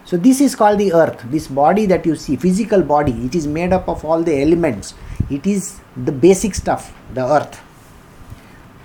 So 0.04 0.16
this 0.16 0.40
is 0.40 0.54
called 0.56 0.78
the 0.80 0.92
earth. 0.94 1.22
This 1.30 1.46
body 1.48 1.84
that 1.86 2.06
you 2.06 2.16
see, 2.16 2.36
physical 2.36 2.82
body, 2.82 3.12
it 3.26 3.34
is 3.34 3.46
made 3.46 3.72
up 3.72 3.88
of 3.88 4.04
all 4.04 4.22
the 4.22 4.40
elements. 4.40 4.94
It 5.28 5.46
is 5.46 5.80
the 5.96 6.12
basic 6.12 6.54
stuff, 6.54 6.94
the 7.12 7.24
earth. 7.24 7.61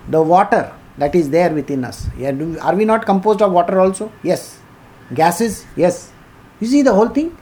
The 0.09 0.21
water 0.21 0.73
that 0.97 1.15
is 1.15 1.29
there 1.29 1.53
within 1.53 1.85
us. 1.85 2.07
Are 2.61 2.75
we 2.75 2.83
not 2.83 3.05
composed 3.05 3.41
of 3.41 3.53
water 3.53 3.79
also? 3.79 4.11
Yes. 4.21 4.59
Gases? 5.13 5.65
Yes. 5.77 6.11
You 6.62 6.66
see 6.66 6.82
the 6.82 6.92
whole 6.92 7.08
thing? 7.08 7.36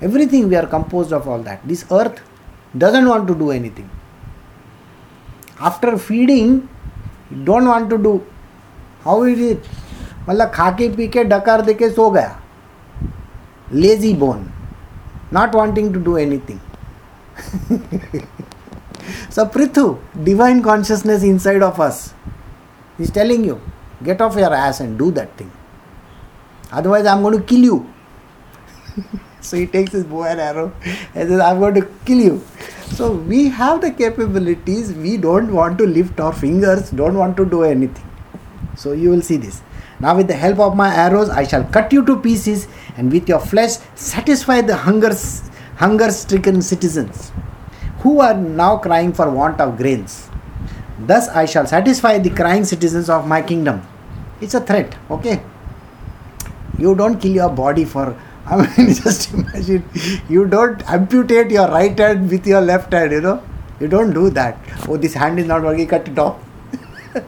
Everything 0.00 0.48
we 0.48 0.56
are 0.56 0.66
composed 0.66 1.12
of 1.12 1.28
all 1.28 1.42
that. 1.42 1.66
This 1.66 1.84
earth, 1.90 2.20
doesn't 2.76 3.08
want 3.08 3.26
to 3.28 3.34
do 3.34 3.50
anything. 3.50 3.88
After 5.60 5.96
feeding, 5.96 6.68
don't 7.44 7.66
want 7.66 7.90
to 7.90 7.98
do. 7.98 8.24
How 9.04 9.22
is 9.24 9.40
it? 9.40 9.68
मतलब 10.28 10.50
खा 10.54 10.70
के 10.78 10.88
P 10.96 11.06
के 11.08 11.22
डकार 11.24 11.60
दे 11.62 11.74
के 11.74 11.88
सो 11.90 12.08
गया 12.10 12.38
lazy 13.72 14.12
bone 14.22 14.46
not 15.32 15.54
wanting 15.54 15.92
to 15.94 16.00
do 16.04 16.16
anything 16.18 16.58
so 19.36 19.44
prithu 19.54 19.82
divine 20.28 20.60
consciousness 20.66 21.24
inside 21.30 21.62
of 21.66 21.80
us 21.86 21.98
is 23.06 23.10
telling 23.18 23.44
you 23.48 23.56
get 24.08 24.22
off 24.26 24.38
your 24.42 24.52
ass 24.58 24.80
and 24.84 24.98
do 25.02 25.08
that 25.18 25.34
thing 25.40 25.50
otherwise 26.78 27.08
i'm 27.12 27.22
going 27.26 27.36
to 27.38 27.44
kill 27.50 27.66
you 27.70 27.76
so 29.41 29.57
he 29.57 29.65
takes 29.65 29.91
his 29.91 30.03
bow 30.03 30.23
and 30.23 30.39
arrow 30.39 30.71
and 31.15 31.29
says 31.29 31.39
i'm 31.39 31.59
going 31.59 31.73
to 31.73 31.87
kill 32.05 32.19
you 32.19 32.41
so 32.99 33.11
we 33.11 33.47
have 33.47 33.81
the 33.81 33.91
capabilities 33.91 34.93
we 34.93 35.17
don't 35.17 35.51
want 35.51 35.77
to 35.77 35.85
lift 35.85 36.19
our 36.19 36.33
fingers 36.33 36.91
don't 36.91 37.17
want 37.17 37.35
to 37.37 37.45
do 37.45 37.63
anything 37.63 38.07
so 38.75 38.91
you 38.91 39.09
will 39.09 39.21
see 39.21 39.37
this 39.37 39.61
now, 40.01 40.15
with 40.17 40.27
the 40.27 40.33
help 40.33 40.57
of 40.57 40.75
my 40.75 40.91
arrows, 40.91 41.29
I 41.29 41.43
shall 41.45 41.63
cut 41.63 41.93
you 41.93 42.03
to 42.07 42.19
pieces, 42.19 42.67
and 42.97 43.11
with 43.11 43.29
your 43.29 43.39
flesh, 43.39 43.73
satisfy 43.93 44.61
the 44.61 44.75
hunger, 44.75 45.11
hunger-stricken 45.75 46.63
citizens, 46.63 47.31
who 47.99 48.19
are 48.19 48.33
now 48.33 48.77
crying 48.77 49.13
for 49.13 49.29
want 49.29 49.61
of 49.61 49.77
grains. 49.77 50.27
Thus, 50.97 51.27
I 51.27 51.45
shall 51.45 51.67
satisfy 51.67 52.17
the 52.17 52.31
crying 52.31 52.65
citizens 52.65 53.11
of 53.11 53.27
my 53.27 53.43
kingdom. 53.43 53.83
It's 54.41 54.55
a 54.55 54.61
threat, 54.61 54.97
okay? 55.11 55.43
You 56.79 56.95
don't 56.95 57.21
kill 57.21 57.33
your 57.33 57.49
body 57.49 57.85
for. 57.85 58.19
I 58.45 58.57
mean, 58.57 58.93
just 58.93 59.33
imagine. 59.33 59.83
You 60.29 60.45
don't 60.47 60.81
amputate 60.89 61.51
your 61.51 61.67
right 61.67 61.97
hand 61.97 62.29
with 62.29 62.45
your 62.45 62.61
left 62.61 62.93
hand. 62.93 63.11
You 63.11 63.21
know, 63.21 63.43
you 63.79 63.87
don't 63.87 64.13
do 64.13 64.29
that. 64.31 64.57
Oh, 64.87 64.97
this 64.97 65.13
hand 65.13 65.39
is 65.39 65.47
not 65.47 65.61
working. 65.63 65.87
Cut 65.87 66.07
it 66.07 66.19
off. 66.19 66.39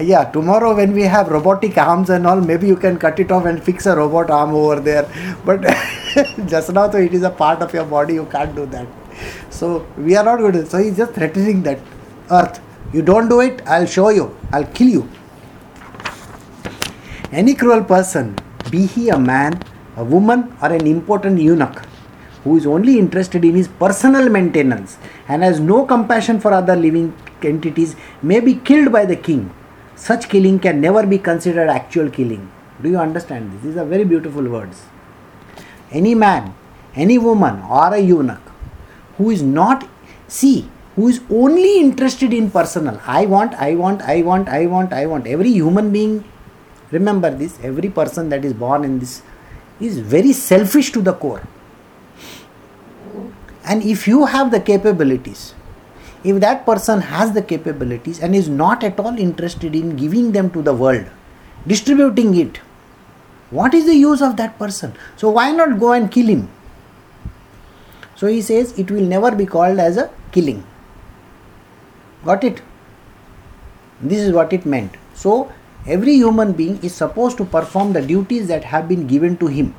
Yeah 0.00 0.24
tomorrow 0.24 0.74
when 0.74 0.92
we 0.92 1.02
have 1.02 1.28
robotic 1.28 1.78
arms 1.78 2.10
and 2.10 2.26
all 2.26 2.40
maybe 2.40 2.66
you 2.66 2.74
can 2.74 2.98
cut 2.98 3.20
it 3.20 3.30
off 3.30 3.44
and 3.46 3.62
fix 3.62 3.86
a 3.86 3.94
robot 3.94 4.28
arm 4.28 4.52
over 4.52 4.80
there 4.80 5.08
but 5.44 5.60
just 6.46 6.72
now 6.72 6.90
so 6.90 6.98
it 6.98 7.14
is 7.14 7.22
a 7.22 7.30
part 7.30 7.62
of 7.62 7.72
your 7.72 7.84
body 7.84 8.14
you 8.14 8.26
can't 8.26 8.56
do 8.56 8.66
that 8.66 8.88
so 9.50 9.86
we 9.96 10.16
are 10.16 10.24
not 10.24 10.38
going 10.38 10.52
to 10.52 10.66
so 10.66 10.78
he's 10.78 10.96
just 10.96 11.12
threatening 11.12 11.62
that 11.62 11.78
earth 12.32 12.60
you 12.92 13.02
don't 13.02 13.28
do 13.28 13.40
it 13.40 13.62
i'll 13.68 13.86
show 13.86 14.08
you 14.08 14.36
i'll 14.52 14.66
kill 14.78 14.88
you 14.88 15.08
any 17.30 17.54
cruel 17.54 17.84
person 17.84 18.36
be 18.72 18.86
he 18.86 19.10
a 19.10 19.18
man 19.18 19.62
a 19.96 20.04
woman 20.04 20.56
or 20.62 20.72
an 20.72 20.86
important 20.86 21.40
eunuch 21.40 21.82
who 22.44 22.56
is 22.56 22.66
only 22.66 22.98
interested 22.98 23.44
in 23.44 23.54
his 23.54 23.68
personal 23.68 24.28
maintenance 24.28 24.98
and 25.28 25.42
has 25.42 25.60
no 25.60 25.84
compassion 25.86 26.38
for 26.40 26.52
other 26.52 26.76
living 26.76 27.14
entities 27.42 27.94
may 28.22 28.40
be 28.40 28.54
killed 28.54 28.90
by 28.90 29.04
the 29.04 29.16
king 29.16 29.50
such 29.96 30.28
killing 30.28 30.58
can 30.58 30.80
never 30.80 31.06
be 31.06 31.18
considered 31.18 31.68
actual 31.68 32.10
killing. 32.10 32.50
Do 32.82 32.88
you 32.90 32.98
understand 32.98 33.52
this? 33.52 33.62
These 33.62 33.76
are 33.76 33.84
very 33.84 34.04
beautiful 34.04 34.42
words. 34.42 34.82
Any 35.90 36.14
man, 36.14 36.54
any 36.94 37.18
woman, 37.18 37.62
or 37.62 37.94
a 37.94 38.00
eunuch 38.00 38.40
who 39.16 39.30
is 39.30 39.42
not, 39.42 39.88
see, 40.26 40.68
who 40.96 41.08
is 41.08 41.20
only 41.30 41.80
interested 41.80 42.32
in 42.32 42.50
personal, 42.50 43.00
I 43.06 43.26
want, 43.26 43.54
I 43.54 43.74
want, 43.76 44.02
I 44.02 44.22
want, 44.22 44.48
I 44.48 44.66
want, 44.66 44.92
I 44.92 45.06
want. 45.06 45.26
Every 45.26 45.50
human 45.50 45.92
being, 45.92 46.24
remember 46.90 47.30
this, 47.30 47.58
every 47.62 47.88
person 47.88 48.28
that 48.30 48.44
is 48.44 48.52
born 48.52 48.84
in 48.84 48.98
this 48.98 49.22
is 49.80 49.98
very 49.98 50.32
selfish 50.32 50.92
to 50.92 51.02
the 51.02 51.12
core. 51.12 51.42
And 53.64 53.82
if 53.82 54.06
you 54.06 54.26
have 54.26 54.50
the 54.50 54.60
capabilities, 54.60 55.54
if 56.22 56.40
that 56.40 56.64
person 56.66 57.00
has 57.00 57.32
the 57.32 57.42
capabilities 57.42 58.20
and 58.20 58.34
is 58.34 58.48
not 58.48 58.84
at 58.84 58.98
all 58.98 59.18
interested 59.18 59.74
in 59.74 59.96
giving 59.96 60.32
them 60.32 60.50
to 60.50 60.62
the 60.62 60.74
world, 60.74 61.06
distributing 61.66 62.34
it, 62.36 62.58
what 63.50 63.74
is 63.74 63.86
the 63.86 63.94
use 63.94 64.22
of 64.22 64.36
that 64.36 64.58
person? 64.58 64.94
So, 65.16 65.30
why 65.30 65.50
not 65.52 65.78
go 65.78 65.92
and 65.92 66.10
kill 66.10 66.26
him? 66.26 66.48
So, 68.16 68.26
he 68.26 68.42
says 68.42 68.78
it 68.78 68.90
will 68.90 69.02
never 69.02 69.34
be 69.34 69.46
called 69.46 69.78
as 69.78 69.96
a 69.96 70.10
killing. 70.32 70.64
Got 72.24 72.44
it? 72.44 72.62
This 74.00 74.20
is 74.20 74.32
what 74.32 74.52
it 74.52 74.66
meant. 74.66 74.96
So, 75.14 75.52
every 75.86 76.14
human 76.14 76.52
being 76.52 76.78
is 76.82 76.94
supposed 76.94 77.36
to 77.36 77.44
perform 77.44 77.92
the 77.92 78.02
duties 78.02 78.48
that 78.48 78.64
have 78.64 78.88
been 78.88 79.06
given 79.06 79.36
to 79.36 79.46
him 79.46 79.74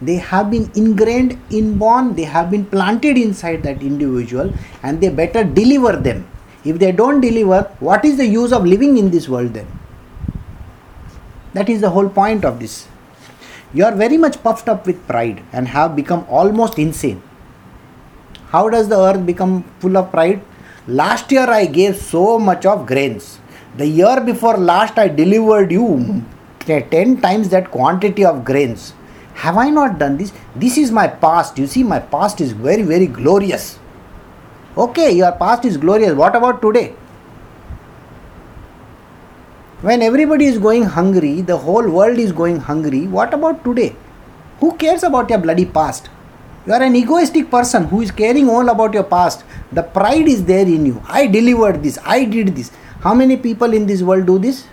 they 0.00 0.16
have 0.16 0.50
been 0.50 0.70
ingrained, 0.74 1.38
inborn, 1.50 2.14
they 2.14 2.24
have 2.24 2.50
been 2.50 2.66
planted 2.66 3.16
inside 3.16 3.62
that 3.62 3.82
individual, 3.82 4.52
and 4.82 5.00
they 5.00 5.08
better 5.08 5.42
deliver 5.42 5.96
them. 5.96 6.28
If 6.64 6.78
they 6.78 6.92
don't 6.92 7.20
deliver, 7.20 7.62
what 7.80 8.04
is 8.04 8.18
the 8.18 8.26
use 8.26 8.52
of 8.52 8.66
living 8.66 8.98
in 8.98 9.10
this 9.10 9.28
world 9.28 9.54
then? 9.54 9.66
That 11.54 11.70
is 11.70 11.80
the 11.80 11.90
whole 11.90 12.08
point 12.08 12.44
of 12.44 12.60
this. 12.60 12.88
You 13.72 13.84
are 13.84 13.94
very 13.94 14.18
much 14.18 14.42
puffed 14.42 14.68
up 14.68 14.86
with 14.86 15.06
pride 15.06 15.42
and 15.52 15.68
have 15.68 15.96
become 15.96 16.26
almost 16.28 16.78
insane. 16.78 17.22
How 18.48 18.68
does 18.68 18.88
the 18.88 18.98
earth 18.98 19.24
become 19.24 19.64
full 19.80 19.96
of 19.96 20.10
pride? 20.10 20.42
Last 20.86 21.32
year 21.32 21.48
I 21.48 21.66
gave 21.66 21.96
so 21.96 22.38
much 22.38 22.66
of 22.66 22.86
grains. 22.86 23.38
The 23.76 23.86
year 23.86 24.20
before 24.20 24.56
last 24.56 24.98
I 24.98 25.08
delivered 25.08 25.70
you 25.70 26.24
10 26.60 27.20
times 27.20 27.48
that 27.50 27.70
quantity 27.70 28.24
of 28.24 28.44
grains 28.44 28.94
have 29.36 29.58
I 29.58 29.68
not 29.68 29.98
done 29.98 30.16
this? 30.16 30.32
This 30.54 30.78
is 30.78 30.90
my 30.90 31.06
past. 31.06 31.58
You 31.58 31.66
see, 31.66 31.82
my 31.82 31.98
past 31.98 32.40
is 32.40 32.52
very, 32.52 32.82
very 32.82 33.06
glorious. 33.06 33.78
Okay, 34.76 35.12
your 35.12 35.32
past 35.32 35.66
is 35.66 35.76
glorious. 35.76 36.14
What 36.14 36.34
about 36.34 36.62
today? 36.62 36.94
When 39.82 40.00
everybody 40.00 40.46
is 40.46 40.56
going 40.58 40.84
hungry, 40.84 41.42
the 41.42 41.58
whole 41.58 41.86
world 41.86 42.18
is 42.18 42.32
going 42.32 42.60
hungry, 42.60 43.06
what 43.06 43.34
about 43.34 43.62
today? 43.62 43.94
Who 44.60 44.74
cares 44.78 45.02
about 45.02 45.28
your 45.28 45.38
bloody 45.38 45.66
past? 45.66 46.08
You 46.66 46.72
are 46.72 46.82
an 46.82 46.96
egoistic 46.96 47.50
person 47.50 47.84
who 47.84 48.00
is 48.00 48.10
caring 48.10 48.48
all 48.48 48.70
about 48.70 48.94
your 48.94 49.04
past. 49.04 49.44
The 49.70 49.82
pride 49.82 50.28
is 50.28 50.46
there 50.46 50.66
in 50.66 50.86
you. 50.86 51.02
I 51.06 51.26
delivered 51.26 51.82
this, 51.82 51.98
I 52.04 52.24
did 52.24 52.56
this. 52.56 52.72
How 53.05 53.13
many 53.13 53.37
people 53.37 53.73
in 53.73 53.87
this 53.87 54.03
world 54.11 54.25
do 54.25 54.37
this? 54.47 54.63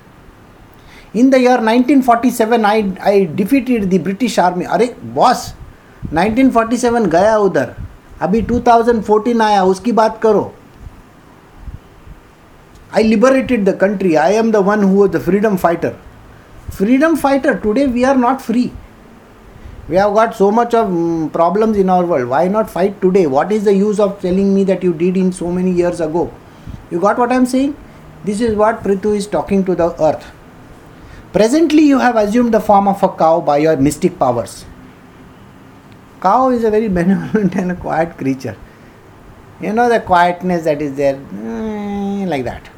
in 1.16 1.30
the 1.30 1.34
year 1.34 1.60
1947 1.60 2.64
I 2.64 2.82
I 3.10 3.24
defeated 3.36 3.84
the 3.90 4.00
British 4.02 4.38
army 4.40 4.64
अरे 4.64 4.94
boss 5.14 5.44
1947 6.14 7.06
गया 7.12 7.36
उधर 7.44 7.70
अभी 8.22 8.42
2014 8.50 9.40
आया 9.42 9.62
उसकी 9.70 9.92
बात 10.00 10.18
करो 10.22 10.42
आई 12.96 13.02
liberated 13.02 13.64
the 13.68 13.76
country 13.80 14.14
I 14.24 14.34
am 14.42 14.50
the 14.52 14.56
one 14.68 14.82
who 14.90 15.06
the 15.08 15.20
freedom 15.24 15.56
fighter 15.64 15.94
freedom 16.70 17.16
fighter 17.16 17.58
today 17.58 17.86
we 17.86 18.04
are 18.04 18.14
not 18.14 18.42
free 18.42 18.70
we 19.88 19.96
have 19.96 20.12
got 20.14 20.34
so 20.34 20.50
much 20.50 20.74
of 20.74 20.86
um, 20.86 21.30
problems 21.30 21.76
in 21.76 21.88
our 21.88 22.04
world 22.04 22.28
why 22.28 22.46
not 22.46 22.70
fight 22.70 23.00
today 23.00 23.26
what 23.26 23.50
is 23.50 23.64
the 23.64 23.74
use 23.74 23.98
of 23.98 24.20
telling 24.20 24.54
me 24.54 24.64
that 24.64 24.82
you 24.82 24.92
did 24.92 25.16
in 25.16 25.32
so 25.32 25.50
many 25.50 25.72
years 25.72 26.00
ago 26.00 26.30
you 26.90 27.00
got 27.00 27.18
what 27.18 27.32
i'm 27.32 27.46
saying 27.46 27.74
This 28.23 28.41
is 28.41 28.55
what 28.55 28.83
prithu 28.83 29.15
is 29.15 29.27
talking 29.27 29.65
to 29.65 29.75
the 29.75 29.89
earth 30.01 30.31
Presently, 31.33 31.81
you 31.81 31.97
have 31.97 32.15
assumed 32.15 32.53
the 32.53 32.59
form 32.59 32.87
of 32.87 33.01
a 33.01 33.09
cow 33.09 33.41
by 33.41 33.57
your 33.57 33.75
mystic 33.75 34.19
powers. 34.19 34.65
Cow 36.21 36.49
is 36.49 36.63
a 36.63 36.69
very 36.69 36.87
benevolent 36.99 37.55
and 37.55 37.71
a 37.71 37.75
quiet 37.75 38.15
creature. 38.19 38.55
You 39.59 39.73
know 39.73 39.89
the 39.89 39.99
quietness 39.99 40.65
that 40.65 40.79
is 40.79 40.95
there, 40.95 41.15
eh, 41.15 42.25
like 42.27 42.43
that. 42.43 42.69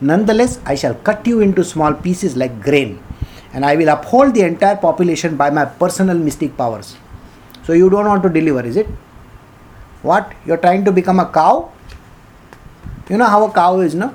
Nonetheless, 0.00 0.58
I 0.66 0.74
shall 0.74 0.96
cut 0.96 1.24
you 1.28 1.38
into 1.42 1.62
small 1.62 1.94
pieces 1.94 2.36
like 2.36 2.60
grain, 2.60 3.00
and 3.52 3.64
I 3.64 3.76
will 3.76 3.88
uphold 3.88 4.34
the 4.34 4.42
entire 4.42 4.76
population 4.76 5.36
by 5.36 5.50
my 5.50 5.64
personal 5.64 6.18
mystic 6.18 6.56
powers. 6.56 6.96
So, 7.62 7.72
you 7.72 7.88
don't 7.88 8.06
want 8.06 8.24
to 8.24 8.28
deliver, 8.28 8.66
is 8.66 8.76
it? 8.76 8.88
What? 10.02 10.32
You're 10.44 10.56
trying 10.56 10.84
to 10.86 10.90
become 10.90 11.20
a 11.20 11.26
cow? 11.26 11.70
You 13.08 13.16
know 13.18 13.26
how 13.26 13.44
a 13.44 13.52
cow 13.52 13.78
is, 13.78 13.94
no? 13.94 14.12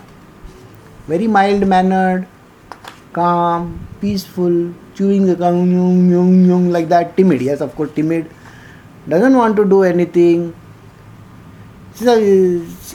Very 1.08 1.28
mild 1.28 1.66
mannered, 1.66 2.28
calm, 3.14 3.88
peaceful, 4.02 4.74
chewing 4.94 5.26
the 5.26 5.36
gum, 5.36 5.72
yung, 5.72 6.10
yung, 6.10 6.46
yung, 6.46 6.70
like 6.70 6.90
that, 6.90 7.16
timid. 7.16 7.42
Yes, 7.42 7.62
of 7.62 7.76
course, 7.76 7.92
timid. 7.94 8.30
Doesn't 9.08 9.36
want 9.36 9.56
to 9.56 9.66
do 9.66 9.84
anything. 9.84 10.54
So, 11.96 12.14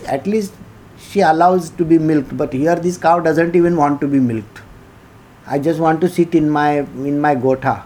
at 0.06 0.26
least 0.26 0.52
she 0.98 1.20
allows 1.20 1.70
to 1.70 1.84
be 1.84 1.98
milked, 1.98 2.36
but 2.36 2.52
here 2.52 2.76
this 2.76 2.96
cow 2.96 3.20
doesn't 3.20 3.56
even 3.56 3.76
want 3.76 4.00
to 4.00 4.06
be 4.06 4.20
milked. 4.20 4.60
I 5.46 5.58
just 5.58 5.80
want 5.80 6.00
to 6.02 6.08
sit 6.08 6.34
in 6.34 6.48
my 6.48 6.78
in 7.10 7.20
my 7.20 7.34
gotha. 7.34 7.84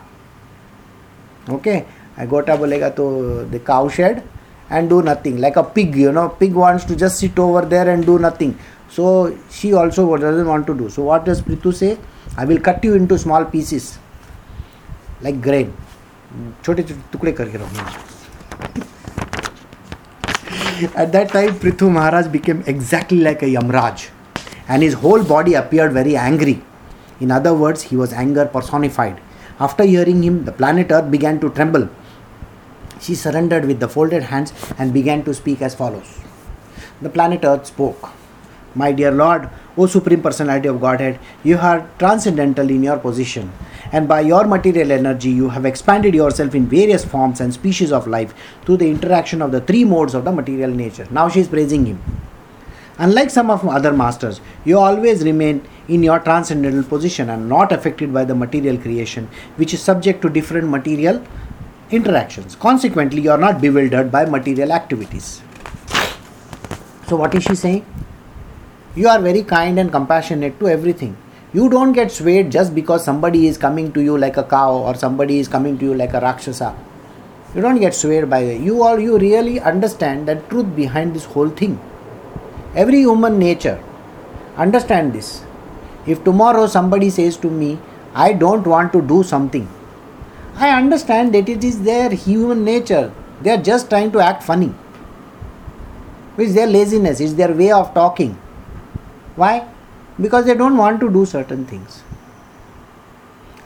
Okay, 1.49 1.87
I 2.17 2.27
gotha 2.27 2.53
bolega 2.53 2.95
to 2.97 3.47
the 3.51 3.59
cow 3.61 3.89
shed 3.89 4.23
and 4.69 4.89
do 4.89 5.03
nothing 5.03 5.39
like 5.39 5.57
a 5.57 5.65
pig. 5.65 5.97
You 5.97 6.13
know, 6.13 6.29
pig 6.29 6.55
wants 6.55 6.85
to 6.85 6.97
just 6.97 7.19
sit 7.19 7.39
over 7.39 7.63
there 7.63 7.89
and 7.89 8.05
do 8.05 8.19
nothing. 8.19 8.59
So 8.89 9.37
she 9.51 9.73
also 9.73 10.17
doesn't 10.17 10.47
want 10.47 10.67
to 10.67 10.75
do. 10.75 10.89
So 10.89 11.03
what 11.03 11.25
does 11.25 11.43
Prithu 11.43 11.75
say? 11.75 11.99
I 12.37 12.45
will 12.45 12.61
cut 12.61 12.85
you 12.85 12.95
into 12.95 13.19
small 13.19 13.45
pieces, 13.45 13.99
like 15.23 15.41
grain. 15.43 15.75
छोटे 16.65 16.83
छोटे 16.83 17.03
टुकड़े 17.13 17.33
करके 17.33 17.59
रहूंगा 17.59 17.85
At 21.03 21.13
that 21.13 21.31
time, 21.31 21.55
Prithu 21.61 21.91
Maharaj 21.91 22.27
became 22.29 22.63
exactly 22.67 23.19
like 23.19 23.43
a 23.43 23.47
Yamraj, 23.47 24.09
and 24.69 24.83
his 24.83 24.95
whole 25.05 25.23
body 25.25 25.55
appeared 25.55 25.93
very 25.93 26.17
angry. 26.17 26.63
In 27.21 27.31
other 27.31 27.55
words, 27.55 27.83
he 27.83 27.97
was 27.97 28.13
anger 28.13 28.45
personified. 28.45 29.21
After 29.59 29.85
hearing 29.85 30.23
him, 30.23 30.45
the 30.45 30.53
planet 30.53 30.91
Earth 30.91 31.11
began 31.11 31.41
to 31.41 31.49
tremble. 31.51 31.89
She 33.01 33.15
surrendered 33.15 33.65
with 33.65 33.81
the 33.81 33.89
folded 33.89 34.25
hands 34.25 34.53
and 34.79 34.93
began 34.93 35.25
to 35.25 35.33
speak 35.33 35.63
as 35.63 35.75
follows. 35.75 36.19
The 37.01 37.09
planet 37.09 37.45
Earth 37.45 37.67
spoke. 37.67 38.11
My 38.77 38.93
dear 38.93 39.11
Lord, 39.11 39.49
O 39.79 39.87
Supreme 39.87 40.21
Personality 40.21 40.69
of 40.69 40.83
Godhead, 40.83 41.19
you 41.43 41.57
are 41.57 41.89
transcendental 41.99 42.69
in 42.69 42.83
your 42.83 42.99
position, 42.99 43.51
and 43.91 44.07
by 44.07 44.21
your 44.21 44.47
material 44.47 44.93
energy, 44.93 45.31
you 45.31 45.49
have 45.49 45.65
expanded 45.65 46.15
yourself 46.15 46.55
in 46.55 46.67
various 46.67 47.03
forms 47.03 47.41
and 47.41 47.55
species 47.55 47.91
of 47.91 48.07
life 48.07 48.35
through 48.67 48.77
the 48.77 48.91
interaction 48.91 49.41
of 49.41 49.51
the 49.51 49.63
three 49.63 49.85
modes 49.85 50.13
of 50.13 50.27
the 50.27 50.33
material 50.33 50.71
nature. 50.71 51.09
Now 51.11 51.31
she 51.31 51.41
is 51.41 51.49
praising 51.49 51.87
him. 51.87 52.03
Unlike 52.99 53.31
some 53.31 53.51
of 53.51 53.67
other 53.67 53.95
masters, 53.95 54.43
you 54.67 54.79
always 54.79 55.25
remain 55.25 55.67
in 55.89 56.03
your 56.03 56.19
transcendental 56.19 56.83
position 56.83 57.31
and 57.31 57.49
not 57.49 57.73
affected 57.73 58.13
by 58.13 58.27
the 58.27 58.35
material 58.35 58.77
creation, 58.77 59.31
which 59.57 59.73
is 59.73 59.83
subject 59.83 60.21
to 60.21 60.29
different 60.29 60.69
material 60.69 61.25
interactions. 61.91 62.57
Consequently, 62.57 63.23
you 63.23 63.31
are 63.31 63.39
not 63.39 63.63
bewildered 63.63 64.13
by 64.13 64.27
material 64.27 64.73
activities. 64.73 65.41
So, 67.09 67.17
what 67.17 67.35
is 67.35 67.45
she 67.45 67.55
saying? 67.55 67.87
You 68.97 69.09
are 69.09 69.21
very 69.21 69.43
kind 69.43 69.79
and 69.79 69.93
compassionate 69.93 70.59
to 70.59 70.69
everything. 70.69 71.19
You 71.53 71.69
don't 71.69 71.93
get 71.93 72.11
swayed 72.11 72.51
just 72.51 72.75
because 72.75 73.05
somebody 73.05 73.47
is 73.47 73.59
coming 73.59 73.93
to 73.93 74.01
you 74.03 74.17
like 74.17 74.39
a 74.39 74.43
cow 74.43 74.73
or 74.73 74.95
somebody 74.95 75.39
is 75.39 75.49
coming 75.49 75.77
to 75.79 75.85
you 75.85 75.95
like 75.95 76.15
a 76.15 76.21
rakshasa. 76.21 76.75
You 77.55 77.61
don't 77.61 77.79
get 77.79 77.95
swayed 77.95 78.31
by 78.31 78.39
it. 78.39 78.63
You 78.63 78.83
all 78.83 78.99
you 78.99 79.19
really 79.19 79.61
understand 79.61 80.27
the 80.27 80.37
truth 80.49 80.75
behind 80.75 81.15
this 81.15 81.27
whole 81.27 81.51
thing. 81.51 81.79
Every 82.75 83.01
human 83.01 83.39
nature. 83.39 83.79
Understand 84.57 85.13
this. 85.13 85.45
If 86.07 86.25
tomorrow 86.25 86.67
somebody 86.67 87.11
says 87.11 87.37
to 87.39 87.51
me, 87.51 87.79
I 88.15 88.33
don't 88.33 88.67
want 88.67 88.95
to 88.95 89.03
do 89.03 89.23
something, 89.23 89.69
I 90.55 90.71
understand 90.71 91.35
that 91.35 91.51
it 91.51 91.63
is 91.63 91.83
their 91.83 92.09
human 92.09 92.65
nature. 92.65 93.13
They 93.43 93.51
are 93.51 93.63
just 93.63 93.91
trying 93.91 94.11
to 94.13 94.21
act 94.21 94.43
funny. 94.43 94.75
It's 96.39 96.55
their 96.55 96.67
laziness, 96.67 97.21
it's 97.21 97.35
their 97.35 97.53
way 97.53 97.73
of 97.73 97.93
talking. 97.93 98.39
Why? 99.37 99.69
Because 100.21 100.47
they 100.47 100.55
don't 100.55 100.77
want 100.77 101.01
to 101.01 101.11
do 101.11 101.25
certain 101.27 101.67
things. 101.67 102.03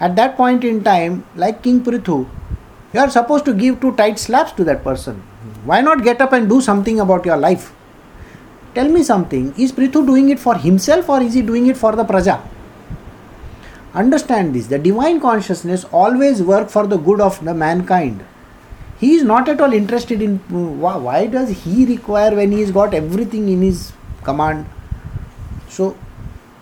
At 0.01 0.17
that 0.17 0.37
point 0.37 0.65
in 0.65 0.83
time, 0.83 1.25
like 1.37 1.63
King 1.63 1.83
Prithu, 1.83 2.29
you 2.93 3.01
are 3.01 3.11
supposed 3.11 3.45
to 3.45 3.55
give 3.55 3.81
two 3.81 3.95
tight 3.97 4.19
slaps 4.19 4.53
to 4.53 4.65
that 4.65 4.83
person. 4.83 5.23
Why 5.65 5.81
not 5.81 6.03
get 6.03 6.21
up 6.21 6.33
and 6.33 6.49
do 6.49 6.61
something 6.61 6.99
about 7.01 7.25
your 7.25 7.37
life? 7.37 7.73
Tell 8.75 8.89
me 8.89 9.03
something. 9.03 9.55
Is 9.57 9.73
Prithu 9.73 10.07
doing 10.07 10.31
it 10.31 10.41
for 10.41 10.57
himself 10.57 11.09
or 11.09 11.21
is 11.23 11.35
he 11.35 11.43
doing 11.43 11.67
it 11.67 11.77
for 11.77 11.95
the 11.95 12.05
praja? 12.05 12.41
Understand 13.95 14.55
this. 14.55 14.69
The 14.69 14.79
divine 14.79 15.21
consciousness 15.21 15.85
always 15.93 16.43
work 16.43 16.71
for 16.71 16.87
the 16.87 16.97
good 16.97 17.21
of 17.21 17.45
the 17.45 17.55
mankind. 17.55 18.25
He 18.99 19.15
is 19.15 19.23
not 19.23 19.49
at 19.49 19.61
all 19.61 19.73
interested 19.73 20.23
in 20.23 20.39
why 20.49 21.27
does 21.27 21.51
he 21.65 21.87
require 21.87 22.35
when 22.35 22.53
he 22.53 22.61
has 22.61 22.71
got 22.71 22.95
everything 22.95 23.49
in 23.49 23.63
his 23.63 23.93
command. 24.23 24.67
So 25.71 25.97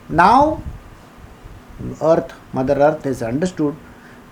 now 0.09 0.63
Earth, 2.03 2.33
Mother 2.53 2.75
Earth 2.75 3.05
has 3.05 3.23
understood. 3.23 3.75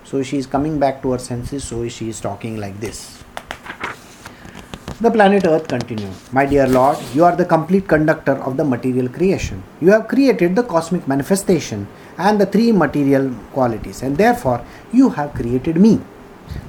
So 0.03 0.23
she 0.23 0.37
is 0.37 0.45
coming 0.45 0.79
back 0.79 1.01
to 1.01 1.11
her 1.11 1.17
senses. 1.17 1.63
So 1.63 1.87
she 1.89 2.09
is 2.09 2.21
talking 2.21 2.57
like 2.57 2.79
this. 2.79 3.23
The 4.99 5.11
planet 5.11 5.45
Earth 5.45 5.67
continued. 5.67 6.13
My 6.31 6.45
dear 6.45 6.67
Lord, 6.67 6.97
you 7.13 7.23
are 7.23 7.35
the 7.35 7.45
complete 7.45 7.87
conductor 7.87 8.31
of 8.31 8.57
the 8.57 8.63
material 8.63 9.07
creation. 9.07 9.63
You 9.79 9.91
have 9.91 10.07
created 10.07 10.55
the 10.55 10.63
cosmic 10.63 11.07
manifestation 11.07 11.87
and 12.17 12.41
the 12.41 12.47
three 12.47 12.71
material 12.71 13.31
qualities, 13.53 14.01
and 14.01 14.17
therefore 14.17 14.65
you 14.91 15.09
have 15.09 15.35
created 15.35 15.77
me, 15.77 15.99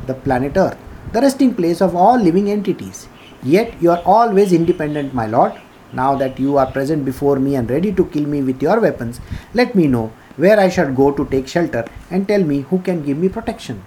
the 0.07 0.13
planet 0.13 0.59
Earth, 0.59 0.77
the 1.13 1.23
resting 1.23 1.55
place 1.55 1.81
of 1.81 1.97
all 1.97 2.19
living 2.19 2.51
entities. 2.51 3.09
Yet 3.43 3.81
you 3.81 3.91
are 3.93 4.03
always 4.05 4.53
independent, 4.53 5.15
my 5.15 5.27
Lord. 5.27 5.55
Now 5.93 6.15
that 6.17 6.39
you 6.39 6.59
are 6.59 6.71
present 6.71 7.05
before 7.05 7.39
me 7.39 7.57
and 7.57 7.71
ready 7.71 7.93
to 7.93 8.05
kill 8.07 8.27
me 8.27 8.43
with 8.43 8.63
your 8.63 8.81
weapons, 8.81 9.21
let 9.55 9.75
me 9.75 9.87
know 9.87 10.13
where 10.37 10.61
I 10.61 10.69
should 10.69 10.95
go 10.95 11.11
to 11.13 11.25
take 11.27 11.49
shelter 11.49 11.85
and 12.11 12.29
tell 12.29 12.45
me 12.45 12.61
who 12.63 12.81
can 12.81 13.05
give 13.05 13.19
me 13.19 13.29
protection. 13.29 13.83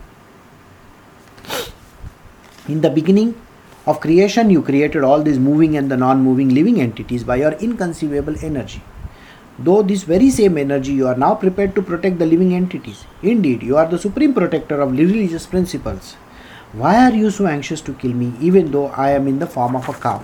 In 2.68 2.82
the 2.82 2.90
beginning, 2.90 3.36
of 3.88 4.00
creation, 4.00 4.52
you 4.52 4.62
created 4.62 5.04
all 5.04 5.24
these 5.24 5.40
moving 5.40 5.76
and 5.76 5.90
the 5.90 5.98
non 5.98 6.22
moving 6.22 6.50
living 6.50 6.80
entities 6.80 7.24
by 7.24 7.38
your 7.38 7.54
inconceivable 7.54 8.36
energy. 8.44 8.82
Though 9.58 9.82
this 9.82 10.04
very 10.04 10.30
same 10.30 10.58
energy, 10.58 10.94
you 10.94 11.08
are 11.08 11.16
now 11.16 11.34
prepared 11.36 11.74
to 11.76 11.82
protect 11.82 12.20
the 12.20 12.26
living 12.28 12.54
entities. 12.54 13.06
Indeed, 13.24 13.64
you 13.64 13.78
are 13.78 13.88
the 13.88 13.98
supreme 13.98 14.34
protector 14.34 14.80
of 14.82 14.92
religious 14.92 15.48
principles. 15.48 16.14
Why 16.74 16.96
are 17.06 17.14
you 17.14 17.32
so 17.32 17.48
anxious 17.48 17.82
to 17.82 17.94
kill 17.94 18.14
me, 18.14 18.34
even 18.40 18.72
though 18.72 18.88
I 18.88 19.12
am 19.12 19.28
in 19.28 19.40
the 19.40 19.48
form 19.48 19.76
of 19.76 19.90
a 19.90 19.94
cow? 19.94 20.24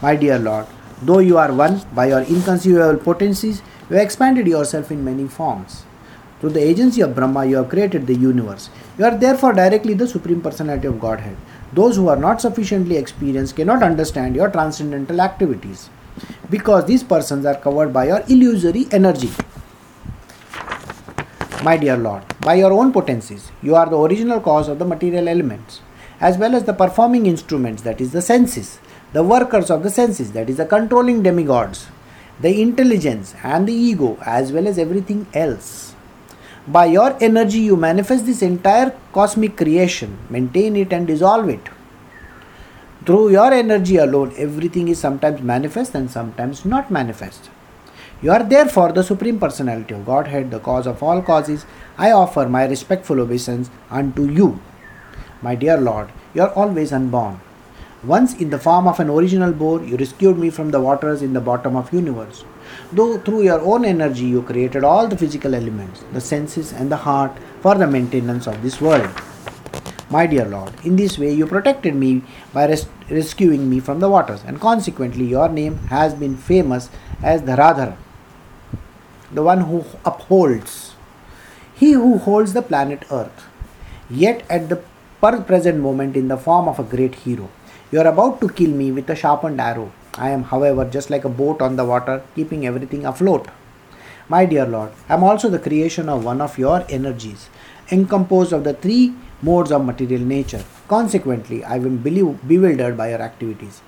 My 0.00 0.16
dear 0.16 0.38
Lord, 0.38 0.66
though 1.06 1.18
you 1.18 1.38
are 1.38 1.52
one 1.52 1.82
by 1.94 2.06
your 2.06 2.22
inconceivable 2.22 2.98
potencies, 2.98 3.62
you 3.88 3.96
have 3.96 4.04
expanded 4.04 4.46
yourself 4.46 4.90
in 4.90 5.04
many 5.04 5.28
forms. 5.28 5.84
Through 6.40 6.50
the 6.50 6.62
agency 6.62 7.00
of 7.00 7.14
Brahma, 7.14 7.46
you 7.46 7.56
have 7.56 7.68
created 7.68 8.06
the 8.06 8.14
universe. 8.14 8.68
You 8.98 9.04
are 9.04 9.16
therefore 9.16 9.52
directly 9.52 9.94
the 9.94 10.06
Supreme 10.06 10.40
Personality 10.40 10.86
of 10.86 11.00
Godhead. 11.00 11.36
Those 11.72 11.96
who 11.96 12.08
are 12.08 12.16
not 12.16 12.40
sufficiently 12.40 12.96
experienced 12.96 13.56
cannot 13.56 13.82
understand 13.82 14.36
your 14.36 14.50
transcendental 14.50 15.20
activities 15.20 15.88
because 16.50 16.84
these 16.84 17.02
persons 17.02 17.44
are 17.46 17.56
covered 17.56 17.92
by 17.92 18.06
your 18.06 18.22
illusory 18.28 18.86
energy. 18.90 19.30
My 21.62 21.76
dear 21.76 21.96
Lord, 21.96 22.22
by 22.40 22.54
your 22.54 22.72
own 22.72 22.92
potencies, 22.92 23.50
you 23.62 23.74
are 23.74 23.86
the 23.88 23.98
original 23.98 24.38
cause 24.40 24.68
of 24.68 24.78
the 24.78 24.84
material 24.84 25.28
elements, 25.28 25.80
as 26.20 26.36
well 26.36 26.54
as 26.54 26.64
the 26.64 26.74
performing 26.74 27.26
instruments, 27.26 27.82
that 27.82 28.00
is, 28.00 28.12
the 28.12 28.20
senses, 28.20 28.78
the 29.14 29.22
workers 29.22 29.70
of 29.70 29.82
the 29.84 29.90
senses, 29.90 30.32
that 30.32 30.50
is, 30.50 30.56
the 30.56 30.66
controlling 30.66 31.22
demigods, 31.22 31.86
the 32.40 32.60
intelligence 32.60 33.34
and 33.44 33.68
the 33.68 33.72
ego, 33.72 34.18
as 34.26 34.52
well 34.52 34.66
as 34.66 34.76
everything 34.76 35.24
else. 35.32 35.94
By 36.66 36.86
your 36.86 37.16
energy, 37.22 37.60
you 37.60 37.76
manifest 37.76 38.26
this 38.26 38.42
entire 38.42 38.92
cosmic 39.12 39.56
creation, 39.56 40.18
maintain 40.28 40.74
it, 40.74 40.92
and 40.92 41.06
dissolve 41.06 41.48
it. 41.48 41.68
Through 43.06 43.30
your 43.30 43.52
energy 43.52 43.98
alone, 43.98 44.34
everything 44.36 44.88
is 44.88 44.98
sometimes 44.98 45.42
manifest 45.42 45.94
and 45.94 46.10
sometimes 46.10 46.64
not 46.64 46.90
manifest. 46.90 47.50
You 48.20 48.32
are 48.32 48.42
therefore 48.42 48.92
the 48.92 49.04
Supreme 49.04 49.38
Personality 49.38 49.94
of 49.94 50.06
Godhead, 50.06 50.50
the 50.50 50.58
cause 50.58 50.88
of 50.88 51.02
all 51.02 51.22
causes. 51.22 51.66
I 51.98 52.10
offer 52.10 52.48
my 52.48 52.64
respectful 52.64 53.20
obeisance 53.20 53.70
unto 53.90 54.24
you. 54.28 54.60
My 55.42 55.54
dear 55.54 55.76
Lord, 55.76 56.08
you 56.32 56.42
are 56.42 56.54
always 56.54 56.92
unborn. 56.92 57.40
Once 58.06 58.34
in 58.34 58.50
the 58.50 58.58
form 58.58 58.86
of 58.86 59.00
an 59.00 59.08
original 59.08 59.50
boar, 59.50 59.82
you 59.82 59.96
rescued 59.96 60.36
me 60.36 60.50
from 60.50 60.70
the 60.70 60.80
waters 60.80 61.22
in 61.22 61.32
the 61.32 61.40
bottom 61.40 61.74
of 61.74 61.90
universe. 61.90 62.44
Though 62.92 63.16
through 63.16 63.44
your 63.44 63.60
own 63.60 63.86
energy 63.86 64.26
you 64.26 64.42
created 64.42 64.84
all 64.84 65.08
the 65.08 65.16
physical 65.16 65.54
elements, 65.54 66.04
the 66.12 66.20
senses 66.20 66.72
and 66.72 66.92
the 66.92 66.98
heart 66.98 67.32
for 67.62 67.74
the 67.76 67.86
maintenance 67.86 68.46
of 68.46 68.60
this 68.62 68.78
world. 68.78 69.08
My 70.10 70.26
dear 70.26 70.44
Lord, 70.44 70.72
in 70.84 70.96
this 70.96 71.18
way 71.18 71.32
you 71.32 71.46
protected 71.46 71.94
me 71.94 72.22
by 72.52 72.66
res- 72.68 72.86
rescuing 73.08 73.70
me 73.70 73.80
from 73.80 74.00
the 74.00 74.10
waters, 74.10 74.42
and 74.46 74.60
consequently 74.60 75.24
your 75.24 75.48
name 75.48 75.78
has 75.88 76.12
been 76.12 76.36
famous 76.36 76.90
as 77.22 77.40
Dharadhara, 77.40 77.96
the 79.32 79.42
one 79.42 79.62
who 79.62 79.84
upholds, 80.04 80.94
he 81.74 81.92
who 81.92 82.18
holds 82.18 82.52
the 82.52 82.62
planet 82.62 83.04
Earth. 83.10 83.48
Yet 84.10 84.44
at 84.50 84.68
the 84.68 84.82
present 85.20 85.80
moment, 85.80 86.16
in 86.16 86.28
the 86.28 86.36
form 86.36 86.68
of 86.68 86.78
a 86.78 86.82
great 86.82 87.14
hero, 87.14 87.48
you 87.90 88.00
are 88.00 88.06
about 88.06 88.40
to 88.40 88.48
kill 88.48 88.70
me 88.70 88.90
with 88.92 89.08
a 89.10 89.16
sharpened 89.16 89.60
arrow 89.60 89.92
I 90.16 90.30
am, 90.30 90.44
however, 90.44 90.84
just 90.84 91.10
like 91.10 91.24
a 91.24 91.28
boat 91.28 91.60
on 91.60 91.76
the 91.76 91.84
water, 91.84 92.22
keeping 92.36 92.66
everything 92.66 93.04
afloat. 93.04 93.48
My 94.28 94.46
dear 94.46 94.64
Lord, 94.64 94.92
I 95.08 95.14
am 95.14 95.24
also 95.24 95.48
the 95.50 95.58
creation 95.58 96.08
of 96.08 96.24
one 96.24 96.40
of 96.40 96.56
your 96.56 96.84
energies, 96.88 97.48
composed 97.88 98.52
of 98.52 98.64
the 98.64 98.74
three 98.74 99.14
modes 99.42 99.72
of 99.72 99.84
material 99.84 100.22
nature. 100.22 100.64
Consequently, 100.88 101.64
I 101.64 101.76
am 101.76 101.98
bewildered 101.98 102.96
by 102.96 103.10
your 103.10 103.22
activities. 103.22 103.82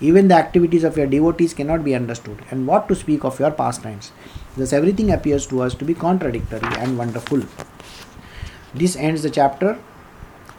Even 0.00 0.28
the 0.28 0.34
activities 0.34 0.84
of 0.84 0.96
your 0.96 1.06
devotees 1.06 1.52
cannot 1.52 1.84
be 1.84 1.94
understood, 1.94 2.44
and 2.50 2.66
what 2.66 2.88
to 2.88 2.94
speak 2.94 3.24
of 3.24 3.40
your 3.40 3.50
pastimes. 3.50 4.12
Thus, 4.56 4.72
everything 4.72 5.10
appears 5.10 5.46
to 5.48 5.62
us 5.62 5.74
to 5.74 5.84
be 5.84 5.94
contradictory 5.94 6.76
and 6.78 6.96
wonderful. 6.96 7.42
This 8.72 8.96
ends 8.96 9.22
the 9.22 9.30
chapter 9.30 9.78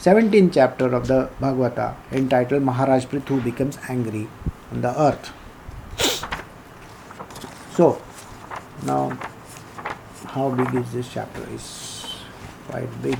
17th 0.03 0.51
chapter 0.53 0.93
of 0.95 1.07
the 1.07 1.29
Bhagavata 1.39 1.95
entitled 2.11 2.61
Maharaj 2.61 3.05
Prithu 3.05 3.41
becomes 3.41 3.77
angry 3.87 4.27
on 4.69 4.81
the 4.81 4.89
earth. 5.01 5.31
So, 7.77 8.01
now 8.85 9.17
how 10.25 10.49
big 10.49 10.75
is 10.75 10.91
this 10.91 11.09
chapter? 11.13 11.47
Is 11.51 12.17
quite 12.67 12.89
big. 13.01 13.17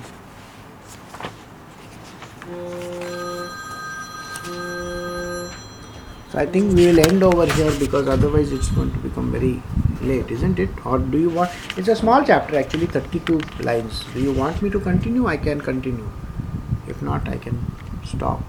So 6.32 6.40
I 6.40 6.46
think 6.46 6.76
we 6.76 6.88
will 6.88 7.00
end 7.00 7.24
over 7.24 7.46
here 7.46 7.72
because 7.80 8.10
otherwise 8.10 8.52
it's 8.52 8.68
going 8.72 8.92
to 8.92 8.98
become 8.98 9.32
very 9.32 9.64
late, 10.02 10.30
isn't 10.30 10.60
it? 10.60 10.86
Or 10.86 11.00
do 11.00 11.18
you 11.18 11.30
want? 11.30 11.50
It's 11.78 11.88
a 11.88 11.96
small 11.96 12.26
chapter 12.26 12.58
actually, 12.58 12.88
32 12.88 13.40
lines. 13.62 14.04
Do 14.14 14.20
you 14.20 14.34
want 14.34 14.62
me 14.62 14.70
to 14.72 14.82
continue? 14.82 15.28
I 15.28 15.38
can 15.38 15.62
continue. 15.62 16.12
Not, 17.04 17.28
I 17.28 17.38
can 17.38 17.58
stop. 18.06 18.42